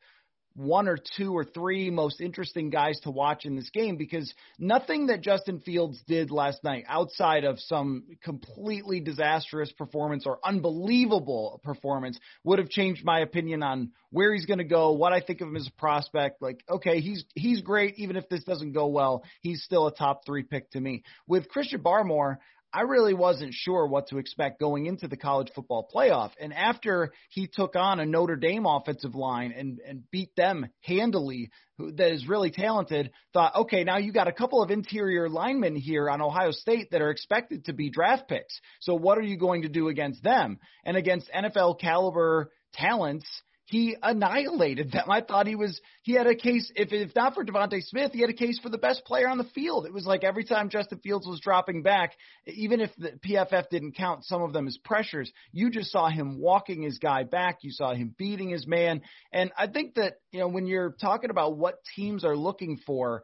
one 0.55 0.87
or 0.87 0.97
two 1.17 1.35
or 1.35 1.43
three 1.43 1.89
most 1.89 2.21
interesting 2.21 2.69
guys 2.69 2.99
to 3.01 3.11
watch 3.11 3.45
in 3.45 3.55
this 3.55 3.69
game 3.71 3.97
because 3.97 4.31
nothing 4.59 5.07
that 5.07 5.21
Justin 5.21 5.59
Fields 5.59 6.01
did 6.07 6.29
last 6.29 6.63
night 6.63 6.83
outside 6.87 7.43
of 7.43 7.59
some 7.59 8.03
completely 8.23 8.99
disastrous 8.99 9.71
performance 9.71 10.25
or 10.25 10.39
unbelievable 10.43 11.59
performance 11.63 12.19
would 12.43 12.59
have 12.59 12.69
changed 12.69 13.03
my 13.03 13.19
opinion 13.19 13.63
on 13.63 13.91
where 14.11 14.33
he's 14.33 14.45
going 14.45 14.59
to 14.59 14.63
go, 14.63 14.91
what 14.91 15.11
I 15.11 15.21
think 15.21 15.41
of 15.41 15.47
him 15.47 15.55
as 15.55 15.67
a 15.67 15.79
prospect. 15.79 16.41
Like, 16.41 16.63
okay, 16.69 16.99
he's 16.99 17.25
he's 17.33 17.61
great 17.61 17.95
even 17.97 18.15
if 18.15 18.29
this 18.29 18.43
doesn't 18.43 18.73
go 18.73 18.87
well. 18.87 19.23
He's 19.41 19.63
still 19.63 19.87
a 19.87 19.95
top 19.95 20.25
3 20.25 20.43
pick 20.43 20.69
to 20.71 20.79
me. 20.79 21.03
With 21.27 21.49
Christian 21.49 21.81
Barmore, 21.81 22.37
I 22.73 22.81
really 22.81 23.13
wasn't 23.13 23.53
sure 23.53 23.85
what 23.85 24.07
to 24.07 24.17
expect 24.17 24.59
going 24.59 24.87
into 24.87 25.07
the 25.07 25.15
college 25.15 25.51
football 25.53 25.87
playoff. 25.93 26.31
And 26.41 26.51
after 26.51 27.13
he 27.29 27.47
took 27.47 27.75
on 27.75 27.99
a 27.99 28.05
Notre 28.05 28.35
Dame 28.35 28.65
offensive 28.65 29.13
line 29.13 29.53
and, 29.55 29.79
and 29.87 30.09
beat 30.09 30.35
them 30.35 30.67
handily, 30.81 31.51
who, 31.77 31.91
that 31.91 32.11
is 32.11 32.27
really 32.27 32.49
talented, 32.49 33.11
thought, 33.31 33.55
okay, 33.55 33.83
now 33.83 33.97
you 33.97 34.11
got 34.11 34.27
a 34.27 34.33
couple 34.33 34.63
of 34.63 34.71
interior 34.71 35.29
linemen 35.29 35.75
here 35.75 36.09
on 36.09 36.21
Ohio 36.21 36.51
State 36.51 36.89
that 36.91 37.01
are 37.01 37.11
expected 37.11 37.65
to 37.65 37.73
be 37.73 37.91
draft 37.91 38.27
picks. 38.27 38.59
So 38.81 38.95
what 38.95 39.19
are 39.19 39.23
you 39.23 39.37
going 39.37 39.61
to 39.61 39.69
do 39.69 39.89
against 39.89 40.23
them? 40.23 40.57
And 40.83 40.97
against 40.97 41.29
NFL 41.31 41.79
caliber 41.79 42.51
talents, 42.73 43.27
he 43.73 43.95
annihilated 44.03 44.91
them. 44.91 45.09
I 45.09 45.21
thought 45.21 45.47
he 45.47 45.55
was 45.55 45.81
he 46.03 46.13
had 46.13 46.27
a 46.27 46.35
case 46.35 46.71
if 46.75 46.93
if 46.93 47.15
not 47.15 47.33
for 47.33 47.43
DeVonta 47.43 47.81
Smith, 47.81 48.11
he 48.11 48.21
had 48.21 48.29
a 48.29 48.33
case 48.33 48.59
for 48.59 48.69
the 48.69 48.77
best 48.77 49.03
player 49.03 49.27
on 49.27 49.39
the 49.39 49.49
field. 49.55 49.87
It 49.87 49.93
was 49.93 50.05
like 50.05 50.23
every 50.23 50.43
time 50.43 50.69
Justin 50.69 50.99
Fields 50.99 51.25
was 51.25 51.39
dropping 51.39 51.81
back, 51.81 52.11
even 52.45 52.81
if 52.81 52.91
the 52.99 53.13
PFF 53.27 53.69
didn't 53.69 53.93
count 53.93 54.25
some 54.25 54.43
of 54.43 54.53
them 54.53 54.67
as 54.67 54.77
pressures, 54.77 55.31
you 55.51 55.71
just 55.71 55.91
saw 55.91 56.07
him 56.07 56.39
walking 56.39 56.83
his 56.83 56.99
guy 56.99 57.23
back. 57.23 57.63
You 57.63 57.71
saw 57.71 57.95
him 57.95 58.13
beating 58.15 58.49
his 58.49 58.67
man, 58.67 59.01
and 59.31 59.51
I 59.57 59.65
think 59.65 59.95
that 59.95 60.17
you 60.31 60.39
know 60.39 60.49
when 60.49 60.67
you're 60.67 60.95
talking 61.01 61.31
about 61.31 61.57
what 61.57 61.79
teams 61.95 62.23
are 62.23 62.37
looking 62.37 62.77
for, 62.85 63.23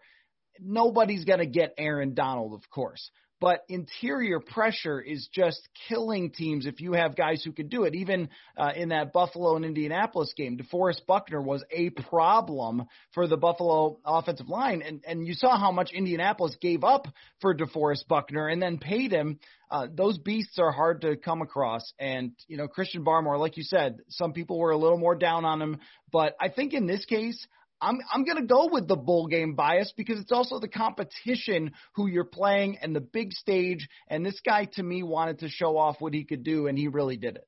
nobody's 0.59 1.25
going 1.25 1.39
to 1.39 1.45
get 1.45 1.75
Aaron 1.77 2.15
Donald, 2.15 2.55
of 2.55 2.67
course. 2.71 3.11
But 3.39 3.63
interior 3.69 4.39
pressure 4.39 4.99
is 4.99 5.29
just 5.33 5.67
killing 5.87 6.31
teams 6.31 6.65
if 6.65 6.81
you 6.81 6.93
have 6.93 7.15
guys 7.15 7.41
who 7.43 7.51
can 7.51 7.67
do 7.69 7.83
it. 7.83 7.95
Even 7.95 8.29
uh, 8.57 8.71
in 8.75 8.89
that 8.89 9.13
Buffalo 9.13 9.55
and 9.55 9.65
Indianapolis 9.65 10.33
game, 10.35 10.57
DeForest 10.57 11.05
Buckner 11.07 11.41
was 11.41 11.63
a 11.71 11.89
problem 11.89 12.85
for 13.13 13.27
the 13.27 13.37
Buffalo 13.37 13.99
offensive 14.05 14.49
line, 14.49 14.81
and 14.81 15.03
and 15.07 15.25
you 15.25 15.33
saw 15.33 15.57
how 15.57 15.71
much 15.71 15.91
Indianapolis 15.91 16.55
gave 16.61 16.83
up 16.83 17.07
for 17.41 17.55
DeForest 17.55 18.07
Buckner 18.07 18.47
and 18.47 18.61
then 18.61 18.77
paid 18.77 19.11
him. 19.11 19.39
Uh, 19.71 19.87
those 19.93 20.17
beasts 20.17 20.57
are 20.57 20.71
hard 20.71 21.01
to 21.01 21.15
come 21.15 21.41
across, 21.41 21.93
and 21.99 22.31
you 22.47 22.57
know 22.57 22.67
Christian 22.67 23.05
Barmore, 23.05 23.39
like 23.39 23.55
you 23.55 23.63
said, 23.63 23.99
some 24.09 24.33
people 24.33 24.57
were 24.59 24.71
a 24.71 24.77
little 24.77 24.97
more 24.97 25.15
down 25.15 25.45
on 25.45 25.61
him, 25.61 25.77
but 26.11 26.35
I 26.39 26.49
think 26.49 26.73
in 26.73 26.87
this 26.87 27.05
case. 27.05 27.47
I'm 27.81 27.99
I'm 28.13 28.23
going 28.23 28.37
to 28.37 28.45
go 28.45 28.69
with 28.71 28.87
the 28.87 28.95
bowl 28.95 29.27
game 29.27 29.55
bias 29.55 29.93
because 29.95 30.19
it's 30.19 30.31
also 30.31 30.59
the 30.59 30.67
competition 30.67 31.71
who 31.93 32.07
you're 32.07 32.25
playing 32.25 32.77
and 32.81 32.95
the 32.95 33.01
big 33.01 33.31
stage. 33.33 33.87
And 34.07 34.25
this 34.25 34.39
guy 34.45 34.65
to 34.73 34.83
me 34.83 35.03
wanted 35.03 35.39
to 35.39 35.49
show 35.49 35.77
off 35.77 35.97
what 35.99 36.13
he 36.13 36.25
could 36.25 36.43
do, 36.43 36.67
and 36.67 36.77
he 36.77 36.87
really 36.87 37.17
did 37.17 37.37
it. 37.37 37.47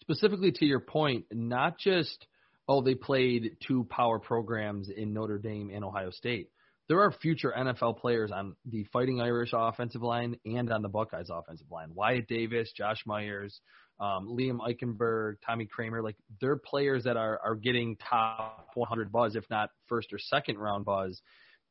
Specifically 0.00 0.52
to 0.52 0.66
your 0.66 0.80
point, 0.80 1.24
not 1.32 1.78
just 1.78 2.26
oh 2.68 2.82
they 2.82 2.94
played 2.94 3.56
two 3.66 3.84
power 3.84 4.18
programs 4.18 4.88
in 4.88 5.14
Notre 5.14 5.38
Dame 5.38 5.70
and 5.72 5.84
Ohio 5.84 6.10
State. 6.10 6.48
There 6.86 7.00
are 7.00 7.12
future 7.12 7.52
NFL 7.56 7.98
players 7.98 8.30
on 8.30 8.56
the 8.66 8.84
Fighting 8.92 9.18
Irish 9.18 9.52
offensive 9.54 10.02
line 10.02 10.36
and 10.44 10.70
on 10.70 10.82
the 10.82 10.88
Buckeyes 10.90 11.30
offensive 11.30 11.70
line. 11.70 11.94
Wyatt 11.94 12.28
Davis, 12.28 12.70
Josh 12.76 13.02
Myers, 13.06 13.58
um, 14.00 14.28
Liam 14.28 14.58
Eichenberg, 14.58 15.36
Tommy 15.46 15.66
Kraemer, 15.66 16.02
like 16.02 16.16
they're 16.40 16.56
players 16.56 17.04
that 17.04 17.16
are 17.16 17.40
are 17.44 17.54
getting 17.54 17.96
top 17.96 18.70
100 18.74 19.12
buzz, 19.12 19.36
if 19.36 19.44
not 19.50 19.70
first 19.88 20.12
or 20.12 20.18
second 20.18 20.58
round 20.58 20.84
buzz. 20.84 21.20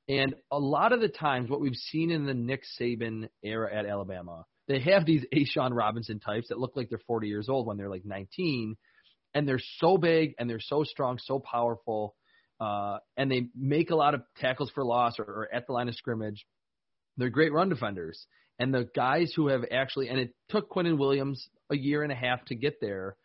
And 0.08 0.36
a 0.52 0.60
lot 0.60 0.92
of 0.92 1.02
the 1.02 1.08
times, 1.08 1.50
what 1.50 1.62
we've 1.62 1.76
seen 1.76 2.12
in 2.12 2.26
the 2.26 2.34
Nick 2.34 2.64
Saban 2.80 3.30
era 3.42 3.74
at 3.74 3.86
Alabama, 3.86 4.46
they 4.68 4.80
have 4.82 5.06
these 5.06 5.26
A'Shawn 5.34 5.74
Robinson 5.74 6.20
types 6.20 6.50
that 6.50 6.60
look 6.60 6.76
like 6.76 6.90
they're 6.90 7.00
40 7.08 7.28
years 7.28 7.50
old 7.50 7.68
when 7.68 7.78
they're 7.78 7.90
like 7.90 8.06
19, 8.06 8.76
and 9.34 9.48
they're 9.48 9.62
so 9.78 9.98
big 9.98 10.34
and 10.38 10.50
they're 10.50 10.60
so 10.60 10.84
strong, 10.84 11.20
so 11.20 11.40
powerful, 11.40 12.16
uh, 12.60 12.98
and 13.18 13.32
they 13.32 13.48
make 13.56 13.92
a 13.92 13.96
lot 13.96 14.14
of 14.14 14.22
tackles 14.38 14.72
for 14.72 14.84
loss 14.84 15.20
or, 15.20 15.26
or 15.26 15.50
at 15.54 15.68
the 15.68 15.74
line 15.74 15.90
of 15.90 15.96
scrimmage. 15.96 16.46
They're 17.18 17.30
great 17.30 17.54
run 17.54 17.70
defenders. 17.70 18.26
And 18.60 18.74
the 18.74 18.88
guys 18.96 19.34
who 19.36 19.48
have 19.48 19.64
actually, 19.72 20.10
and 20.10 20.20
it 20.20 20.34
took 20.50 20.70
Quinnen 20.70 20.98
Williams 20.98 21.48
a 21.72 21.76
year 21.76 22.04
and 22.04 22.12
a 22.12 22.16
half 22.16 22.44
to 22.46 22.56
get 22.56 22.80
there, 22.82 23.16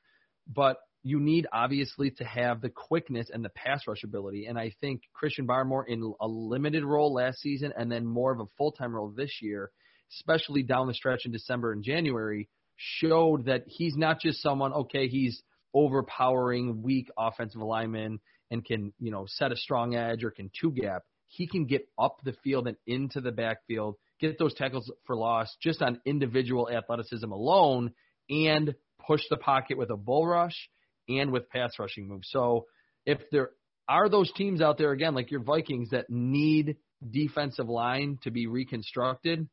but 0.46 0.78
you 1.02 1.20
need 1.20 1.46
obviously 1.52 2.10
to 2.10 2.24
have 2.24 2.60
the 2.60 2.68
quickness 2.68 3.30
and 3.32 3.44
the 3.44 3.50
pass 3.50 3.86
rush 3.86 4.02
ability. 4.02 4.46
And 4.46 4.58
I 4.58 4.72
think 4.80 5.02
Christian 5.14 5.46
Barmore 5.46 5.86
in 5.86 6.12
a 6.20 6.26
limited 6.26 6.84
role 6.84 7.14
last 7.14 7.38
season 7.40 7.72
and 7.76 7.90
then 7.90 8.04
more 8.04 8.32
of 8.32 8.40
a 8.40 8.46
full 8.56 8.72
time 8.72 8.94
role 8.94 9.12
this 9.14 9.38
year, 9.40 9.70
especially 10.18 10.62
down 10.62 10.86
the 10.86 10.94
stretch 10.94 11.24
in 11.24 11.32
December 11.32 11.72
and 11.72 11.84
January, 11.84 12.48
showed 12.76 13.46
that 13.46 13.64
he's 13.66 13.96
not 13.96 14.20
just 14.20 14.42
someone, 14.42 14.72
okay, 14.72 15.08
he's 15.08 15.42
overpowering 15.74 16.82
weak 16.82 17.08
offensive 17.16 17.60
lineman 17.60 18.18
and 18.50 18.64
can, 18.64 18.92
you 18.98 19.10
know, 19.10 19.26
set 19.28 19.52
a 19.52 19.56
strong 19.56 19.94
edge 19.94 20.24
or 20.24 20.30
can 20.30 20.50
two 20.60 20.72
gap. 20.72 21.02
He 21.26 21.46
can 21.46 21.66
get 21.66 21.86
up 21.98 22.16
the 22.24 22.34
field 22.42 22.66
and 22.66 22.76
into 22.86 23.20
the 23.20 23.32
backfield 23.32 23.96
get 24.20 24.38
those 24.38 24.54
tackles 24.54 24.90
for 25.06 25.16
loss 25.16 25.54
just 25.60 25.82
on 25.82 26.00
individual 26.04 26.68
athleticism 26.70 27.30
alone 27.30 27.92
and 28.28 28.74
push 29.06 29.22
the 29.30 29.36
pocket 29.36 29.78
with 29.78 29.90
a 29.90 29.96
bull 29.96 30.26
rush 30.26 30.70
and 31.08 31.32
with 31.32 31.48
pass 31.48 31.72
rushing 31.78 32.08
moves. 32.08 32.28
So 32.30 32.66
if 33.06 33.18
there 33.32 33.50
are 33.88 34.08
those 34.08 34.30
teams 34.32 34.60
out 34.60 34.78
there 34.78 34.92
again, 34.92 35.14
like 35.14 35.30
your 35.30 35.42
Vikings, 35.42 35.90
that 35.90 36.10
need 36.10 36.76
defensive 37.10 37.68
line 37.68 38.18
to 38.22 38.30
be 38.30 38.46
reconstructed, 38.46 39.48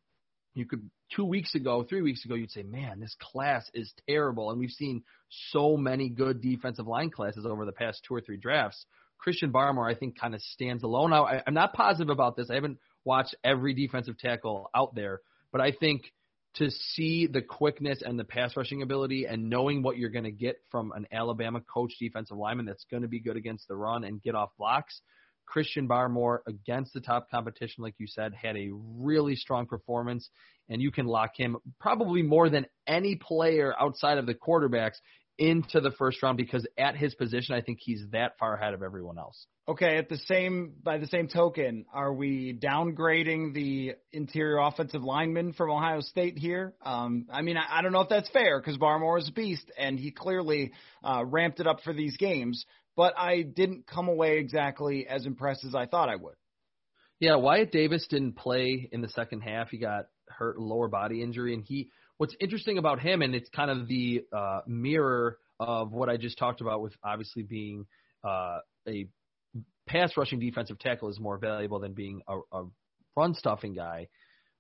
you 0.54 0.66
could 0.66 0.90
two 1.16 1.26
weeks 1.26 1.54
ago, 1.56 1.86
three 1.88 2.02
weeks 2.02 2.26
ago, 2.26 2.36
you'd 2.36 2.52
say, 2.52 2.64
man, 2.64 3.00
this 3.00 3.16
class 3.20 3.70
is 3.74 3.94
terrible. 4.08 4.52
And 4.52 4.60
we've 4.60 4.72
seen 4.72 5.04
so 5.52 5.78
many 5.78 6.10
good 6.10 6.42
defensive 6.42 6.88
line 6.88 7.12
classes 7.12 7.46
over 7.46 7.66
the 7.66 7.72
past 7.72 8.02
two 8.08 8.16
or 8.16 8.22
three 8.22 8.38
drafts. 8.38 8.86
Christian 9.18 9.52
Barmore, 9.52 9.90
I 9.90 9.96
think, 9.96 10.20
kind 10.20 10.36
of 10.36 10.42
stands 10.42 10.84
alone. 10.84 11.12
Now, 11.12 11.26
I, 11.26 11.42
I'm 11.46 11.54
not 11.54 11.74
positive 11.74 12.10
about 12.10 12.36
this. 12.36 12.50
I 12.50 12.56
haven't 12.56 12.80
watched 13.04 13.36
every 13.44 13.74
defensive 13.74 14.18
tackle 14.18 14.70
out 14.76 14.96
there. 14.96 15.22
But 15.52 15.62
I 15.62 15.72
think 15.72 16.04
to 16.56 16.72
see 16.72 17.28
the 17.28 17.42
quickness 17.42 18.02
and 18.02 18.18
the 18.18 18.24
pass 18.24 18.56
rushing 18.56 18.82
ability 18.82 19.26
and 19.26 19.50
knowing 19.50 19.84
what 19.84 19.98
you're 19.98 20.10
going 20.10 20.26
to 20.26 20.32
get 20.32 20.58
from 20.72 20.92
an 20.96 21.06
Alabama 21.12 21.62
coach 21.62 21.94
defensive 22.00 22.38
lineman 22.38 22.66
that's 22.66 22.86
going 22.90 23.04
to 23.04 23.10
be 23.10 23.20
good 23.20 23.38
against 23.38 23.68
the 23.68 23.76
run 23.76 24.04
and 24.04 24.22
get 24.22 24.36
off 24.36 24.50
blocks. 24.58 25.02
Christian 25.46 25.88
Barmore 25.88 26.40
against 26.48 26.94
the 26.94 27.02
top 27.02 27.30
competition, 27.30 27.84
like 27.84 27.96
you 27.98 28.08
said, 28.08 28.34
had 28.34 28.58
a 28.58 28.72
really 28.72 29.36
strong 29.36 29.68
performance, 29.68 30.30
and 30.70 30.82
you 30.82 30.92
can 30.92 31.06
lock 31.06 31.32
him 31.36 31.58
probably 31.80 32.24
more 32.24 32.50
than 32.50 32.66
any 32.88 33.16
player 33.16 33.74
outside 33.80 34.18
of 34.18 34.26
the 34.26 34.34
quarterbacks 34.34 34.96
into 35.38 35.82
the 35.82 35.92
first 35.92 36.22
round 36.24 36.38
because 36.38 36.66
at 36.78 36.96
his 36.96 37.14
position, 37.16 37.56
I 37.56 37.62
think 37.62 37.80
he's 37.82 38.04
that 38.12 38.38
far 38.40 38.56
ahead 38.56 38.74
of 38.74 38.82
everyone 38.82 39.18
else. 39.18 39.46
Okay, 39.68 39.98
at 39.98 40.10
the 40.10 40.18
same 40.18 40.74
by 40.84 41.00
the 41.00 41.08
same 41.08 41.28
token, 41.28 41.86
are 41.94 42.14
we 42.14 42.58
downgrading 42.62 43.54
the 43.54 43.96
interior 44.14 44.60
offensive 44.60 45.04
lineman 45.04 45.54
from 45.54 45.72
Ohio 45.72 46.02
State 46.02 46.38
here? 46.38 46.74
Um, 46.84 47.26
I 47.32 47.42
mean, 47.42 47.58
I, 47.58 47.80
I 47.80 47.82
don't 47.82 47.92
know 47.92 48.02
if 48.02 48.10
that's 48.10 48.30
fair 48.30 48.60
because 48.60 48.78
Barmore 48.78 49.20
is 49.20 49.30
a 49.30 49.34
beast 49.34 49.72
and 49.78 50.00
he 50.00 50.12
clearly 50.12 50.72
uh, 51.04 51.26
ramped 51.26 51.60
it 51.60 51.68
up 51.68 51.82
for 51.84 51.94
these 51.94 52.16
games. 52.18 52.66
But 52.96 53.14
I 53.18 53.42
didn't 53.42 53.88
come 53.88 54.08
away 54.08 54.38
exactly 54.38 55.06
as 55.08 55.26
impressed 55.26 55.66
as 55.66 55.76
I 55.76 55.86
thought 55.86 56.10
I 56.10 56.16
would. 56.16 56.36
Yeah, 57.20 57.36
Wyatt 57.36 57.72
Davis 57.72 58.06
didn't 58.10 58.34
play 58.34 58.90
in 58.92 59.02
the 59.02 59.10
second 59.10 59.42
half. 59.42 59.70
He 59.70 59.78
got 59.78 60.06
hurt 60.30 60.60
lower 60.60 60.88
body 60.88 61.22
injury, 61.22 61.54
and 61.54 61.64
he 61.66 61.90
what's 62.18 62.36
interesting 62.40 62.78
about 62.78 63.00
him, 63.00 63.22
and 63.22 63.36
it's 63.36 63.50
kind 63.50 63.72
of 63.72 63.88
the 63.88 64.24
uh, 64.36 64.62
mirror 64.68 65.38
of 65.60 65.92
what 65.92 66.10
I 66.10 66.18
just 66.18 66.38
talked 66.38 66.62
about 66.62 66.82
with 66.82 66.94
obviously 67.04 67.44
being 67.44 67.86
uh, 68.24 68.60
a 68.88 69.08
pass 69.88 70.12
rushing 70.18 70.40
defensive 70.40 70.80
tackle 70.80 71.10
is 71.10 71.20
more 71.20 71.38
valuable 71.38 71.80
than 71.80 71.94
being 71.94 72.22
a, 72.28 72.40
a 72.52 72.66
run 73.16 73.34
stuffing 73.34 73.74
guy. 73.74 74.08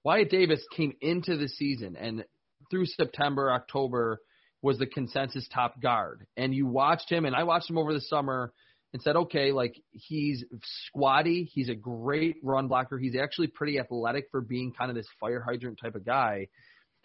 Wyatt 0.03 0.29
Davis 0.29 0.63
came 0.75 0.93
into 1.01 1.35
the 1.35 1.47
season 1.47 1.95
and 1.95 2.23
through 2.69 2.85
September, 2.85 3.51
October 3.51 4.21
was 4.61 4.77
the 4.77 4.85
consensus 4.85 5.47
top 5.53 5.81
guard. 5.81 6.25
And 6.37 6.53
you 6.53 6.65
watched 6.65 7.11
him, 7.11 7.25
and 7.25 7.35
I 7.35 7.43
watched 7.43 7.69
him 7.69 7.77
over 7.77 7.93
the 7.93 8.01
summer 8.01 8.53
and 8.93 9.01
said, 9.01 9.15
okay, 9.15 9.51
like 9.51 9.75
he's 9.91 10.43
squatty, 10.87 11.49
he's 11.53 11.69
a 11.69 11.75
great 11.75 12.37
run 12.41 12.67
blocker. 12.67 12.97
He's 12.97 13.15
actually 13.15 13.47
pretty 13.47 13.77
athletic 13.77 14.27
for 14.31 14.41
being 14.41 14.71
kind 14.71 14.89
of 14.89 14.95
this 14.95 15.07
fire 15.19 15.43
hydrant 15.45 15.79
type 15.81 15.95
of 15.95 16.05
guy. 16.05 16.47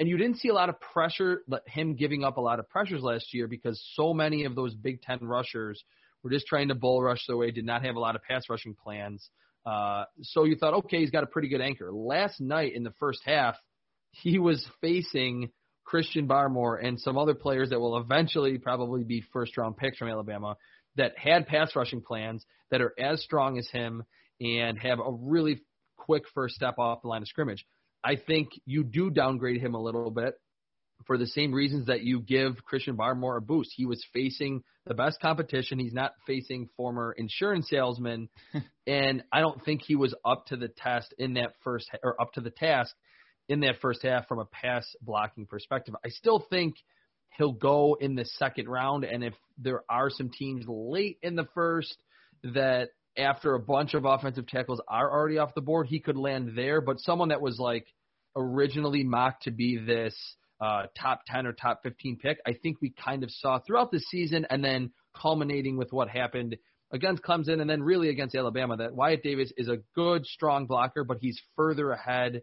And 0.00 0.08
you 0.08 0.16
didn't 0.16 0.38
see 0.38 0.48
a 0.48 0.54
lot 0.54 0.70
of 0.70 0.80
pressure, 0.80 1.42
him 1.66 1.94
giving 1.94 2.24
up 2.24 2.38
a 2.38 2.40
lot 2.40 2.58
of 2.58 2.66
pressures 2.70 3.02
last 3.02 3.34
year 3.34 3.46
because 3.46 3.78
so 3.94 4.14
many 4.14 4.46
of 4.46 4.54
those 4.54 4.74
Big 4.74 5.02
Ten 5.02 5.18
rushers 5.20 5.84
were 6.22 6.30
just 6.30 6.46
trying 6.46 6.68
to 6.68 6.74
bull 6.74 7.02
rush 7.02 7.22
their 7.26 7.36
way, 7.36 7.50
did 7.50 7.66
not 7.66 7.84
have 7.84 7.96
a 7.96 8.00
lot 8.00 8.16
of 8.16 8.22
pass 8.22 8.44
rushing 8.48 8.74
plans. 8.74 9.28
Uh, 9.66 10.04
so 10.22 10.44
you 10.44 10.56
thought, 10.56 10.72
okay, 10.72 11.00
he's 11.00 11.10
got 11.10 11.22
a 11.22 11.26
pretty 11.26 11.48
good 11.48 11.60
anchor. 11.60 11.92
Last 11.92 12.40
night 12.40 12.74
in 12.74 12.82
the 12.82 12.94
first 12.98 13.20
half, 13.26 13.56
he 14.12 14.38
was 14.38 14.66
facing 14.80 15.50
Christian 15.84 16.26
Barmore 16.26 16.82
and 16.82 16.98
some 16.98 17.18
other 17.18 17.34
players 17.34 17.68
that 17.68 17.80
will 17.80 17.98
eventually 17.98 18.56
probably 18.56 19.04
be 19.04 19.22
first 19.34 19.58
round 19.58 19.76
picks 19.76 19.98
from 19.98 20.08
Alabama 20.08 20.56
that 20.96 21.12
had 21.18 21.46
pass 21.46 21.76
rushing 21.76 22.00
plans 22.00 22.46
that 22.70 22.80
are 22.80 22.94
as 22.98 23.22
strong 23.22 23.58
as 23.58 23.68
him 23.68 24.02
and 24.40 24.78
have 24.78 24.98
a 24.98 25.12
really 25.12 25.60
quick 25.98 26.22
first 26.32 26.54
step 26.54 26.78
off 26.78 27.02
the 27.02 27.08
line 27.08 27.20
of 27.20 27.28
scrimmage. 27.28 27.66
I 28.04 28.16
think 28.16 28.50
you 28.64 28.84
do 28.84 29.10
downgrade 29.10 29.60
him 29.60 29.74
a 29.74 29.82
little 29.82 30.10
bit 30.10 30.34
for 31.06 31.16
the 31.16 31.26
same 31.26 31.52
reasons 31.52 31.86
that 31.86 32.02
you 32.02 32.20
give 32.20 32.64
Christian 32.64 32.96
Barmore 32.96 33.38
a 33.38 33.40
boost. 33.40 33.72
He 33.74 33.86
was 33.86 34.04
facing 34.12 34.62
the 34.86 34.94
best 34.94 35.20
competition. 35.20 35.78
He's 35.78 35.92
not 35.92 36.12
facing 36.26 36.68
former 36.76 37.12
insurance 37.12 37.68
salesmen, 37.68 38.28
and 38.86 39.22
I 39.32 39.40
don't 39.40 39.64
think 39.64 39.82
he 39.82 39.96
was 39.96 40.14
up 40.24 40.46
to 40.46 40.56
the 40.56 40.68
test 40.68 41.14
in 41.18 41.34
that 41.34 41.52
first 41.62 41.90
or 42.02 42.20
up 42.20 42.32
to 42.34 42.40
the 42.40 42.50
task 42.50 42.94
in 43.48 43.60
that 43.60 43.80
first 43.80 44.02
half 44.02 44.28
from 44.28 44.38
a 44.38 44.44
pass 44.46 44.86
blocking 45.02 45.46
perspective. 45.46 45.94
I 46.04 46.08
still 46.10 46.44
think 46.50 46.74
he'll 47.36 47.52
go 47.52 47.96
in 48.00 48.14
the 48.14 48.24
second 48.24 48.68
round, 48.68 49.04
and 49.04 49.24
if 49.24 49.34
there 49.58 49.82
are 49.88 50.10
some 50.10 50.30
teams 50.30 50.64
late 50.68 51.18
in 51.22 51.36
the 51.36 51.48
first 51.54 51.96
that 52.42 52.90
after 53.16 53.54
a 53.54 53.60
bunch 53.60 53.94
of 53.94 54.04
offensive 54.04 54.46
tackles 54.46 54.80
are 54.88 55.10
already 55.10 55.38
off 55.38 55.54
the 55.54 55.60
board, 55.60 55.86
he 55.86 56.00
could 56.00 56.16
land 56.16 56.52
there. 56.56 56.80
But 56.80 57.00
someone 57.00 57.28
that 57.28 57.40
was 57.40 57.58
like 57.58 57.86
originally 58.36 59.04
mocked 59.04 59.44
to 59.44 59.50
be 59.50 59.76
this 59.78 60.14
uh, 60.60 60.84
top 60.98 61.22
10 61.26 61.46
or 61.46 61.52
top 61.52 61.80
15 61.82 62.18
pick, 62.18 62.38
I 62.46 62.52
think 62.52 62.78
we 62.80 62.90
kind 63.04 63.24
of 63.24 63.30
saw 63.30 63.58
throughout 63.58 63.90
the 63.90 64.00
season 64.00 64.46
and 64.50 64.64
then 64.64 64.92
culminating 65.20 65.76
with 65.76 65.92
what 65.92 66.08
happened 66.08 66.56
against 66.92 67.22
Clemson 67.22 67.60
and 67.60 67.70
then 67.70 67.82
really 67.82 68.08
against 68.08 68.34
Alabama 68.34 68.76
that 68.76 68.94
Wyatt 68.94 69.22
Davis 69.22 69.52
is 69.56 69.68
a 69.68 69.78
good, 69.94 70.26
strong 70.26 70.66
blocker, 70.66 71.04
but 71.04 71.18
he's 71.20 71.40
further 71.56 71.92
ahead 71.92 72.42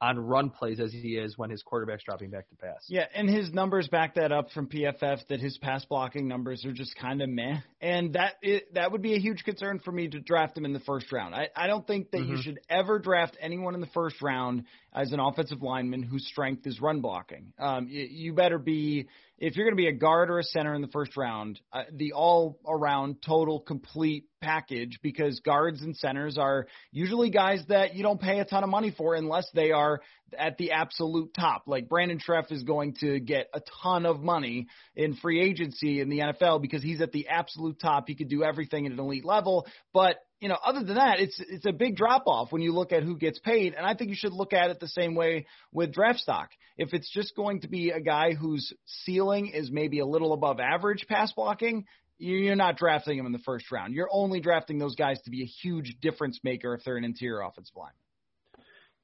on 0.00 0.18
run 0.18 0.50
plays 0.50 0.80
as 0.80 0.92
he 0.92 1.16
is 1.16 1.36
when 1.36 1.50
his 1.50 1.62
quarterback's 1.62 2.04
dropping 2.04 2.30
back 2.30 2.48
to 2.48 2.56
pass. 2.56 2.84
Yeah, 2.88 3.06
and 3.14 3.28
his 3.28 3.52
numbers 3.52 3.88
back 3.88 4.14
that 4.14 4.32
up 4.32 4.50
from 4.50 4.66
PFF 4.66 5.26
that 5.28 5.40
his 5.40 5.58
pass 5.58 5.84
blocking 5.84 6.26
numbers 6.26 6.64
are 6.64 6.72
just 6.72 6.96
kind 6.96 7.20
of 7.20 7.28
meh, 7.28 7.58
and 7.80 8.14
that 8.14 8.34
it, 8.40 8.74
that 8.74 8.92
would 8.92 9.02
be 9.02 9.14
a 9.14 9.18
huge 9.18 9.44
concern 9.44 9.78
for 9.78 9.92
me 9.92 10.08
to 10.08 10.20
draft 10.20 10.56
him 10.56 10.64
in 10.64 10.72
the 10.72 10.80
first 10.80 11.12
round. 11.12 11.34
I, 11.34 11.48
I 11.54 11.66
don't 11.66 11.86
think 11.86 12.10
that 12.12 12.18
mm-hmm. 12.18 12.36
you 12.36 12.42
should 12.42 12.60
ever 12.68 12.98
draft 12.98 13.36
anyone 13.40 13.74
in 13.74 13.80
the 13.80 13.88
first 13.88 14.22
round 14.22 14.64
as 14.94 15.12
an 15.12 15.20
offensive 15.20 15.62
lineman 15.62 16.02
whose 16.02 16.26
strength 16.26 16.66
is 16.66 16.80
run 16.80 17.00
blocking. 17.00 17.52
Um, 17.58 17.88
you, 17.88 18.06
you 18.10 18.32
better 18.32 18.58
be 18.58 19.06
if 19.40 19.56
you're 19.56 19.64
going 19.64 19.76
to 19.76 19.82
be 19.82 19.88
a 19.88 19.92
guard 19.92 20.30
or 20.30 20.38
a 20.38 20.44
center 20.44 20.74
in 20.74 20.82
the 20.82 20.88
first 20.88 21.16
round, 21.16 21.60
uh, 21.72 21.84
the 21.92 22.12
all 22.12 22.58
around 22.66 23.22
total 23.22 23.60
complete 23.60 24.26
package 24.40 24.98
because 25.02 25.40
guards 25.40 25.82
and 25.82 25.96
centers 25.96 26.38
are 26.38 26.66
usually 26.92 27.30
guys 27.30 27.62
that 27.68 27.94
you 27.94 28.02
don't 28.02 28.20
pay 28.20 28.40
a 28.40 28.44
ton 28.44 28.64
of 28.64 28.70
money 28.70 28.90
for 28.96 29.14
unless 29.14 29.48
they 29.54 29.70
are 29.70 30.00
at 30.38 30.56
the 30.58 30.72
absolute 30.72 31.32
top. 31.34 31.64
Like 31.66 31.88
Brandon 31.88 32.18
Scherff 32.18 32.50
is 32.50 32.62
going 32.62 32.94
to 33.00 33.20
get 33.20 33.48
a 33.54 33.60
ton 33.82 34.06
of 34.06 34.20
money 34.20 34.66
in 34.96 35.14
free 35.14 35.40
agency 35.40 36.00
in 36.00 36.08
the 36.08 36.18
NFL 36.18 36.62
because 36.62 36.82
he's 36.82 37.00
at 37.00 37.12
the 37.12 37.28
absolute 37.28 37.78
top. 37.80 38.04
He 38.06 38.14
could 38.14 38.28
do 38.28 38.42
everything 38.42 38.86
at 38.86 38.92
an 38.92 38.98
elite 38.98 39.24
level, 39.24 39.66
but 39.92 40.16
you 40.40 40.48
know, 40.48 40.56
other 40.64 40.82
than 40.82 40.94
that, 40.94 41.20
it's 41.20 41.38
it's 41.38 41.66
a 41.66 41.72
big 41.72 41.96
drop 41.96 42.22
off 42.26 42.50
when 42.50 42.62
you 42.62 42.72
look 42.72 42.92
at 42.92 43.02
who 43.02 43.18
gets 43.18 43.38
paid, 43.38 43.74
and 43.74 43.84
I 43.84 43.94
think 43.94 44.08
you 44.08 44.16
should 44.16 44.32
look 44.32 44.54
at 44.54 44.70
it 44.70 44.80
the 44.80 44.88
same 44.88 45.14
way 45.14 45.46
with 45.70 45.92
draft 45.92 46.18
stock. 46.18 46.48
If 46.78 46.94
it's 46.94 47.10
just 47.12 47.36
going 47.36 47.60
to 47.60 47.68
be 47.68 47.90
a 47.90 48.00
guy 48.00 48.32
whose 48.32 48.72
ceiling 48.86 49.48
is 49.48 49.70
maybe 49.70 49.98
a 49.98 50.06
little 50.06 50.32
above 50.32 50.58
average 50.58 51.04
pass 51.06 51.30
blocking, 51.32 51.84
you're 52.20 52.56
not 52.56 52.76
drafting 52.76 53.18
him 53.18 53.26
in 53.26 53.32
the 53.32 53.38
first 53.38 53.70
round. 53.72 53.94
You're 53.94 54.08
only 54.12 54.40
drafting 54.40 54.78
those 54.78 54.94
guys 54.94 55.20
to 55.22 55.30
be 55.30 55.42
a 55.42 55.46
huge 55.46 55.96
difference 56.00 56.38
maker 56.44 56.74
if 56.74 56.84
they're 56.84 56.96
an 56.96 57.04
interior 57.04 57.40
offensive 57.40 57.74
line. 57.76 57.92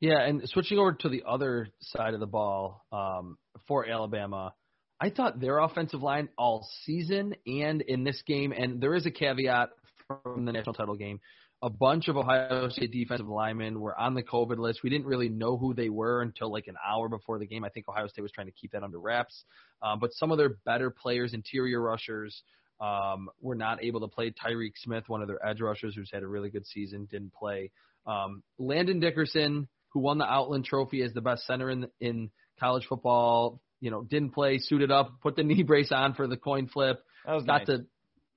Yeah, 0.01 0.21
and 0.21 0.47
switching 0.47 0.79
over 0.79 0.93
to 0.93 1.09
the 1.09 1.25
other 1.27 1.69
side 1.81 2.13
of 2.13 2.21
the 2.21 2.27
ball 2.27 2.85
um, 2.93 3.39
for 3.67 3.89
Alabama, 3.89 4.53
I 5.01 5.09
thought 5.09 5.41
their 5.41 5.59
offensive 5.59 6.03
line 6.03 6.29
all 6.37 6.69
season 6.85 7.35
and 7.47 7.81
in 7.81 8.05
this 8.05 8.23
game, 8.27 8.53
and 8.53 8.81
there 8.81 8.95
is 8.95 9.07
a 9.07 9.11
caveat 9.11 9.71
from 10.07 10.45
the 10.45 10.53
national 10.53 10.75
title 10.75 10.97
game. 10.97 11.21
A 11.63 11.71
bunch 11.71 12.09
of 12.09 12.19
Ohio 12.19 12.69
State 12.69 12.93
defensive 12.93 13.27
linemen 13.27 13.81
were 13.81 13.99
on 13.99 14.13
the 14.13 14.23
COVID 14.23 14.59
list. 14.59 14.81
We 14.85 14.91
didn't 14.91 15.07
really 15.07 15.31
know 15.31 15.57
who 15.57 15.73
they 15.73 15.89
were 15.89 16.21
until 16.21 16.53
like 16.53 16.67
an 16.67 16.77
hour 16.87 17.09
before 17.09 17.39
the 17.39 17.47
game. 17.47 17.65
I 17.65 17.71
think 17.71 17.89
Ohio 17.89 18.07
State 18.09 18.21
was 18.21 18.31
trying 18.31 18.49
to 18.49 18.53
keep 18.53 18.73
that 18.73 18.83
under 18.83 19.01
wraps. 19.01 19.45
Um, 19.83 19.99
but 19.99 20.13
some 20.13 20.31
of 20.31 20.37
their 20.37 20.57
better 20.67 20.91
players, 20.91 21.33
interior 21.33 21.81
rushers, 21.81 22.43
um, 22.81 23.29
were 23.41 23.55
not 23.55 23.83
able 23.83 24.01
to 24.01 24.09
play. 24.09 24.31
Tyreke 24.31 24.77
Smith, 24.77 25.05
one 25.09 25.23
of 25.23 25.29
their 25.29 25.45
edge 25.47 25.61
rushers, 25.61 25.95
who's 25.95 26.11
had 26.13 26.23
a 26.23 26.29
really 26.29 26.51
good 26.51 26.67
season, 26.67 27.07
didn't 27.11 27.33
play. 27.33 27.71
Um, 28.07 28.43
Landon 28.59 29.01
Dickerson, 29.01 29.69
who 29.91 30.01
won 30.01 30.19
the 30.19 30.25
Outland 30.25 30.65
Trophy 30.65 31.03
as 31.03 31.13
the 31.13 31.21
best 31.21 31.47
center 31.47 31.71
in 31.71 31.89
in 32.01 32.31
college 32.61 32.87
football, 32.87 33.61
you 33.81 33.91
know, 33.91 34.03
didn't 34.03 34.31
play, 34.31 34.59
suited 34.59 34.91
up, 34.91 35.21
put 35.23 35.37
the 35.37 35.43
knee 35.45 35.63
brace 35.63 35.93
on 35.93 36.15
for 36.15 36.27
the 36.27 36.37
coin 36.37 36.69
flip. 36.69 37.03
That 37.25 37.35
was 37.35 37.45
got 37.45 37.67
nice. 37.67 37.79
to 37.79 37.87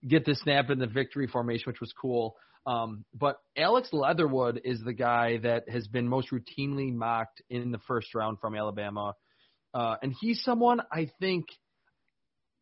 get 0.08 0.26
the 0.26 0.36
snap 0.36 0.70
in 0.70 0.80
the 0.80 0.88
victory 0.88 1.28
formation, 1.28 1.66
which 1.68 1.82
was 1.82 1.94
cool. 2.00 2.36
Um, 2.66 3.06
but 3.14 3.38
Alex 3.58 3.90
Leatherwood 3.92 4.62
is 4.64 4.82
the 4.84 4.94
guy 4.94 5.38
that 5.40 5.70
has 5.70 5.88
been 5.88 6.08
most 6.08 6.30
routinely 6.32 6.94
mocked 6.94 7.42
in 7.50 7.72
the 7.72 7.80
first 7.88 8.14
round 8.14 8.40
from 8.40 8.56
Alabama. 8.56 9.16
Uh, 9.74 9.96
and 10.02 10.14
he's 10.20 10.44
someone 10.44 10.82
I 10.92 11.10
think 11.20 11.46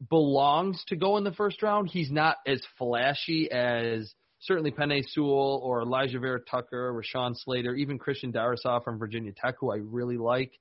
belongs 0.09 0.83
to 0.87 0.95
go 0.95 1.17
in 1.17 1.23
the 1.23 1.31
first 1.31 1.61
round. 1.63 1.89
He's 1.89 2.11
not 2.11 2.37
as 2.45 2.61
flashy 2.77 3.51
as 3.51 4.13
certainly 4.39 4.71
Penei 4.71 5.03
Sewell 5.07 5.59
or 5.63 5.83
Alijah 5.83 6.21
Vera-Tucker, 6.21 6.93
Rashawn 6.93 7.33
Slater, 7.35 7.73
even 7.73 7.97
Christian 7.97 8.31
Darrisaw 8.31 8.83
from 8.83 8.99
Virginia 8.99 9.31
Tech, 9.35 9.55
who 9.59 9.71
I 9.71 9.77
really 9.77 10.17
like. 10.17 10.51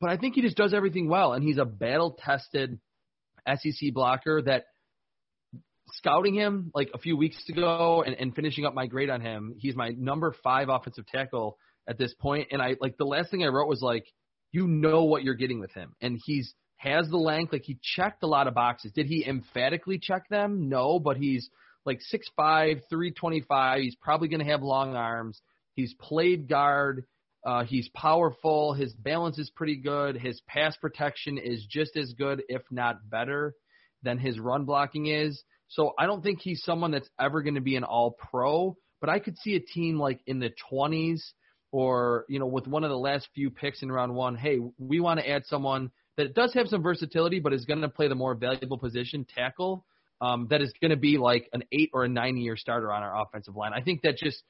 But 0.00 0.10
I 0.10 0.16
think 0.16 0.34
he 0.34 0.42
just 0.42 0.56
does 0.56 0.74
everything 0.74 1.08
well, 1.08 1.32
and 1.32 1.42
he's 1.42 1.58
a 1.58 1.64
battle 1.64 2.18
tested 2.22 2.78
SEC 3.48 3.92
blocker 3.92 4.42
that 4.42 4.64
scouting 5.92 6.34
him 6.34 6.70
like 6.74 6.90
a 6.94 6.98
few 6.98 7.16
weeks 7.16 7.36
ago 7.48 8.02
and, 8.04 8.14
and 8.14 8.34
finishing 8.34 8.66
up 8.66 8.74
my 8.74 8.86
grade 8.86 9.10
on 9.10 9.20
him, 9.20 9.54
he's 9.56 9.76
my 9.76 9.90
number 9.96 10.34
five 10.42 10.68
offensive 10.68 11.06
tackle 11.06 11.56
at 11.88 11.96
this 11.98 12.12
point. 12.14 12.48
And 12.50 12.60
I 12.60 12.76
like 12.80 12.96
the 12.98 13.04
last 13.04 13.30
thing 13.30 13.44
I 13.44 13.48
wrote 13.48 13.68
was 13.68 13.82
like, 13.82 14.04
you 14.52 14.66
know 14.66 15.04
what 15.04 15.22
you're 15.22 15.34
getting 15.34 15.60
with 15.60 15.72
him, 15.72 15.94
and 16.00 16.18
he's 16.24 16.54
has 16.76 17.08
the 17.08 17.16
length. 17.16 17.52
Like 17.52 17.64
he 17.64 17.78
checked 17.82 18.22
a 18.22 18.26
lot 18.26 18.46
of 18.46 18.54
boxes. 18.54 18.92
Did 18.92 19.06
he 19.06 19.24
emphatically 19.26 19.98
check 19.98 20.28
them? 20.28 20.68
No, 20.68 20.98
but 20.98 21.16
he's 21.16 21.48
like 21.84 22.00
six 22.00 22.28
five, 22.36 22.78
three 22.88 23.12
twenty 23.12 23.40
five. 23.40 23.80
He's 23.80 23.96
probably 23.96 24.28
going 24.28 24.44
to 24.44 24.50
have 24.50 24.62
long 24.62 24.94
arms. 24.94 25.40
He's 25.74 25.94
played 25.94 26.48
guard. 26.48 27.04
Uh, 27.44 27.62
he's 27.62 27.88
powerful. 27.90 28.72
His 28.74 28.92
balance 28.94 29.38
is 29.38 29.50
pretty 29.50 29.76
good. 29.76 30.16
His 30.16 30.40
pass 30.48 30.76
protection 30.76 31.38
is 31.38 31.64
just 31.70 31.96
as 31.96 32.12
good, 32.14 32.42
if 32.48 32.62
not 32.72 33.08
better, 33.08 33.54
than 34.02 34.18
his 34.18 34.40
run 34.40 34.64
blocking 34.64 35.06
is. 35.06 35.40
So 35.68 35.92
I 35.98 36.06
don't 36.06 36.22
think 36.22 36.40
he's 36.40 36.62
someone 36.64 36.90
that's 36.90 37.08
ever 37.20 37.42
going 37.42 37.54
to 37.54 37.60
be 37.60 37.76
an 37.76 37.84
all 37.84 38.10
pro, 38.10 38.76
but 39.00 39.10
I 39.10 39.20
could 39.20 39.38
see 39.38 39.54
a 39.54 39.60
team 39.60 39.98
like 39.98 40.20
in 40.26 40.40
the 40.40 40.50
20s 40.72 41.20
or, 41.70 42.24
you 42.28 42.38
know, 42.38 42.46
with 42.46 42.66
one 42.66 42.84
of 42.84 42.90
the 42.90 42.98
last 42.98 43.28
few 43.34 43.50
picks 43.50 43.82
in 43.82 43.92
round 43.92 44.14
one, 44.14 44.36
hey, 44.36 44.58
we 44.78 44.98
want 44.98 45.20
to 45.20 45.28
add 45.28 45.44
someone 45.46 45.90
that 46.16 46.34
does 46.34 46.54
have 46.54 46.68
some 46.68 46.82
versatility, 46.82 47.40
but 47.40 47.52
is 47.52 47.64
going 47.64 47.80
to 47.80 47.88
play 47.88 48.08
the 48.08 48.14
more 48.14 48.34
valuable 48.34 48.78
position, 48.78 49.26
tackle, 49.34 49.84
um, 50.20 50.46
that 50.50 50.62
is 50.62 50.72
going 50.80 50.90
to 50.90 50.96
be 50.96 51.18
like 51.18 51.48
an 51.52 51.62
eight 51.72 51.90
or 51.92 52.04
a 52.04 52.08
nine 52.08 52.36
year 52.36 52.56
starter 52.56 52.92
on 52.92 53.02
our 53.02 53.22
offensive 53.22 53.54
line. 53.54 53.72
I 53.74 53.82
think 53.82 54.02
that 54.02 54.16
just 54.16 54.42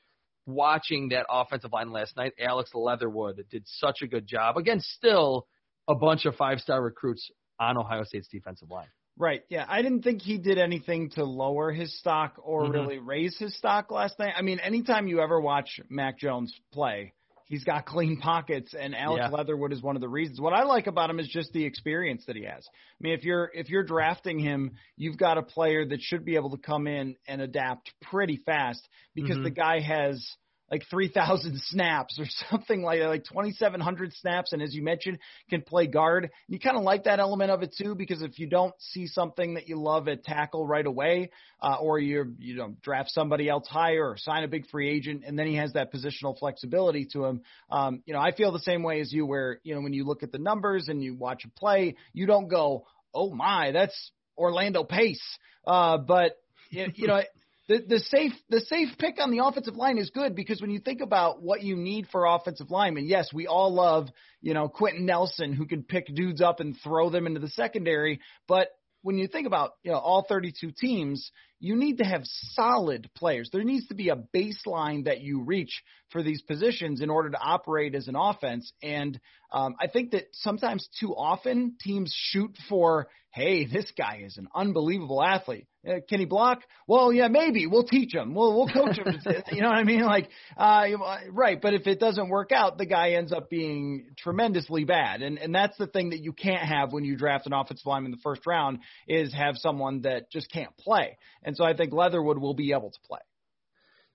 watching 0.46 1.08
that 1.08 1.26
offensive 1.28 1.72
line 1.72 1.90
last 1.90 2.16
night, 2.16 2.32
Alex 2.40 2.70
Leatherwood 2.74 3.44
did 3.50 3.64
such 3.66 4.02
a 4.02 4.06
good 4.06 4.26
job. 4.26 4.56
Again, 4.56 4.80
still 4.80 5.46
a 5.88 5.94
bunch 5.94 6.24
of 6.24 6.36
five 6.36 6.60
star 6.60 6.82
recruits 6.82 7.28
on 7.58 7.76
Ohio 7.76 8.04
State's 8.04 8.28
defensive 8.28 8.70
line. 8.70 8.88
Right. 9.18 9.42
Yeah. 9.48 9.64
I 9.66 9.82
didn't 9.82 10.02
think 10.02 10.20
he 10.20 10.36
did 10.36 10.58
anything 10.58 11.10
to 11.10 11.24
lower 11.24 11.72
his 11.72 11.98
stock 11.98 12.34
or 12.42 12.64
mm-hmm. 12.64 12.72
really 12.72 12.98
raise 12.98 13.36
his 13.38 13.56
stock 13.56 13.90
last 13.90 14.18
night. 14.18 14.34
I 14.36 14.42
mean, 14.42 14.60
anytime 14.60 15.08
you 15.08 15.20
ever 15.20 15.40
watch 15.40 15.80
Mac 15.88 16.18
Jones 16.18 16.54
play, 16.72 17.14
he's 17.46 17.64
got 17.64 17.86
clean 17.86 18.18
pockets 18.18 18.74
and 18.78 18.94
Alex 18.94 19.24
yeah. 19.24 19.36
Leatherwood 19.36 19.72
is 19.72 19.82
one 19.82 19.96
of 19.96 20.02
the 20.02 20.08
reasons. 20.08 20.40
What 20.40 20.52
I 20.52 20.64
like 20.64 20.86
about 20.86 21.10
him 21.10 21.18
is 21.18 21.28
just 21.28 21.52
the 21.52 21.64
experience 21.64 22.24
that 22.26 22.36
he 22.36 22.44
has. 22.44 22.66
I 22.68 23.00
mean, 23.00 23.14
if 23.14 23.24
you're 23.24 23.50
if 23.54 23.70
you're 23.70 23.84
drafting 23.84 24.38
him, 24.38 24.72
you've 24.96 25.16
got 25.16 25.38
a 25.38 25.42
player 25.42 25.86
that 25.86 26.00
should 26.00 26.24
be 26.24 26.36
able 26.36 26.50
to 26.50 26.58
come 26.58 26.86
in 26.86 27.16
and 27.26 27.40
adapt 27.40 27.92
pretty 28.02 28.40
fast 28.44 28.86
because 29.14 29.36
mm-hmm. 29.36 29.44
the 29.44 29.50
guy 29.50 29.80
has 29.80 30.24
like 30.70 30.82
3,000 30.90 31.60
snaps 31.66 32.18
or 32.18 32.26
something 32.50 32.82
like 32.82 33.00
that, 33.00 33.08
like 33.08 33.24
2,700 33.24 34.12
snaps. 34.14 34.52
And 34.52 34.62
as 34.62 34.74
you 34.74 34.82
mentioned, 34.82 35.18
can 35.48 35.62
play 35.62 35.86
guard. 35.86 36.30
You 36.48 36.58
kind 36.58 36.76
of 36.76 36.82
like 36.82 37.04
that 37.04 37.20
element 37.20 37.50
of 37.50 37.62
it 37.62 37.74
too, 37.76 37.94
because 37.94 38.22
if 38.22 38.38
you 38.38 38.48
don't 38.48 38.74
see 38.78 39.06
something 39.06 39.54
that 39.54 39.68
you 39.68 39.80
love 39.80 40.08
at 40.08 40.24
tackle 40.24 40.66
right 40.66 40.86
away, 40.86 41.30
uh, 41.60 41.76
or 41.80 41.98
you 41.98 42.34
you 42.38 42.56
know 42.56 42.74
draft 42.82 43.10
somebody 43.10 43.48
else 43.48 43.66
higher 43.66 44.10
or 44.10 44.16
sign 44.18 44.44
a 44.44 44.48
big 44.48 44.68
free 44.68 44.90
agent, 44.90 45.22
and 45.26 45.38
then 45.38 45.46
he 45.46 45.54
has 45.54 45.72
that 45.72 45.92
positional 45.92 46.38
flexibility 46.38 47.06
to 47.12 47.24
him. 47.24 47.42
Um, 47.70 48.02
you 48.06 48.12
know, 48.12 48.20
I 48.20 48.32
feel 48.32 48.52
the 48.52 48.58
same 48.60 48.82
way 48.82 49.00
as 49.00 49.12
you, 49.12 49.26
where 49.26 49.60
you 49.62 49.74
know 49.74 49.80
when 49.80 49.92
you 49.92 50.04
look 50.04 50.22
at 50.22 50.32
the 50.32 50.38
numbers 50.38 50.88
and 50.88 51.02
you 51.02 51.14
watch 51.14 51.44
a 51.44 51.48
play, 51.58 51.96
you 52.12 52.26
don't 52.26 52.48
go, 52.48 52.86
oh 53.14 53.32
my, 53.32 53.72
that's 53.72 54.12
Orlando 54.36 54.84
Pace. 54.84 55.22
Uh, 55.66 55.98
but 55.98 56.36
you 56.70 57.06
know, 57.06 57.20
the 57.68 57.84
the 57.86 57.98
safe 57.98 58.32
the 58.48 58.60
safe 58.60 58.88
pick 58.98 59.16
on 59.20 59.30
the 59.30 59.44
offensive 59.44 59.76
line 59.76 59.98
is 59.98 60.10
good 60.10 60.34
because 60.34 60.60
when 60.60 60.70
you 60.70 60.78
think 60.78 61.00
about 61.00 61.42
what 61.42 61.62
you 61.62 61.76
need 61.76 62.06
for 62.10 62.26
offensive 62.26 62.70
linemen, 62.70 63.06
yes, 63.06 63.32
we 63.32 63.46
all 63.46 63.72
love 63.72 64.08
you 64.40 64.54
know 64.54 64.68
Quenton 64.68 65.06
Nelson 65.06 65.52
who 65.52 65.66
can 65.66 65.82
pick 65.82 66.06
dudes 66.14 66.40
up 66.40 66.60
and 66.60 66.76
throw 66.82 67.10
them 67.10 67.26
into 67.26 67.40
the 67.40 67.48
secondary, 67.48 68.20
but 68.46 68.68
when 69.02 69.18
you 69.18 69.28
think 69.28 69.46
about 69.46 69.72
you 69.84 69.92
know 69.92 69.98
all 69.98 70.26
32 70.28 70.72
teams, 70.72 71.30
you 71.60 71.76
need 71.76 71.98
to 71.98 72.04
have 72.04 72.22
solid 72.24 73.08
players. 73.14 73.48
There 73.52 73.62
needs 73.62 73.86
to 73.88 73.94
be 73.94 74.08
a 74.08 74.16
baseline 74.34 75.04
that 75.04 75.20
you 75.20 75.42
reach 75.42 75.82
for 76.10 76.22
these 76.22 76.42
positions 76.42 77.00
in 77.00 77.08
order 77.08 77.30
to 77.30 77.38
operate 77.38 77.94
as 77.94 78.08
an 78.08 78.16
offense. 78.16 78.72
And 78.82 79.18
um, 79.52 79.76
I 79.80 79.86
think 79.86 80.10
that 80.10 80.24
sometimes 80.32 80.88
too 81.00 81.14
often 81.14 81.76
teams 81.80 82.12
shoot 82.14 82.56
for, 82.68 83.06
hey, 83.30 83.64
this 83.64 83.90
guy 83.96 84.22
is 84.24 84.36
an 84.38 84.48
unbelievable 84.54 85.22
athlete. 85.22 85.66
Uh, 85.86 86.00
can 86.08 86.20
he 86.20 86.26
block? 86.26 86.62
Well, 86.86 87.12
yeah, 87.12 87.28
maybe 87.28 87.66
we'll 87.66 87.84
teach 87.86 88.14
him. 88.14 88.34
We'll 88.34 88.54
we'll 88.54 88.68
coach 88.68 88.98
him. 88.98 89.06
you 89.52 89.62
know 89.62 89.68
what 89.68 89.76
I 89.76 89.84
mean? 89.84 90.02
Like, 90.02 90.28
uh, 90.56 90.86
right. 91.30 91.60
But 91.60 91.74
if 91.74 91.86
it 91.86 92.00
doesn't 92.00 92.28
work 92.28 92.52
out, 92.52 92.78
the 92.78 92.86
guy 92.86 93.10
ends 93.10 93.32
up 93.32 93.48
being 93.48 94.10
tremendously 94.18 94.84
bad. 94.84 95.22
And 95.22 95.38
and 95.38 95.54
that's 95.54 95.76
the 95.78 95.86
thing 95.86 96.10
that 96.10 96.20
you 96.20 96.32
can't 96.32 96.62
have 96.62 96.92
when 96.92 97.04
you 97.04 97.16
draft 97.16 97.46
an 97.46 97.52
offensive 97.52 97.86
lineman 97.86 98.12
in 98.12 98.18
the 98.18 98.22
first 98.22 98.46
round 98.46 98.80
is 99.06 99.32
have 99.32 99.56
someone 99.56 100.02
that 100.02 100.30
just 100.30 100.50
can't 100.50 100.76
play. 100.78 101.18
And 101.42 101.56
so 101.56 101.64
I 101.64 101.74
think 101.74 101.92
Leatherwood 101.92 102.38
will 102.38 102.54
be 102.54 102.72
able 102.72 102.90
to 102.90 102.98
play. 103.06 103.20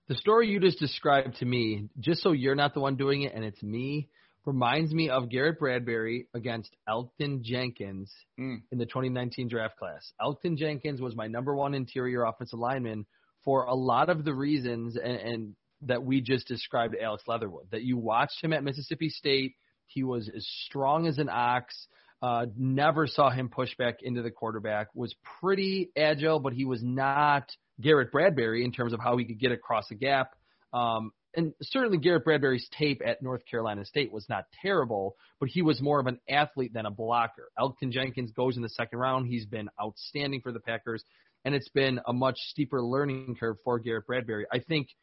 The 0.08 0.14
story 0.16 0.48
you 0.48 0.60
just 0.60 0.78
described 0.78 1.36
to 1.38 1.44
me, 1.44 1.88
just 2.00 2.22
so 2.22 2.32
you're 2.32 2.56
not 2.56 2.74
the 2.74 2.80
one 2.80 2.96
doing 2.96 3.22
it 3.22 3.32
and 3.34 3.44
it's 3.44 3.62
me, 3.62 4.08
reminds 4.44 4.92
me 4.92 5.08
of 5.08 5.28
Garrett 5.28 5.58
Bradbury 5.58 6.26
against 6.34 6.74
Elgton 6.88 7.42
Jenkins 7.42 8.12
mm. 8.38 8.62
in 8.70 8.78
the 8.78 8.86
2019 8.86 9.48
draft 9.48 9.76
class. 9.76 10.12
Elgton 10.20 10.56
Jenkins 10.56 11.00
was 11.00 11.14
my 11.14 11.26
number 11.26 11.54
one 11.54 11.74
interior 11.74 12.24
offensive 12.24 12.58
lineman 12.58 13.06
for 13.44 13.64
a 13.64 13.74
lot 13.74 14.08
of 14.08 14.24
the 14.24 14.34
reasons 14.34 14.96
and, 14.96 15.16
and 15.16 15.56
that 15.82 16.02
we 16.02 16.20
just 16.20 16.46
described 16.46 16.96
Alex 17.00 17.24
Leatherwood. 17.26 17.66
That 17.70 17.82
you 17.82 17.96
watched 17.96 18.42
him 18.42 18.52
at 18.52 18.64
Mississippi 18.64 19.08
State, 19.08 19.54
He 19.86 20.04
was 20.04 20.30
as 20.34 20.46
strong 20.66 21.06
as 21.06 21.18
an 21.18 21.28
ox. 21.28 21.86
Uh, 22.20 22.46
never 22.56 23.08
saw 23.08 23.30
him 23.30 23.48
push 23.48 23.74
back 23.76 23.96
into 24.02 24.22
the 24.22 24.30
quarterback. 24.30 24.88
Was 24.94 25.14
pretty 25.40 25.90
agile, 25.96 26.38
but 26.38 26.52
he 26.52 26.64
was 26.64 26.82
not 26.82 27.50
Garrett 27.80 28.12
Bradbury 28.12 28.64
in 28.64 28.70
terms 28.70 28.92
of 28.92 29.00
how 29.00 29.16
he 29.16 29.24
could 29.24 29.40
get 29.40 29.50
across 29.50 29.88
the 29.88 29.96
gap. 29.96 30.34
Um, 30.72 31.12
and 31.34 31.52
certainly 31.62 31.98
Garrett 31.98 32.24
Bradbury's 32.24 32.68
tape 32.78 33.00
at 33.04 33.22
North 33.22 33.42
Carolina 33.50 33.84
State 33.84 34.12
was 34.12 34.28
not 34.28 34.44
terrible, 34.60 35.16
but 35.40 35.48
he 35.48 35.62
was 35.62 35.80
more 35.80 36.00
of 36.00 36.06
an 36.06 36.20
athlete 36.28 36.72
than 36.74 36.86
a 36.86 36.90
blocker. 36.90 37.50
Elgton 37.58 37.90
Jenkins 37.90 38.32
goes 38.32 38.56
in 38.56 38.62
the 38.62 38.68
second 38.68 38.98
round. 38.98 39.26
He's 39.26 39.46
been 39.46 39.68
outstanding 39.80 40.40
for 40.40 40.52
the 40.52 40.60
Packers, 40.60 41.04
and 41.44 41.54
it's 41.54 41.68
been 41.70 42.00
a 42.06 42.12
much 42.12 42.36
steeper 42.48 42.82
learning 42.82 43.36
curve 43.38 43.56
for 43.64 43.78
Garrett 43.78 44.06
Bradbury. 44.06 44.46
I 44.52 44.58
think– 44.58 44.88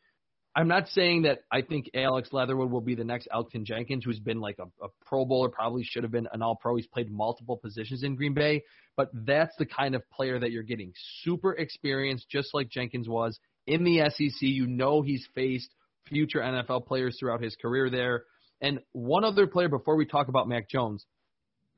I'm 0.56 0.68
not 0.68 0.88
saying 0.90 1.22
that 1.22 1.40
I 1.52 1.62
think 1.62 1.92
Alex 1.94 2.30
Leatherwood 2.32 2.72
will 2.72 2.82
be 2.82 2.96
the 2.96 3.04
next 3.04 3.28
Elgton 3.34 3.64
Jenkins, 3.64 4.04
who's 4.04 4.20
been 4.20 4.40
like 4.40 4.58
a, 4.60 4.64
a 4.84 4.90
Pro 5.06 5.24
Bowler, 5.24 5.50
probably 5.50 5.84
should 5.84 6.04
have 6.04 6.12
been 6.12 6.28
an 6.34 6.42
All 6.42 6.56
Pro. 6.56 6.76
He's 6.76 6.88
played 6.88 7.12
multiple 7.12 7.58
positions 7.58 8.04
in 8.04 8.16
Green 8.16 8.34
Bay, 8.34 8.64
but 8.98 9.10
that's 9.14 9.56
the 9.58 9.66
kind 9.66 9.96
of 9.96 10.02
player 10.10 10.40
that 10.40 10.52
you're 10.52 10.64
getting. 10.64 10.92
Super 11.22 11.54
experienced, 11.54 12.28
just 12.30 12.54
like 12.54 12.70
Jenkins 12.70 13.08
was 13.08 13.40
in 13.68 13.84
the 13.84 14.10
SEC. 14.10 14.42
You 14.42 14.66
know 14.66 15.02
he's 15.02 15.28
faced 15.36 15.74
future 16.10 16.40
NFL 16.40 16.86
players 16.86 17.18
throughout 17.20 17.42
his 17.42 17.56
career 17.56 17.90
there. 17.90 18.24
And 18.62 18.80
one 18.92 19.24
other 19.24 19.48
player 19.48 19.70
before 19.70 19.96
we 19.96 20.06
talk 20.06 20.28
about 20.28 20.48
Mac 20.48 20.70
Jones 20.70 21.06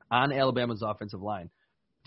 on 0.10 0.32
Alabama's 0.32 0.82
offensive 0.86 1.22
line, 1.22 1.50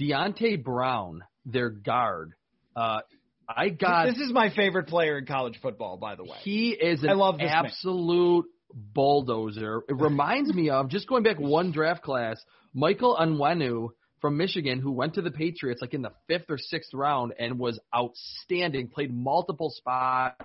Deonte 0.01 0.63
Brown, 0.63 1.23
their 1.47 1.71
guard. 1.71 2.33
Uh, 2.75 3.01
I 3.49 3.69
got 3.69 4.07
this 4.07 4.19
is 4.19 4.33
my 4.33 4.51
favorite 4.55 4.89
player 4.89 5.19
in 5.19 5.27
college 5.27 5.59
football, 5.61 5.97
by 5.97 6.17
the 6.17 6.25
way. 6.25 6.37
He 6.43 6.71
is 6.71 7.03
an 7.03 7.11
I 7.11 7.13
love 7.13 7.37
absolute 7.41 8.47
man. 8.73 8.85
bulldozer. 8.95 9.83
It 9.89 9.97
reminds 9.97 10.53
me 10.53 10.71
of 10.71 10.89
just 10.89 11.09
going 11.09 11.23
back 11.23 11.39
one 11.39 11.71
draft 11.71 12.03
class, 12.03 12.43
Michael 12.73 13.17
Onwenu 13.17 13.91
from 14.21 14.39
Michigan, 14.39 14.81
who 14.81 14.93
went 14.93 15.15
to 15.15 15.23
the 15.23 15.31
Patriots 15.31 15.83
like 15.83 15.93
in 15.93 16.03
the 16.03 16.13
fifth 16.27 16.47
or 16.49 16.57
sixth 16.57 16.95
round 16.95 17.35
and 17.39 17.59
was 17.59 17.79
outstanding. 17.95 18.89
Played 18.89 19.13
multiple 19.13 19.71
spots, 19.71 20.41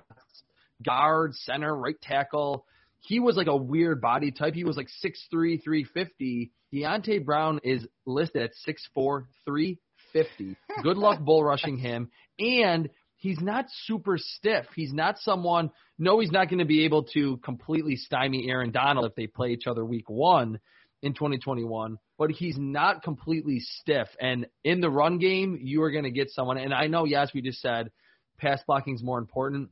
guard, 0.83 1.35
center, 1.35 1.75
right 1.75 1.99
tackle. 2.01 2.65
He 3.01 3.19
was 3.19 3.37
like 3.37 3.47
a 3.47 3.55
weird 3.55 4.01
body 4.01 4.31
type. 4.31 4.53
He 4.53 4.63
was 4.63 4.77
like 4.77 4.89
six 4.89 5.25
three, 5.31 5.57
three 5.57 5.85
fifty. 5.85 6.51
Deonte 6.73 7.23
Brown 7.25 7.59
is 7.63 7.87
listed 8.05 8.43
at 8.43 8.55
six 8.55 8.87
four, 8.93 9.27
three 9.45 9.79
fifty. 10.13 10.57
Good 10.83 10.97
luck 10.97 11.19
bull 11.21 11.43
rushing 11.43 11.77
him 11.77 12.09
and 12.39 12.89
he's 13.17 13.39
not 13.39 13.65
super 13.85 14.17
stiff. 14.17 14.65
He's 14.75 14.93
not 14.93 15.19
someone. 15.19 15.71
No, 15.97 16.19
he's 16.19 16.31
not 16.31 16.49
going 16.49 16.59
to 16.59 16.65
be 16.65 16.85
able 16.85 17.03
to 17.13 17.37
completely 17.37 17.95
stymie 17.95 18.49
Aaron 18.49 18.71
Donald 18.71 19.05
if 19.05 19.15
they 19.15 19.27
play 19.27 19.49
each 19.49 19.67
other 19.67 19.85
week 19.85 20.09
one 20.09 20.59
in 21.01 21.13
2021. 21.13 21.97
But 22.17 22.31
he's 22.31 22.57
not 22.57 23.03
completely 23.03 23.59
stiff. 23.59 24.07
And 24.19 24.47
in 24.63 24.81
the 24.81 24.89
run 24.89 25.19
game, 25.19 25.59
you 25.61 25.83
are 25.83 25.91
going 25.91 26.05
to 26.05 26.11
get 26.11 26.31
someone. 26.31 26.57
And 26.57 26.73
I 26.73 26.87
know, 26.87 27.05
yes, 27.05 27.31
we 27.33 27.41
just 27.41 27.61
said 27.61 27.91
pass 28.39 28.61
blocking 28.65 28.95
is 28.95 29.03
more 29.03 29.19
important, 29.19 29.69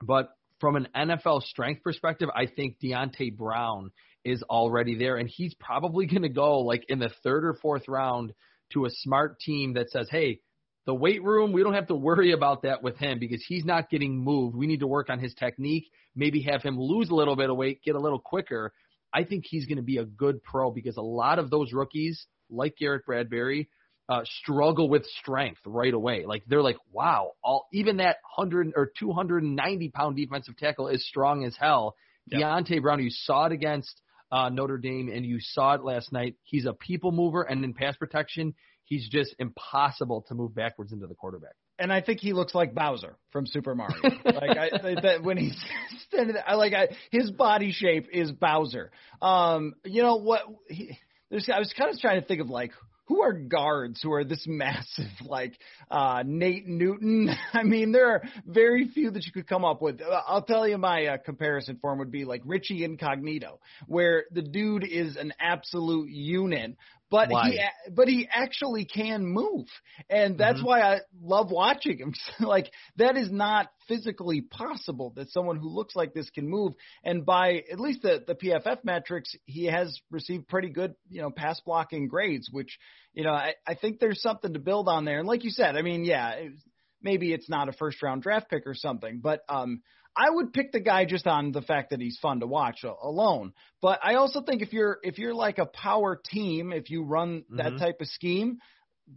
but 0.00 0.30
from 0.60 0.76
an 0.76 0.88
NFL 0.94 1.42
strength 1.42 1.82
perspective, 1.82 2.28
I 2.34 2.46
think 2.46 2.76
Deonte 2.82 3.36
Brown 3.36 3.90
is 4.24 4.42
already 4.42 4.96
there, 4.96 5.16
and 5.16 5.28
he's 5.28 5.54
probably 5.54 6.06
going 6.06 6.22
to 6.22 6.28
go 6.28 6.60
like 6.60 6.84
in 6.88 6.98
the 6.98 7.10
third 7.22 7.44
or 7.44 7.54
fourth 7.54 7.88
round 7.88 8.32
to 8.72 8.84
a 8.84 8.90
smart 8.90 9.38
team 9.40 9.74
that 9.74 9.90
says, 9.90 10.08
"Hey, 10.10 10.40
the 10.86 10.94
weight 10.94 11.22
room, 11.22 11.52
we 11.52 11.62
don't 11.62 11.74
have 11.74 11.88
to 11.88 11.94
worry 11.94 12.32
about 12.32 12.62
that 12.62 12.82
with 12.82 12.96
him 12.96 13.18
because 13.18 13.44
he's 13.46 13.64
not 13.64 13.90
getting 13.90 14.16
moved. 14.16 14.56
We 14.56 14.68
need 14.68 14.80
to 14.80 14.86
work 14.86 15.10
on 15.10 15.18
his 15.18 15.34
technique, 15.34 15.90
maybe 16.14 16.42
have 16.42 16.62
him 16.62 16.78
lose 16.78 17.10
a 17.10 17.14
little 17.14 17.36
bit 17.36 17.50
of 17.50 17.56
weight, 17.56 17.82
get 17.84 17.96
a 17.96 18.00
little 18.00 18.20
quicker. 18.20 18.72
I 19.12 19.24
think 19.24 19.44
he's 19.46 19.66
going 19.66 19.76
to 19.76 19.82
be 19.82 19.98
a 19.98 20.04
good 20.04 20.42
pro 20.42 20.70
because 20.70 20.96
a 20.96 21.02
lot 21.02 21.38
of 21.38 21.50
those 21.50 21.72
rookies, 21.72 22.26
like 22.48 22.76
Garrett 22.76 23.04
Bradbury, 23.04 23.68
uh, 24.08 24.22
struggle 24.40 24.88
with 24.88 25.04
strength 25.20 25.60
right 25.66 25.92
away. 25.92 26.24
Like 26.26 26.44
they're 26.46 26.62
like, 26.62 26.76
wow, 26.92 27.32
all 27.42 27.66
even 27.72 27.98
that 27.98 28.16
hundred 28.24 28.72
or 28.76 28.90
two 28.98 29.12
hundred 29.12 29.42
and 29.42 29.56
ninety 29.56 29.88
pound 29.88 30.16
defensive 30.16 30.56
tackle 30.56 30.88
is 30.88 31.06
strong 31.06 31.44
as 31.44 31.56
hell. 31.58 31.96
Yep. 32.28 32.40
Deonte 32.40 32.82
Brown, 32.82 33.02
you 33.02 33.10
saw 33.10 33.46
it 33.46 33.52
against 33.52 34.00
uh, 34.30 34.48
Notre 34.48 34.78
Dame 34.78 35.08
and 35.08 35.24
you 35.24 35.38
saw 35.40 35.74
it 35.74 35.84
last 35.84 36.12
night. 36.12 36.36
He's 36.42 36.66
a 36.66 36.72
people 36.72 37.12
mover, 37.12 37.42
and 37.42 37.64
in 37.64 37.74
pass 37.74 37.96
protection, 37.96 38.54
he's 38.84 39.08
just 39.08 39.34
impossible 39.38 40.24
to 40.28 40.34
move 40.34 40.54
backwards 40.54 40.92
into 40.92 41.06
the 41.06 41.14
quarterback. 41.14 41.54
And 41.78 41.92
I 41.92 42.00
think 42.00 42.20
he 42.20 42.32
looks 42.32 42.54
like 42.54 42.74
Bowser 42.74 43.18
from 43.30 43.46
Super 43.46 43.74
Mario. 43.74 44.00
like 44.24 44.56
I, 44.56 44.70
that 45.02 45.22
when 45.22 45.36
he's 45.36 45.56
standing, 46.08 46.36
I 46.46 46.54
like 46.54 46.72
I, 46.72 46.88
his 47.10 47.30
body 47.30 47.72
shape 47.72 48.08
is 48.12 48.32
Bowser. 48.32 48.90
Um, 49.20 49.74
you 49.84 50.02
know 50.02 50.16
what? 50.16 50.42
He, 50.68 50.98
there's, 51.30 51.48
I 51.52 51.58
was 51.58 51.74
kind 51.76 51.92
of 51.92 52.00
trying 52.00 52.20
to 52.20 52.26
think 52.26 52.40
of 52.40 52.48
like 52.48 52.72
who 53.06 53.22
are 53.22 53.32
guards 53.32 54.00
who 54.02 54.12
are 54.12 54.24
this 54.24 54.44
massive 54.46 55.10
like 55.24 55.58
uh 55.90 56.22
Nate 56.26 56.66
Newton? 56.66 57.30
I 57.52 57.62
mean, 57.62 57.92
there 57.92 58.10
are 58.10 58.22
very 58.46 58.88
few 58.88 59.10
that 59.10 59.24
you 59.24 59.32
could 59.32 59.46
come 59.46 59.64
up 59.64 59.80
with. 59.80 60.00
Uh, 60.00 60.22
I'll 60.26 60.42
tell 60.42 60.66
you 60.66 60.78
my 60.78 61.06
uh, 61.06 61.16
comparison 61.18 61.78
form 61.80 61.98
would 61.98 62.12
be 62.12 62.24
like 62.24 62.42
Richie 62.44 62.84
Incognito, 62.84 63.60
where 63.86 64.24
the 64.30 64.42
dude 64.42 64.84
is 64.84 65.16
an 65.16 65.32
absolute 65.40 66.10
unit, 66.10 66.76
but 67.10 67.30
why? 67.30 67.50
he 67.50 67.60
but 67.92 68.08
he 68.08 68.28
actually 68.32 68.84
can 68.84 69.24
move, 69.24 69.66
and 70.10 70.36
that's 70.36 70.58
mm-hmm. 70.58 70.66
why 70.66 70.80
I 70.80 71.00
love 71.20 71.50
watching 71.50 71.98
him. 71.98 72.14
like 72.40 72.70
that 72.96 73.16
is 73.16 73.30
not 73.30 73.68
physically 73.86 74.40
possible 74.40 75.12
that 75.16 75.30
someone 75.30 75.56
who 75.56 75.68
looks 75.68 75.94
like 75.94 76.14
this 76.14 76.28
can 76.30 76.48
move. 76.48 76.72
And 77.04 77.24
by 77.24 77.62
at 77.70 77.78
least 77.78 78.02
the 78.02 78.24
the 78.26 78.34
PFF 78.34 78.84
metrics, 78.84 79.34
he 79.44 79.66
has 79.66 79.98
received 80.10 80.48
pretty 80.48 80.70
good 80.70 80.94
you 81.08 81.22
know 81.22 81.30
pass 81.30 81.60
blocking 81.60 82.08
grades, 82.08 82.48
which 82.50 82.78
you 83.14 83.22
know 83.24 83.32
I, 83.32 83.54
I 83.66 83.74
think 83.74 84.00
there's 84.00 84.20
something 84.20 84.54
to 84.54 84.60
build 84.60 84.88
on 84.88 85.04
there. 85.04 85.18
And 85.18 85.28
like 85.28 85.44
you 85.44 85.50
said, 85.50 85.76
I 85.76 85.82
mean, 85.82 86.04
yeah, 86.04 86.30
it, 86.32 86.52
maybe 87.02 87.32
it's 87.32 87.48
not 87.48 87.68
a 87.68 87.72
first 87.72 88.02
round 88.02 88.22
draft 88.22 88.50
pick 88.50 88.66
or 88.66 88.74
something, 88.74 89.20
but 89.22 89.42
um, 89.48 89.82
I 90.16 90.30
would 90.30 90.52
pick 90.52 90.72
the 90.72 90.80
guy 90.80 91.04
just 91.04 91.26
on 91.26 91.52
the 91.52 91.60
fact 91.60 91.90
that 91.90 92.00
he's 92.00 92.18
fun 92.20 92.40
to 92.40 92.46
watch 92.46 92.84
alone. 92.84 93.52
But 93.82 94.00
I 94.02 94.14
also 94.14 94.40
think 94.40 94.62
if 94.62 94.72
you're 94.72 94.98
if 95.02 95.18
you're 95.18 95.34
like 95.34 95.58
a 95.58 95.66
power 95.66 96.18
team, 96.24 96.72
if 96.72 96.90
you 96.90 97.04
run 97.04 97.44
that 97.50 97.66
mm-hmm. 97.66 97.78
type 97.78 98.00
of 98.00 98.08
scheme, 98.08 98.58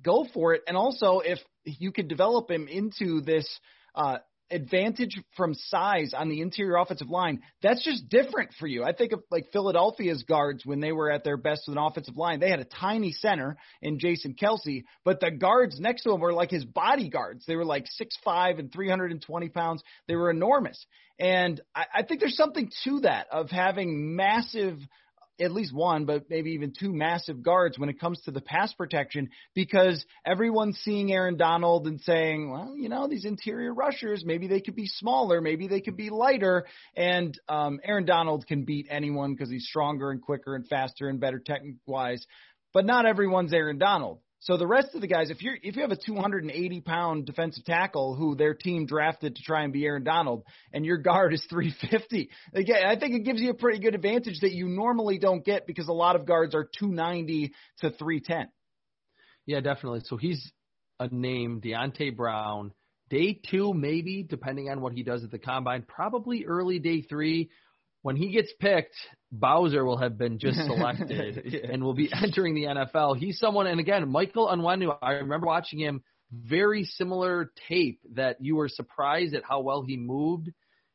go 0.04 0.26
for 0.34 0.54
it. 0.54 0.62
And 0.68 0.76
also 0.76 1.20
if 1.20 1.40
you 1.64 1.92
could 1.92 2.08
develop 2.08 2.52
him 2.52 2.68
into 2.68 3.22
this 3.22 3.48
uh, 3.96 4.18
advantage 4.52 5.20
from 5.36 5.54
size 5.54 6.14
on 6.16 6.30
the 6.30 6.42
interior 6.42 6.78
offensive 6.78 7.10
line, 7.10 7.42
that's 7.62 7.84
just 7.84 8.10
different 8.10 8.52
for 8.60 8.68
you. 8.68 8.84
I 8.84 8.94
think 8.94 9.12
of 9.12 9.24
like 9.32 9.52
Philadelphia's 9.52 10.24
guards 10.24 10.66
when 10.66 10.80
they 10.80 10.92
were 10.92 11.12
at 11.12 11.24
their 11.24 11.38
best 11.38 11.64
with 11.68 11.78
an 11.78 11.84
offensive 11.84 12.18
line. 12.18 12.40
They 12.40 12.50
had 12.50 12.60
a 12.60 12.66
tiny 12.66 13.12
center 13.12 13.58
in 13.82 14.00
Jason 14.00 14.36
Kelce, 14.36 14.84
but 15.04 15.20
the 15.20 15.32
guards 15.32 15.80
next 15.80 16.04
to 16.04 16.12
him 16.12 16.22
were 16.22 16.34
like 16.34 16.52
his 16.52 16.66
bodyguards. 16.66 17.46
They 17.46 17.56
were 17.56 17.66
like 17.66 17.86
six 17.88 18.18
five 18.24 18.60
and 18.60 18.72
320 18.72 19.50
pounds. 19.50 19.84
They 20.08 20.16
were 20.16 20.30
enormous. 20.32 20.86
And 21.20 21.60
I, 21.76 21.86
I 21.96 22.04
think 22.04 22.20
there's 22.20 22.38
something 22.38 22.72
to 22.86 23.02
that 23.02 23.28
of 23.32 23.50
having 23.50 24.16
massive 24.16 24.80
at 25.40 25.52
least 25.52 25.74
one, 25.74 26.06
but 26.06 26.30
maybe 26.30 26.52
even 26.52 26.74
two 26.78 26.92
massive 26.94 27.42
guards 27.42 27.78
when 27.78 27.90
it 27.90 28.00
comes 28.00 28.20
to 28.22 28.32
the 28.32 28.42
pass 28.42 28.74
protection 28.74 29.30
because 29.56 30.06
everyone's 30.26 30.80
seeing 30.80 31.12
Aaron 31.12 31.38
Donald 31.38 31.88
and 31.88 32.00
saying, 32.02 32.52
well, 32.52 32.76
you 32.78 32.90
know, 32.90 33.08
these 33.08 33.26
interior 33.26 33.74
rushers, 33.74 34.24
maybe 34.26 34.48
they 34.48 34.62
could 34.62 34.76
be 34.76 34.88
smaller, 34.88 35.42
maybe 35.42 35.68
they 35.68 35.82
could 35.82 35.98
be 35.98 36.10
lighter. 36.10 36.66
And 36.96 37.38
um, 37.48 37.80
Aaron 37.84 38.06
Donald 38.06 38.48
can 38.48 38.64
beat 38.64 38.88
anyone 38.90 39.34
because 39.34 39.50
he's 39.50 39.68
stronger 39.68 40.12
and 40.12 40.22
quicker 40.22 40.56
and 40.56 40.68
faster 40.68 41.08
and 41.08 41.20
better 41.20 41.40
technique 41.40 41.78
wise. 41.86 42.26
But 42.74 42.86
not 42.86 43.06
everyone's 43.06 43.54
Aaron 43.54 43.78
Donald. 43.78 44.20
So 44.42 44.56
the 44.56 44.68
rest 44.68 44.96
of 44.96 45.02
the 45.02 45.08
guys, 45.08 45.30
if 45.30 45.42
you're 45.42 45.58
if 45.62 45.76
you 45.76 45.82
have 45.82 45.92
a 45.92 45.98
280 45.98 46.82
pound 46.82 47.26
defensive 47.26 47.66
tackle 47.66 48.16
who 48.16 48.36
their 48.36 48.54
team 48.54 48.86
drafted 48.86 49.36
to 49.36 49.44
try 49.44 49.64
and 49.64 49.74
be 49.74 49.84
Aaron 49.86 50.06
Donald, 50.06 50.44
and 50.72 50.86
your 50.86 50.98
guard 50.98 51.34
is 51.34 51.46
350, 51.50 52.30
again, 52.54 52.86
I 52.86 52.98
think 52.98 53.16
it 53.16 53.26
gives 53.26 53.42
you 53.42 53.50
a 53.50 53.54
pretty 53.54 53.80
good 53.80 53.96
advantage 53.96 54.40
that 54.42 54.54
you 54.54 54.70
normally 54.70 55.18
don't 55.18 55.44
get 55.44 55.68
because 55.68 55.90
a 55.90 55.94
lot 55.94 56.16
of 56.16 56.26
guards 56.26 56.56
are 56.56 56.70
290 56.80 57.54
to 57.80 57.92
310. 57.92 58.48
Yeah, 59.46 59.60
definitely. 59.60 60.02
So 60.06 60.16
he's 60.16 60.52
a 61.00 61.10
name, 61.10 61.60
Deonte 61.60 62.16
Brown. 62.16 62.72
Day 63.10 63.42
two, 63.50 63.74
maybe, 63.74 64.24
depending 64.24 64.70
on 64.70 64.82
what 64.82 64.94
he 64.94 65.02
does 65.02 65.24
at 65.24 65.32
the 65.32 65.40
combine. 65.40 65.82
Probably 65.82 66.46
early 66.46 66.78
day 66.80 67.02
three 67.02 67.50
when 68.02 68.16
he 68.16 68.32
gets 68.32 68.52
picked, 68.60 68.96
Bowser 69.32 69.84
will 69.84 69.98
have 69.98 70.18
been 70.18 70.40
just 70.40 70.58
selected 70.58 71.42
yeah. 71.46 71.72
and 71.72 71.84
will 71.84 71.94
be 71.94 72.10
entering 72.24 72.56
the 72.56 72.64
NFL. 72.64 73.18
He's 73.18 73.40
someone, 73.40 73.68
and 73.68 73.80
again, 73.80 74.10
Michael 74.10 74.48
Onwenu, 74.48 74.98
I 75.02 75.14
remember 75.14 75.48
watching 75.48 75.80
him, 75.80 76.02
very 76.32 76.84
similar 76.84 77.52
tape 77.68 78.00
that 78.14 78.38
you 78.40 78.56
were 78.56 78.70
surprised 78.70 79.34
at 79.34 79.44
how 79.44 79.62
well 79.62 79.82
he 79.82 79.98
moved 79.98 80.50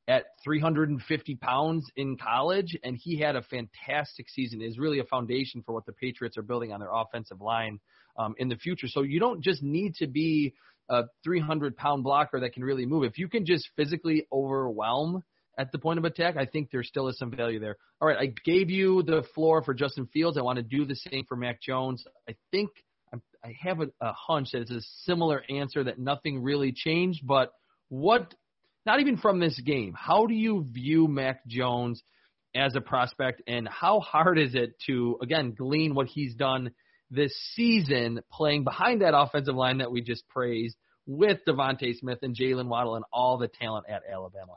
at 0.07 0.27
350 0.45 1.37
pounds 1.37 1.91
in 1.97 2.17
college, 2.17 2.77
and 2.85 2.97
he 2.97 3.19
had 3.19 3.37
a 3.37 3.43
fantastic 3.43 4.29
season. 4.29 4.63
Is 4.63 4.79
really 4.79 4.99
a 4.99 5.05
foundation 5.05 5.63
for 5.65 5.75
what 5.75 5.87
the 5.87 5.93
Patriots 5.93 6.37
are 6.37 6.43
building 6.43 6.73
on 6.73 6.81
their 6.81 6.93
offensive 6.93 7.41
line 7.41 7.81
um, 8.19 8.35
in 8.39 8.49
the 8.49 8.57
future. 8.57 8.87
So 8.87 9.03
you 9.03 9.19
don't 9.19 9.43
just 9.43 9.63
need 9.63 9.95
to 9.97 10.07
be 10.07 10.55
a 10.89 11.05
300 11.25 11.77
pound 11.77 12.05
blocker 12.05 12.41
that 12.41 12.53
can 12.53 12.63
really 12.63 12.87
move. 12.87 13.05
If 13.05 13.19
you 13.19 13.29
can 13.29 13.47
just 13.47 13.69
physically 13.77 14.27
overwhelm 14.33 15.23
at 15.59 15.73
the 15.73 15.79
point 15.79 15.99
of 15.99 16.05
attack, 16.05 16.37
I 16.37 16.47
think 16.47 16.71
there 16.71 16.83
still 16.83 17.09
is 17.09 17.19
some 17.19 17.31
value 17.31 17.61
there. 17.61 17.77
All 18.01 18.09
right, 18.09 18.19
I 18.19 18.35
gave 18.45 18.71
you 18.71 19.03
the 19.03 19.23
floor 19.35 19.63
for 19.63 19.75
Justin 19.75 20.07
Fields. 20.13 20.37
I 20.37 20.43
want 20.43 20.57
to 20.57 20.63
do 20.63 20.85
the 20.85 20.97
same 20.97 21.25
for 21.29 21.37
Mac 21.37 21.61
Jones. 21.61 22.05
I 22.29 22.35
think 22.51 22.71
I 23.45 23.55
have 23.61 23.81
a, 23.81 23.89
a 24.01 24.13
hunch 24.13 24.49
that 24.53 24.63
it's 24.63 24.71
a 24.71 24.81
similar 25.05 25.43
answer 25.49 25.85
that 25.85 25.99
nothing 25.99 26.43
really 26.43 26.73
changed. 26.73 27.27
But 27.27 27.53
what, 27.89 28.35
not 28.87 29.01
even 29.01 29.17
from 29.17 29.39
this 29.39 29.61
game, 29.61 29.95
how 29.97 30.27
do 30.27 30.35
you 30.35 30.67
view 30.71 31.07
Mac 31.07 31.47
Jones 31.47 32.03
as 32.55 32.77
a 32.77 32.81
prospect, 32.81 33.43
and 33.47 33.69
how 33.69 34.01
hard 34.01 34.39
is 34.39 34.55
it 34.55 34.75
to 34.87 35.19
again 35.21 35.55
glean 35.57 35.95
what 35.95 36.07
he's 36.07 36.35
done 36.35 36.71
this 37.11 37.35
season, 37.55 38.21
playing 38.33 38.65
behind 38.65 39.03
that 39.03 39.17
offensive 39.17 39.55
line 39.55 39.79
that 39.79 39.91
we 39.91 40.01
just 40.01 40.27
praised 40.29 40.77
with 41.07 41.39
DeVonta 41.47 41.95
Smith 41.99 42.19
and 42.23 42.37
Jaylen 42.37 42.69
Waddle 42.69 42.97
and 42.97 43.05
all 43.13 43.39
the 43.39 43.49
talent 43.49 43.87
at 43.89 44.03
Alabama? 44.11 44.55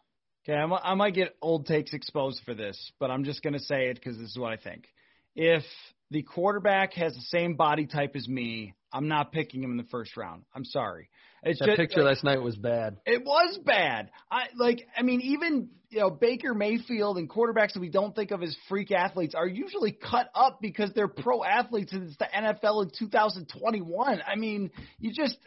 Okay, 0.47 0.57
I'm, 0.57 0.71
I 0.71 0.93
might 0.93 1.13
get 1.13 1.35
old 1.41 1.65
takes 1.65 1.93
exposed 1.93 2.41
for 2.45 2.53
this, 2.53 2.91
but 2.99 3.11
I'm 3.11 3.25
just 3.25 3.43
going 3.43 3.53
to 3.53 3.59
say 3.59 3.87
it 3.89 3.95
because 3.95 4.17
this 4.17 4.29
is 4.29 4.37
what 4.37 4.53
I 4.53 4.57
think. 4.57 4.87
If 5.35 5.63
the 6.09 6.23
quarterback 6.23 6.93
has 6.93 7.13
the 7.13 7.21
same 7.21 7.55
body 7.55 7.85
type 7.85 8.15
as 8.15 8.27
me, 8.29 8.73
I'm 8.93 9.09
not 9.09 9.33
picking 9.33 9.61
him 9.61 9.71
in 9.71 9.77
the 9.77 9.83
first 9.91 10.15
round. 10.15 10.43
I'm 10.55 10.63
sorry. 10.63 11.09
It's 11.43 11.59
that 11.59 11.65
just, 11.65 11.77
picture 11.77 12.01
like, 12.01 12.15
last 12.15 12.23
night 12.23 12.41
was 12.41 12.55
bad. 12.55 12.97
It 13.05 13.25
was 13.25 13.59
bad. 13.63 14.09
I 14.31 14.45
like. 14.57 14.87
I 14.97 15.03
mean, 15.03 15.21
even 15.21 15.69
you 15.89 15.99
know 15.99 16.09
Baker 16.09 16.53
Mayfield 16.53 17.17
and 17.17 17.29
quarterbacks 17.29 17.73
that 17.73 17.81
we 17.81 17.89
don't 17.89 18.15
think 18.15 18.31
of 18.31 18.41
as 18.41 18.55
freak 18.69 18.91
athletes 18.91 19.35
are 19.35 19.47
usually 19.47 19.91
cut 19.91 20.29
up 20.33 20.59
because 20.61 20.91
they're 20.95 21.07
pro 21.07 21.43
athletes 21.43 21.93
and 21.93 22.07
it's 22.07 22.17
the 22.17 22.27
NFL 22.33 22.83
in 22.83 22.91
2021. 22.97 24.21
I 24.25 24.35
mean, 24.35 24.71
you 24.97 25.13
just 25.13 25.37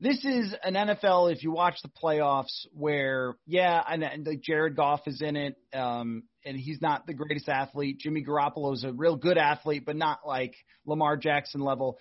this 0.00 0.24
is 0.24 0.54
an 0.62 0.74
NFL. 0.74 1.32
If 1.32 1.42
you 1.42 1.52
watch 1.52 1.76
the 1.82 1.88
playoffs, 1.88 2.66
where 2.72 3.36
yeah, 3.46 3.82
and, 3.88 4.02
and 4.02 4.26
like 4.26 4.40
Jared 4.42 4.76
Goff 4.76 5.00
is 5.06 5.22
in 5.22 5.36
it, 5.36 5.56
um, 5.72 6.24
and 6.44 6.56
he's 6.56 6.80
not 6.80 7.06
the 7.06 7.14
greatest 7.14 7.48
athlete. 7.48 7.98
Jimmy 7.98 8.24
Garoppolo 8.24 8.74
is 8.74 8.84
a 8.84 8.92
real 8.92 9.16
good 9.16 9.38
athlete, 9.38 9.84
but 9.86 9.96
not 9.96 10.20
like 10.26 10.54
Lamar 10.84 11.16
Jackson 11.16 11.60
level. 11.60 11.98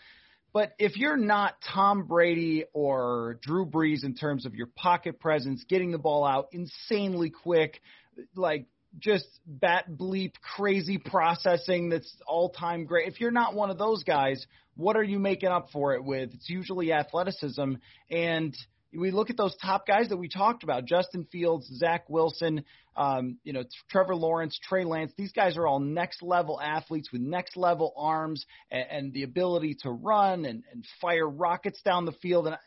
But 0.53 0.73
if 0.77 0.97
you're 0.97 1.17
not 1.17 1.55
Tom 1.73 2.05
Brady 2.05 2.65
or 2.73 3.39
Drew 3.41 3.65
Brees 3.65 4.03
in 4.03 4.13
terms 4.13 4.45
of 4.45 4.53
your 4.53 4.67
pocket 4.67 5.19
presence, 5.19 5.63
getting 5.67 5.91
the 5.91 5.97
ball 5.97 6.25
out 6.25 6.49
insanely 6.51 7.31
quick, 7.31 7.81
like 8.35 8.67
just 8.99 9.25
bat 9.45 9.85
bleep 9.89 10.33
crazy 10.55 10.97
processing 10.97 11.89
that's 11.89 12.15
all 12.27 12.49
time 12.49 12.85
great. 12.85 13.07
If 13.07 13.19
you're 13.19 13.31
not 13.31 13.55
one 13.55 13.69
of 13.69 13.77
those 13.77 14.03
guys, 14.03 14.45
what 14.75 14.95
are 14.95 15.03
you 15.03 15.19
making 15.19 15.49
up 15.49 15.67
for 15.71 15.93
it 15.93 16.03
with? 16.03 16.33
It's 16.33 16.49
usually 16.49 16.91
athleticism. 16.91 17.73
And 18.09 18.55
we 18.95 19.11
look 19.11 19.29
at 19.29 19.37
those 19.37 19.55
top 19.57 19.87
guys 19.87 20.09
that 20.09 20.17
we 20.17 20.29
talked 20.29 20.63
about 20.63 20.85
Justin 20.85 21.25
Fields, 21.31 21.67
Zach 21.67 22.09
Wilson, 22.09 22.63
um, 22.95 23.37
you 23.43 23.53
know, 23.53 23.63
Trevor 23.89 24.15
Lawrence, 24.15 24.59
Trey 24.61 24.83
Lance. 24.83 25.11
These 25.17 25.31
guys 25.31 25.57
are 25.57 25.65
all 25.65 25.79
next 25.79 26.21
level 26.21 26.61
athletes 26.61 27.11
with 27.11 27.21
next 27.21 27.57
level 27.57 27.93
arms 27.97 28.45
and, 28.69 28.85
and 28.89 29.13
the 29.13 29.23
ability 29.23 29.77
to 29.81 29.89
run 29.89 30.45
and, 30.45 30.63
and 30.71 30.85
fire 31.01 31.27
rockets 31.27 31.81
down 31.81 32.05
the 32.05 32.11
field. 32.13 32.47
And 32.47 32.57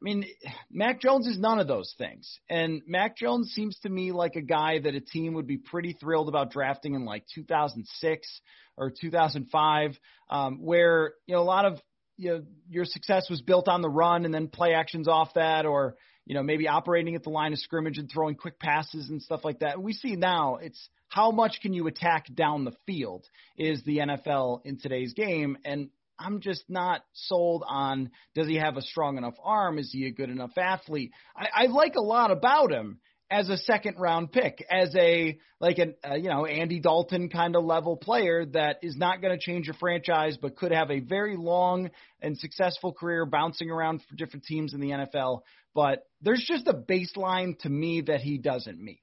I 0.00 0.04
mean, 0.04 0.26
Mac 0.70 1.00
Jones 1.00 1.26
is 1.26 1.38
none 1.38 1.58
of 1.58 1.66
those 1.66 1.92
things. 1.98 2.38
And 2.48 2.82
Mac 2.86 3.16
Jones 3.16 3.52
seems 3.52 3.76
to 3.80 3.88
me 3.88 4.12
like 4.12 4.36
a 4.36 4.42
guy 4.42 4.78
that 4.78 4.94
a 4.94 5.00
team 5.00 5.34
would 5.34 5.46
be 5.48 5.58
pretty 5.58 5.92
thrilled 5.92 6.28
about 6.28 6.52
drafting 6.52 6.94
in 6.94 7.04
like 7.04 7.24
2006 7.34 8.40
or 8.76 8.90
2005, 8.90 9.98
um, 10.30 10.58
where, 10.62 11.14
you 11.26 11.34
know, 11.34 11.40
a 11.40 11.42
lot 11.42 11.64
of 11.64 11.80
you 12.18 12.30
know, 12.30 12.42
your 12.68 12.84
success 12.84 13.30
was 13.30 13.40
built 13.40 13.68
on 13.68 13.80
the 13.80 13.88
run 13.88 14.24
and 14.24 14.34
then 14.34 14.48
play 14.48 14.74
actions 14.74 15.08
off 15.08 15.32
that 15.34 15.64
or, 15.64 15.94
you 16.26 16.34
know, 16.34 16.42
maybe 16.42 16.68
operating 16.68 17.14
at 17.14 17.22
the 17.22 17.30
line 17.30 17.52
of 17.52 17.58
scrimmage 17.60 17.96
and 17.96 18.10
throwing 18.12 18.34
quick 18.34 18.58
passes 18.58 19.08
and 19.08 19.22
stuff 19.22 19.44
like 19.44 19.60
that. 19.60 19.74
And 19.74 19.84
we 19.84 19.92
see 19.92 20.16
now 20.16 20.56
it's 20.56 20.88
how 21.08 21.30
much 21.30 21.60
can 21.62 21.72
you 21.72 21.86
attack 21.86 22.26
down 22.34 22.64
the 22.64 22.74
field 22.86 23.24
is 23.56 23.82
the 23.84 23.98
NFL 23.98 24.60
in 24.64 24.78
today's 24.78 25.14
game. 25.14 25.56
And 25.64 25.90
I'm 26.18 26.40
just 26.40 26.64
not 26.68 27.02
sold 27.12 27.64
on 27.66 28.10
does 28.34 28.46
he 28.46 28.56
have 28.56 28.76
a 28.76 28.82
strong 28.82 29.18
enough 29.18 29.36
arm? 29.42 29.78
Is 29.78 29.90
he 29.92 30.06
a 30.06 30.12
good 30.12 30.30
enough 30.30 30.56
athlete? 30.56 31.12
I, 31.36 31.64
I 31.64 31.66
like 31.66 31.94
a 31.94 32.02
lot 32.02 32.30
about 32.30 32.72
him 32.72 33.00
as 33.30 33.48
a 33.48 33.58
second 33.58 33.96
round 33.98 34.32
pick, 34.32 34.64
as 34.70 34.94
a 34.96 35.38
like 35.60 35.78
an 35.78 35.94
uh, 36.08 36.14
you 36.14 36.28
know 36.28 36.46
Andy 36.46 36.80
Dalton 36.80 37.28
kind 37.28 37.56
of 37.56 37.64
level 37.64 37.96
player 37.96 38.46
that 38.46 38.78
is 38.82 38.96
not 38.96 39.20
going 39.20 39.38
to 39.38 39.42
change 39.42 39.66
your 39.66 39.74
franchise, 39.74 40.38
but 40.40 40.56
could 40.56 40.72
have 40.72 40.90
a 40.90 41.00
very 41.00 41.36
long 41.36 41.90
and 42.20 42.38
successful 42.38 42.92
career 42.92 43.26
bouncing 43.26 43.70
around 43.70 44.02
for 44.08 44.16
different 44.16 44.44
teams 44.44 44.74
in 44.74 44.80
the 44.80 44.90
NFL. 44.90 45.42
But 45.74 46.04
there's 46.22 46.44
just 46.46 46.66
a 46.66 46.74
baseline 46.74 47.58
to 47.60 47.68
me 47.68 48.02
that 48.06 48.20
he 48.20 48.38
doesn't 48.38 48.82
meet. 48.82 49.02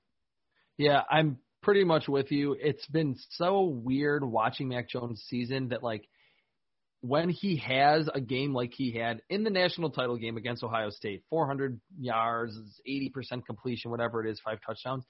Yeah, 0.78 1.02
I'm 1.10 1.38
pretty 1.62 1.84
much 1.84 2.08
with 2.08 2.32
you. 2.32 2.56
It's 2.60 2.86
been 2.88 3.16
so 3.32 3.64
weird 3.64 4.24
watching 4.24 4.70
Mac 4.70 4.90
Jones' 4.90 5.24
season 5.30 5.70
that 5.70 5.84
like 5.84 6.08
when 7.02 7.30
he 7.30 7.58
has 7.58 8.10
a 8.14 8.22
game 8.22 8.54
like 8.54 8.74
he 8.74 8.92
had 8.92 9.22
in 9.30 9.44
the 9.44 9.50
national 9.50 9.92
title 9.92 10.18
game 10.18 10.38
against 10.38 10.64
Ohio 10.64 10.90
State, 10.90 11.24
400 11.30 11.80
yards, 12.00 12.58
80% 12.90 13.46
completion, 13.46 13.92
whatever 13.92 14.26
it 14.26 14.30
is, 14.30 14.40
five 14.40 14.60
touchdowns. 14.66 15.06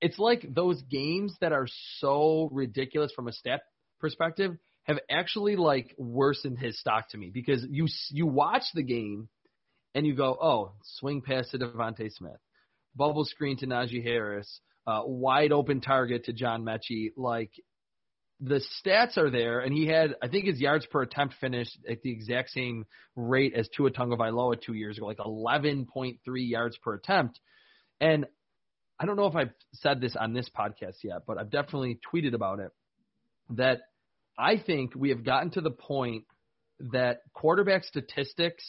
It's 0.00 0.18
like 0.18 0.46
those 0.52 0.82
games 0.82 1.34
that 1.40 1.52
are 1.52 1.66
so 1.98 2.48
ridiculous 2.52 3.12
from 3.14 3.28
a 3.28 3.32
stat 3.32 3.62
perspective 4.00 4.56
have 4.84 4.98
actually 5.10 5.56
like 5.56 5.94
worsened 5.98 6.58
his 6.58 6.78
stock 6.78 7.08
to 7.10 7.18
me 7.18 7.30
because 7.32 7.64
you 7.68 7.86
you 8.10 8.26
watch 8.26 8.62
the 8.74 8.82
game 8.82 9.28
and 9.94 10.06
you 10.06 10.14
go, 10.14 10.36
oh, 10.40 10.72
swing 10.98 11.22
pass 11.22 11.48
to 11.50 11.58
DeVonta 11.58 12.12
Smith, 12.12 12.38
bubble 12.94 13.24
screen 13.24 13.56
to 13.58 13.66
Najee 13.66 14.02
Harris, 14.02 14.60
uh, 14.86 15.00
wide 15.04 15.52
open 15.52 15.80
target 15.80 16.24
to 16.24 16.32
John 16.32 16.64
Metchie. 16.64 17.12
Like 17.16 17.50
the 18.40 18.60
stats 18.84 19.16
are 19.16 19.30
there, 19.30 19.60
and 19.60 19.72
he 19.72 19.86
had, 19.86 20.14
I 20.22 20.28
think 20.28 20.46
his 20.46 20.60
yards 20.60 20.84
per 20.86 21.02
attempt 21.02 21.36
finished 21.40 21.78
at 21.88 22.02
the 22.02 22.10
exact 22.10 22.50
same 22.50 22.84
rate 23.14 23.54
as 23.54 23.68
Tua 23.68 23.90
Tagovailoa 23.90 24.60
two 24.60 24.74
years 24.74 24.98
ago, 24.98 25.06
like 25.06 25.18
11.3 25.18 26.18
yards 26.26 26.76
per 26.78 26.94
attempt. 26.94 27.40
And 28.00 28.26
I 29.00 29.06
don't 29.06 29.16
know 29.16 29.26
if 29.26 29.36
I've 29.36 29.54
said 29.72 30.00
this 30.00 30.16
on 30.16 30.34
this 30.34 30.50
podcast 30.50 30.96
yet, 31.02 31.22
but 31.26 31.38
I've 31.38 31.50
definitely 31.50 31.98
tweeted 32.12 32.34
about 32.34 32.60
it. 32.60 32.72
That 33.50 33.82
I 34.38 34.58
think 34.58 34.94
we 34.94 35.10
have 35.10 35.24
gotten 35.24 35.50
to 35.52 35.60
the 35.60 35.70
point 35.70 36.24
that 36.78 37.20
quarterback 37.32 37.84
statistics, 37.84 38.64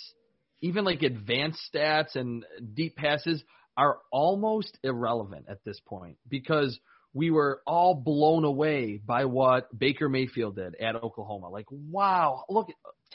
even 0.61 0.85
like 0.85 1.01
advanced 1.01 1.59
stats 1.73 2.15
and 2.15 2.45
deep 2.73 2.95
passes, 2.95 3.43
are 3.75 3.97
almost 4.11 4.77
irrelevant 4.83 5.47
at 5.49 5.63
this 5.65 5.79
point 5.85 6.17
because– 6.29 6.79
we 7.17 7.31
were 7.31 7.61
all 7.65 7.95
blown 7.95 8.43
away 8.43 9.01
by 9.03 9.25
what 9.25 9.75
Baker 9.77 10.07
Mayfield 10.07 10.55
did 10.55 10.75
at 10.75 10.95
Oklahoma. 10.95 11.49
Like, 11.49 11.65
wow, 11.71 12.43
look, 12.47 12.67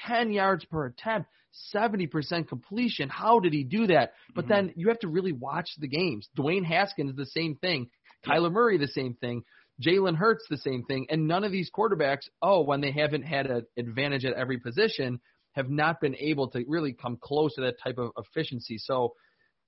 10 0.08 0.32
yards 0.32 0.64
per 0.64 0.86
attempt, 0.86 1.28
70% 1.72 2.48
completion. 2.48 3.08
How 3.08 3.38
did 3.38 3.52
he 3.52 3.62
do 3.62 3.86
that? 3.86 4.14
But 4.34 4.46
mm-hmm. 4.46 4.54
then 4.54 4.72
you 4.74 4.88
have 4.88 4.98
to 5.00 5.08
really 5.08 5.30
watch 5.30 5.68
the 5.78 5.86
games. 5.86 6.28
Dwayne 6.36 6.64
Haskins, 6.64 7.14
the 7.14 7.26
same 7.26 7.54
thing. 7.54 7.90
Kyler 8.26 8.50
Murray, 8.50 8.76
the 8.76 8.88
same 8.88 9.14
thing. 9.14 9.44
Jalen 9.80 10.16
Hurts, 10.16 10.46
the 10.50 10.56
same 10.56 10.82
thing. 10.82 11.06
And 11.08 11.28
none 11.28 11.44
of 11.44 11.52
these 11.52 11.70
quarterbacks, 11.70 12.28
oh, 12.42 12.62
when 12.62 12.80
they 12.80 12.90
haven't 12.90 13.22
had 13.22 13.46
an 13.46 13.66
advantage 13.78 14.24
at 14.24 14.34
every 14.34 14.58
position, 14.58 15.20
have 15.52 15.70
not 15.70 16.00
been 16.00 16.16
able 16.16 16.48
to 16.50 16.64
really 16.66 16.92
come 16.92 17.18
close 17.22 17.54
to 17.54 17.60
that 17.60 17.80
type 17.80 17.98
of 17.98 18.10
efficiency. 18.18 18.78
So, 18.78 19.14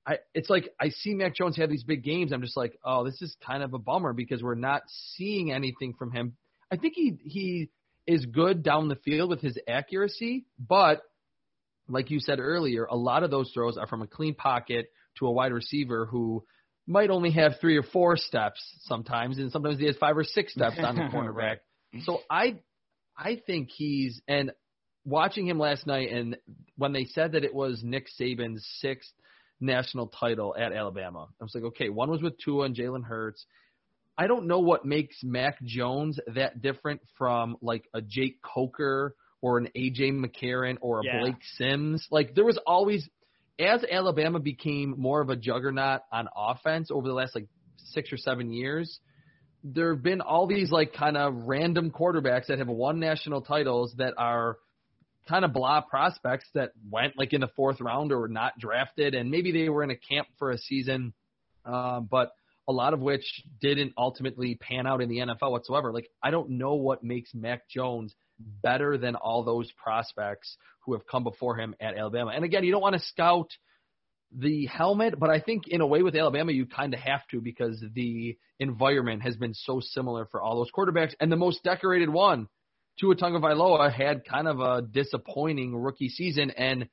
I, 0.07 0.19
it's 0.35 0.51
like 0.51 0.69
I 0.81 0.91
see 0.91 1.15
Mac 1.15 1.35
Jones 1.35 1.57
have 1.57 1.71
these 1.71 1.85
big 1.85 2.05
games. 2.05 2.33
I'm 2.33 2.43
just 2.43 2.57
like, 2.57 2.79
oh, 2.85 3.05
this 3.05 3.23
is 3.23 3.35
kind 3.47 3.63
of 3.63 3.73
a 3.73 3.79
bummer 3.79 4.13
because 4.13 4.43
we're 4.43 4.55
not 4.55 4.83
seeing 5.17 5.51
anything 5.51 5.95
from 5.95 6.13
him. 6.13 6.37
I 6.71 6.77
think 6.77 6.95
he 6.95 7.17
he 7.23 7.71
is 8.07 8.27
good 8.27 8.63
down 8.63 8.89
the 8.89 8.97
field 8.97 9.31
with 9.31 9.41
his 9.41 9.59
accuracy, 9.67 10.45
but 10.59 11.03
like 11.89 12.11
you 12.11 12.21
said 12.21 12.39
earlier, 12.39 12.85
a 12.85 12.97
lot 12.97 13.23
of 13.23 13.31
those 13.31 13.51
throws 13.53 13.79
are 13.79 13.87
from 13.87 14.03
a 14.03 14.07
clean 14.07 14.35
pocket 14.35 14.91
to 15.19 15.27
a 15.27 15.33
wide 15.33 15.53
receiver 15.53 16.07
who 16.07 16.45
might 16.87 17.11
only 17.11 17.31
have 17.31 17.55
three 17.61 17.77
or 17.77 17.83
four 17.83 18.17
steps 18.17 18.61
sometimes, 18.83 19.39
and 19.39 19.51
sometimes 19.51 19.79
he 19.79 19.87
has 19.87 19.97
five 19.97 20.17
or 20.17 20.25
six 20.25 20.53
steps 20.53 20.77
on 20.79 20.97
the 20.97 21.03
cornerback. 21.15 21.35
right. 21.35 21.59
So 22.05 22.21
I 22.29 22.59
I 23.17 23.41
think 23.47 23.71
he's 23.71 24.21
and 24.29 24.53
watching 25.05 25.47
him 25.47 25.59
last 25.59 25.87
night 25.87 26.11
and 26.11 26.37
when 26.77 26.93
they 26.93 27.05
said 27.05 27.33
that 27.33 27.45
it 27.45 27.55
was 27.55 27.83
Nick 27.83 28.09
Saban's 28.19 28.67
sixth 28.81 29.13
national 29.61 30.09
title 30.09 30.55
at 30.59 30.73
Alabama. 30.73 31.29
I 31.41 31.45
was 31.45 31.55
like, 31.55 31.65
okay, 31.65 31.89
one 31.89 32.11
was 32.11 32.23
with 32.23 32.39
Tua 32.39 32.67
and 32.67 32.77
Jalen 32.77 33.05
Hurts. 33.05 33.45
I 34.17 34.27
don't 34.27 34.47
know 34.47 34.61
what 34.61 34.85
makes 34.85 35.17
Mac 35.23 35.63
Jones 35.63 36.19
that 36.35 36.63
different 36.63 37.01
from 37.19 37.57
like 37.61 37.89
a 37.93 38.01
Jake 38.01 38.41
Coker 38.43 39.17
or 39.41 39.59
an 39.59 39.69
AJ 39.77 40.13
McCarron 40.13 40.79
or 40.81 41.01
a 41.01 41.05
yeah. 41.05 41.21
Blake 41.21 41.43
Sims. 41.57 42.07
Like 42.11 42.35
there 42.35 42.45
was 42.45 42.59
always 42.67 43.09
as 43.59 43.85
Alabama 43.89 44.41
became 44.41 44.95
more 44.99 45.21
of 45.21 45.31
a 45.31 45.37
juggernaut 45.37 46.03
on 46.13 46.29
offense 46.37 46.91
over 46.91 47.07
the 47.07 47.15
last 47.15 47.35
like 47.35 47.47
six 47.77 48.13
or 48.13 48.17
seven 48.17 48.53
years, 48.53 49.01
there 49.63 49.95
have 49.95 50.03
been 50.03 50.21
all 50.21 50.47
these 50.47 50.71
like 50.71 50.93
kind 50.93 51.17
of 51.17 51.35
random 51.47 51.91
quarterbacks 51.91 52.47
that 52.47 52.59
have 52.59 52.69
won 52.69 53.01
national 53.01 53.43
titles 53.43 53.95
that 53.99 54.15
are 54.19 54.59
kind 55.29 55.45
of 55.45 55.53
blah 55.53 55.81
prospects 55.81 56.47
that 56.55 56.73
went 56.91 57.17
like 57.17 57.33
in 57.33 57.41
the 57.41 57.49
fourth 57.57 57.81
round 57.81 58.13
or 58.13 58.21
were 58.21 58.29
not 58.29 58.59
drafted, 58.59 59.15
and 59.15 59.31
maybe 59.31 59.53
they 59.53 59.69
were 59.69 59.83
in 59.83 59.91
a 59.91 59.97
camp 59.97 60.29
for 60.39 60.51
a 60.51 60.59
season. 60.59 61.13
Uh, 61.65 62.01
but 62.01 62.33
a 62.69 62.73
lot 62.73 62.95
of 62.95 63.01
which 63.01 63.43
didn't 63.61 63.93
ultimately 63.97 64.55
pan 64.55 64.87
out 64.87 65.03
in 65.03 65.09
the 65.09 65.19
NFL 65.19 65.51
whatsoever. 65.51 65.93
Like, 65.93 66.09
I 66.23 66.31
don't 66.31 66.51
know 66.51 66.75
what 66.75 67.05
makes 67.05 67.35
Mac 67.35 67.69
Jones 67.69 68.15
better 68.39 68.99
than 68.99 69.17
all 69.17 69.45
those 69.45 69.71
prospects 69.73 70.57
who 70.85 70.95
have 70.95 71.07
come 71.07 71.25
before 71.25 71.57
him 71.57 71.75
at 71.81 71.97
Alabama. 71.97 72.33
And 72.35 72.45
again, 72.45 72.65
you 72.65 72.73
don't 72.73 72.83
want 72.83 72.95
to 72.95 73.03
scout 73.03 73.51
the 74.37 74.67
helmet, 74.67 75.19
but 75.19 75.31
I 75.31 75.41
think 75.41 75.69
in 75.69 75.81
a 75.81 75.87
way 75.87 76.03
with 76.03 76.17
Alabama 76.17 76.53
you 76.53 76.67
kind 76.67 76.93
of 76.93 77.01
have 77.01 77.21
to 77.31 77.41
because 77.41 77.83
the 77.95 78.37
environment 78.59 79.23
has 79.23 79.37
been 79.37 79.55
so 79.55 79.81
similar 79.81 80.27
for 80.27 80.43
all 80.43 80.57
those 80.57 80.71
quarterbacks. 80.73 81.15
And 81.21 81.31
the 81.31 81.37
most 81.37 81.63
decorated 81.63 82.09
one, 82.09 82.49
Tua 83.01 83.17
Tagovailoa, 83.17 83.93
had 83.93 84.25
kind 84.25 84.49
of 84.49 84.61
a 84.61 84.83
disappointing 84.83 85.77
rookie 85.77 86.09
season. 86.09 86.51
And 86.51 86.89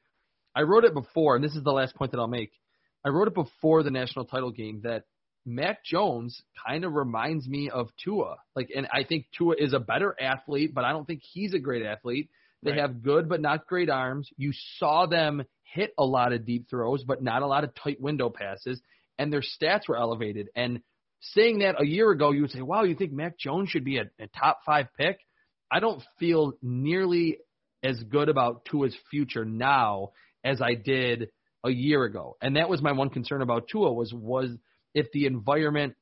I 0.55 0.63
wrote 0.63 0.83
it 0.83 0.93
before, 0.93 1.35
and 1.35 1.43
this 1.43 1.55
is 1.55 1.63
the 1.63 1.71
last 1.71 1.95
point 1.95 2.11
that 2.11 2.19
I'll 2.19 2.27
make. 2.27 2.51
I 3.05 3.09
wrote 3.09 3.27
it 3.27 3.33
before 3.33 3.83
the 3.83 3.91
national 3.91 4.25
title 4.25 4.51
game 4.51 4.81
that 4.83 5.05
Mac 5.45 5.83
Jones 5.83 6.41
kind 6.67 6.85
of 6.85 6.93
reminds 6.93 7.47
me 7.47 7.69
of 7.69 7.89
Tua. 8.03 8.37
Like, 8.55 8.69
and 8.75 8.87
I 8.93 9.03
think 9.03 9.25
Tua 9.35 9.55
is 9.57 9.73
a 9.73 9.79
better 9.79 10.15
athlete, 10.19 10.73
but 10.73 10.83
I 10.83 10.91
don't 10.91 11.05
think 11.05 11.21
he's 11.23 11.53
a 11.53 11.59
great 11.59 11.83
athlete. 11.83 12.29
They 12.63 12.71
Right. 12.71 12.79
have 12.81 13.01
good 13.01 13.27
but 13.27 13.41
not 13.41 13.65
great 13.65 13.89
arms. 13.89 14.29
You 14.37 14.51
saw 14.77 15.07
them 15.07 15.43
hit 15.63 15.93
a 15.97 16.05
lot 16.05 16.31
of 16.33 16.45
deep 16.45 16.69
throws, 16.69 17.03
but 17.03 17.23
not 17.23 17.41
a 17.41 17.47
lot 17.47 17.63
of 17.63 17.73
tight 17.73 17.99
window 17.99 18.29
passes, 18.29 18.79
and 19.17 19.33
their 19.33 19.41
stats 19.41 19.87
were 19.87 19.97
elevated. 19.97 20.49
And 20.55 20.81
saying 21.21 21.59
that 21.59 21.81
a 21.81 21.85
year 21.85 22.11
ago, 22.11 22.31
you 22.31 22.41
would 22.41 22.51
say, 22.51 22.61
"Wow, 22.61 22.83
you 22.83 22.93
think 22.95 23.13
Mac 23.13 23.37
Jones 23.37 23.69
should 23.69 23.83
be 23.83 23.97
a, 23.97 24.09
a 24.19 24.27
top 24.27 24.59
five 24.63 24.87
pick?" 24.95 25.19
I 25.71 25.79
don't 25.79 26.03
feel 26.19 26.53
nearly 26.61 27.37
as 27.83 28.01
good 28.03 28.29
about 28.29 28.65
Tua's 28.65 28.95
future 29.09 29.45
now 29.45 30.09
as 30.43 30.61
I 30.61 30.75
did 30.75 31.29
a 31.63 31.69
year 31.69 32.03
ago. 32.03 32.37
And 32.41 32.55
that 32.55 32.69
was 32.69 32.81
my 32.81 32.91
one 32.91 33.09
concern 33.09 33.41
about 33.41 33.67
Tua 33.71 33.93
was 33.93 34.13
was 34.13 34.49
if 34.93 35.07
the 35.13 35.25
environment 35.25 35.95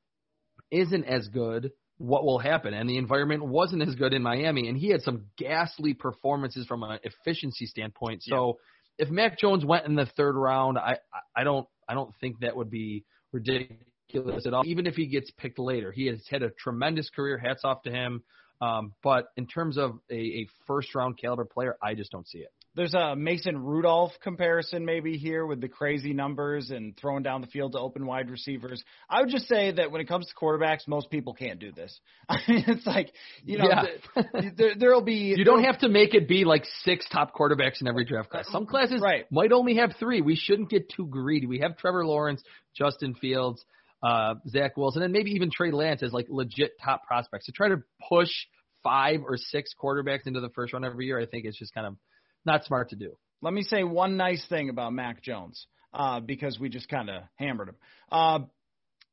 isn't 0.72 1.06
as 1.06 1.28
good, 1.28 1.72
what 1.98 2.24
will 2.24 2.40
happen? 2.40 2.74
And 2.74 2.90
the 2.90 2.98
environment 2.98 3.46
wasn't 3.46 3.82
as 3.82 3.96
good 3.96 4.14
in 4.14 4.24
Miami, 4.24 4.70
and 4.70 4.78
he 4.78 4.90
had 4.90 5.02
some 5.02 5.26
ghastly 5.38 5.94
performances 5.94 6.66
from 6.66 6.84
an 6.84 7.00
efficiency 7.04 7.66
standpoint. 7.66 8.24
So 8.24 8.58
if 8.98 9.10
Mac 9.10 9.38
Jones 9.38 9.66
went 9.66 9.86
in 9.86 9.96
the 9.96 10.06
third 10.18 10.36
round, 10.36 10.78
I 10.78 10.98
I 11.36 11.44
don't 11.44 11.68
I 11.88 11.94
don't 11.94 12.14
think 12.22 12.40
that 12.40 12.56
would 12.56 12.70
be 12.70 13.04
ridiculous 13.34 14.46
at 14.46 14.54
all. 14.54 14.66
Even 14.66 14.88
if 14.88 14.96
he 14.96 15.08
gets 15.08 15.30
picked 15.32 15.60
later, 15.60 15.92
he 15.92 16.08
has 16.08 16.24
had 16.30 16.42
a 16.42 16.52
tremendous 16.52 17.10
career. 17.10 17.38
Hats 17.38 17.62
off 17.64 17.84
to 17.84 17.92
him. 17.92 18.24
Um, 18.62 18.94
but 19.04 19.28
in 19.38 19.48
terms 19.48 19.78
of 19.78 20.00
a, 20.12 20.16
a 20.16 20.48
first 20.68 20.94
round 20.94 21.18
caliber 21.18 21.46
player, 21.46 21.78
I 21.82 21.94
just 21.94 22.12
don't 22.12 22.28
see 22.28 22.40
it. 22.40 22.52
There's 22.76 22.94
a 22.94 23.16
Mason 23.16 23.58
Rudolph 23.64 24.12
comparison 24.22 24.86
maybe 24.86 25.18
here 25.18 25.46
with 25.46 25.60
the 25.60 25.68
crazy 25.68 26.14
numbers 26.14 26.70
and 26.70 26.96
throwing 26.96 27.24
down 27.24 27.42
the 27.42 27.48
field 27.48 27.72
to 27.74 27.80
open 27.80 28.06
wide 28.06 28.30
receivers. 28.30 28.84
I 29.10 29.22
would 29.22 29.30
just 29.30 29.48
say 29.48 29.72
that 29.72 29.92
when 29.92 30.02
it 30.02 30.08
comes 30.08 30.28
to 30.28 30.36
quarterbacks, 30.36 30.88
most 30.88 31.10
people 31.10 31.34
can't 31.34 31.60
do 31.60 31.72
this. 31.72 32.00
I 32.30 32.38
mean, 32.48 32.64
it's 32.68 32.86
like 32.86 33.12
you 33.44 33.58
know, 33.58 33.70
Yeah. 33.70 34.22
there, 34.56 34.76
there'll 34.78 35.02
be 35.02 35.34
You 35.36 35.44
don't 35.44 35.64
have 35.64 35.80
to 35.80 35.90
make 35.90 36.14
it 36.14 36.28
be 36.28 36.46
like 36.46 36.64
six 36.84 37.06
top 37.12 37.34
quarterbacks 37.34 37.82
in 37.82 37.88
every 37.88 38.06
draft 38.06 38.30
class. 38.30 38.48
Some 38.52 38.66
classes 38.68 39.02
Right. 39.02 39.26
might 39.32 39.52
only 39.52 39.76
have 39.78 39.94
three. 40.00 40.22
We 40.22 40.36
shouldn't 40.36 40.70
get 40.70 40.90
too 40.90 41.08
greedy. 41.08 41.48
We 41.48 41.60
have 41.60 41.76
Trevor 41.78 42.06
Lawrence, 42.06 42.44
Justin 42.78 43.16
Fields, 43.16 43.66
uh, 44.02 44.36
Zach 44.48 44.78
Wilson, 44.78 45.04
and 45.04 45.14
maybe 45.14 45.32
even 45.32 45.50
Trey 45.52 45.72
Lance 45.72 46.04
as 46.04 46.14
like 46.14 46.28
legit 46.30 46.72
top 46.84 47.06
prospects. 47.06 47.46
To 47.48 47.52
try 47.52 47.70
to 47.70 47.84
push 48.08 48.32
five 48.84 49.22
or 49.26 49.38
six 49.38 49.72
quarterbacks 49.82 50.26
into 50.26 50.40
the 50.40 50.50
first 50.50 50.74
round 50.74 50.86
every 50.86 51.06
year, 51.06 51.20
I 51.20 51.26
think 51.26 51.46
it's 51.46 51.58
just 51.58 51.74
kind 51.74 51.88
of 51.88 51.96
not 52.46 52.66
smart 52.66 52.90
to 52.90 52.96
do. 52.96 53.18
Let 53.42 53.54
me 53.54 53.64
say 53.64 53.84
one 53.84 54.18
nice 54.18 54.46
thing 54.48 54.70
about 54.70 54.94
Mac 54.94 55.22
Jones, 55.22 55.68
uh, 55.94 56.20
because 56.20 56.60
we 56.60 56.70
just 56.70 56.90
kind 56.90 57.10
of 57.10 57.24
hammered 57.36 57.70
him. 57.70 57.76
Uh, 58.12 58.40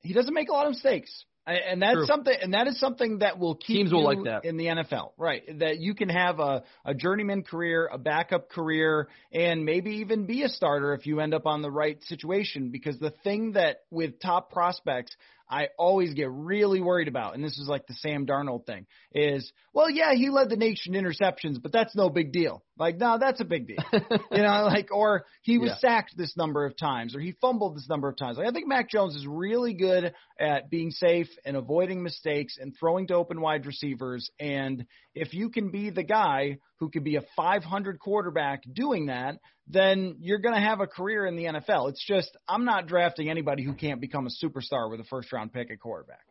he 0.00 0.12
doesn't 0.12 0.34
make 0.34 0.48
a 0.48 0.52
lot 0.52 0.66
of 0.66 0.72
mistakes. 0.72 1.24
And 1.46 1.58
and 1.58 1.82
that's 1.82 1.94
True. 1.94 2.06
something, 2.06 2.34
and 2.42 2.54
that 2.54 2.66
is 2.66 2.78
something 2.80 3.20
that 3.20 3.38
will 3.38 3.54
keep 3.54 3.76
Teams 3.76 3.92
will 3.92 4.00
you 4.00 4.06
like 4.06 4.24
that. 4.24 4.44
in 4.44 4.56
the 4.56 4.66
NFL, 4.66 5.12
right? 5.16 5.42
That 5.60 5.78
you 5.78 5.94
can 5.94 6.08
have 6.08 6.40
a, 6.40 6.64
a 6.84 6.94
journeyman 6.94 7.42
career, 7.42 7.88
a 7.90 7.98
backup 7.98 8.50
career, 8.50 9.08
and 9.32 9.64
maybe 9.64 9.96
even 9.96 10.26
be 10.26 10.42
a 10.42 10.48
starter 10.48 10.92
if 10.94 11.06
you 11.06 11.20
end 11.20 11.34
up 11.34 11.46
on 11.46 11.62
the 11.62 11.70
right 11.70 12.02
situation. 12.04 12.70
Because 12.70 12.98
the 12.98 13.12
thing 13.22 13.52
that 13.52 13.82
with 13.90 14.18
top 14.20 14.50
prospects, 14.50 15.16
I 15.48 15.68
always 15.78 16.14
get 16.14 16.30
really 16.30 16.80
worried 16.80 17.08
about, 17.08 17.34
and 17.34 17.44
this 17.44 17.58
is 17.58 17.68
like 17.68 17.86
the 17.86 17.94
Sam 17.94 18.26
Darnold 18.26 18.66
thing, 18.66 18.86
is 19.12 19.52
well, 19.72 19.88
yeah, 19.90 20.14
he 20.14 20.30
led 20.30 20.48
the 20.50 20.56
nation 20.56 20.94
in 20.94 21.04
interceptions, 21.04 21.60
but 21.62 21.72
that's 21.72 21.94
no 21.94 22.08
big 22.10 22.32
deal. 22.32 22.64
Like, 22.78 22.98
no, 22.98 23.18
that's 23.18 23.40
a 23.40 23.44
big 23.44 23.66
deal. 23.68 23.76
you 23.92 24.42
know, 24.42 24.64
like, 24.64 24.88
or 24.92 25.24
he 25.42 25.58
was 25.58 25.70
Yeah. 25.70 25.78
sacked 25.78 26.16
this 26.16 26.36
number 26.36 26.66
of 26.66 26.76
times, 26.76 27.14
or 27.14 27.20
he 27.20 27.32
fumbled 27.40 27.76
this 27.76 27.88
number 27.88 28.08
of 28.08 28.16
times. 28.16 28.38
Like, 28.38 28.48
I 28.48 28.50
think 28.50 28.66
Mac 28.66 28.90
Jones 28.90 29.14
is 29.14 29.26
really 29.26 29.74
good 29.74 30.12
at 30.38 30.70
being 30.70 30.90
safe 30.90 31.28
and 31.44 31.56
avoiding 31.56 32.02
mistakes 32.02 32.56
and 32.60 32.74
throwing 32.78 33.06
to 33.08 33.14
open 33.14 33.40
wide 33.40 33.66
receivers. 33.66 34.30
And 34.40 34.86
if 35.14 35.32
you 35.32 35.50
can 35.50 35.70
be 35.70 35.90
the 35.90 36.02
guy 36.02 36.58
who 36.78 36.90
could 36.90 37.04
be 37.04 37.16
a 37.16 37.22
500 37.36 37.98
quarterback 37.98 38.62
doing 38.70 39.06
that, 39.06 39.38
then 39.68 40.16
you're 40.20 40.38
going 40.38 40.54
to 40.54 40.60
have 40.60 40.80
a 40.80 40.86
career 40.86 41.26
in 41.26 41.36
the 41.36 41.44
NFL. 41.44 41.90
It's 41.90 42.04
just 42.04 42.36
I'm 42.48 42.64
not 42.64 42.86
drafting 42.86 43.30
anybody 43.30 43.64
who 43.64 43.74
can't 43.74 44.00
become 44.00 44.26
a 44.26 44.44
superstar 44.44 44.90
with 44.90 45.00
a 45.00 45.04
first 45.04 45.32
round 45.32 45.52
pick 45.52 45.70
at 45.70 45.80
quarterback. 45.80 46.24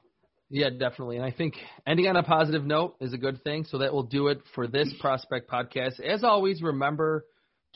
Yeah, 0.49 0.69
definitely. 0.69 1.17
And 1.17 1.25
I 1.25 1.31
think 1.31 1.55
ending 1.87 2.07
on 2.07 2.15
a 2.15 2.23
positive 2.23 2.63
note 2.63 2.95
is 3.01 3.13
a 3.13 3.17
good 3.17 3.43
thing. 3.43 3.65
So 3.65 3.79
that 3.79 3.93
will 3.93 4.03
do 4.03 4.27
it 4.27 4.41
for 4.53 4.67
this 4.67 4.93
prospect 4.99 5.49
podcast. 5.49 5.99
As 5.99 6.23
always, 6.23 6.61
remember 6.61 7.25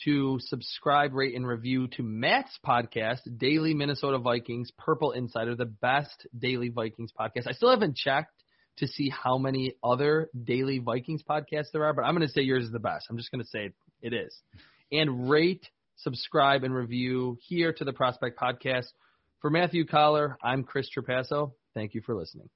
to 0.06 0.38
subscribe, 0.40 1.14
rate, 1.14 1.36
and 1.36 1.46
review 1.46 1.88
to 1.88 2.04
Matt's 2.04 2.58
podcast, 2.66 3.20
Daily 3.38 3.74
Minnesota 3.74 4.18
Vikings, 4.18 4.72
Purple 4.78 5.12
Insider, 5.12 5.56
the 5.56 5.66
best 5.66 6.28
daily 6.38 6.70
Vikings 6.70 7.12
podcast. 7.20 7.48
I 7.48 7.52
still 7.52 7.70
haven't 7.70 7.98
checked 7.98 8.32
to 8.80 8.88
see 8.88 9.10
how 9.10 9.38
many 9.38 9.76
other 9.84 10.30
daily 10.44 10.80
Vikings 10.80 11.24
podcasts 11.28 11.72
there 11.72 11.86
are, 11.86 11.94
but 11.94 12.04
I'm 12.04 12.16
going 12.16 12.28
to 12.28 12.34
say 12.34 12.42
yours 12.42 12.66
is 12.66 12.72
the 12.72 12.80
best. 12.80 13.08
I'm 13.10 13.18
just 13.18 13.32
going 13.32 13.44
to 13.44 13.50
say 13.50 13.72
it 14.02 14.14
is. 14.14 14.36
And 14.92 15.30
rate, 15.30 15.68
subscribe, 15.98 16.64
and 16.64 16.74
review 16.74 17.38
here 17.48 17.74
to 17.74 17.84
the 17.84 17.94
Prospect 17.94 18.40
Podcast. 18.40 18.88
For 19.42 19.50
Matthew 19.50 19.86
Coller, 19.86 20.38
I'm 20.44 20.64
Chris 20.64 20.90
Trapasso. 20.90 21.54
Thank 21.74 21.94
you 21.94 22.02
for 22.02 22.16
listening. 22.16 22.50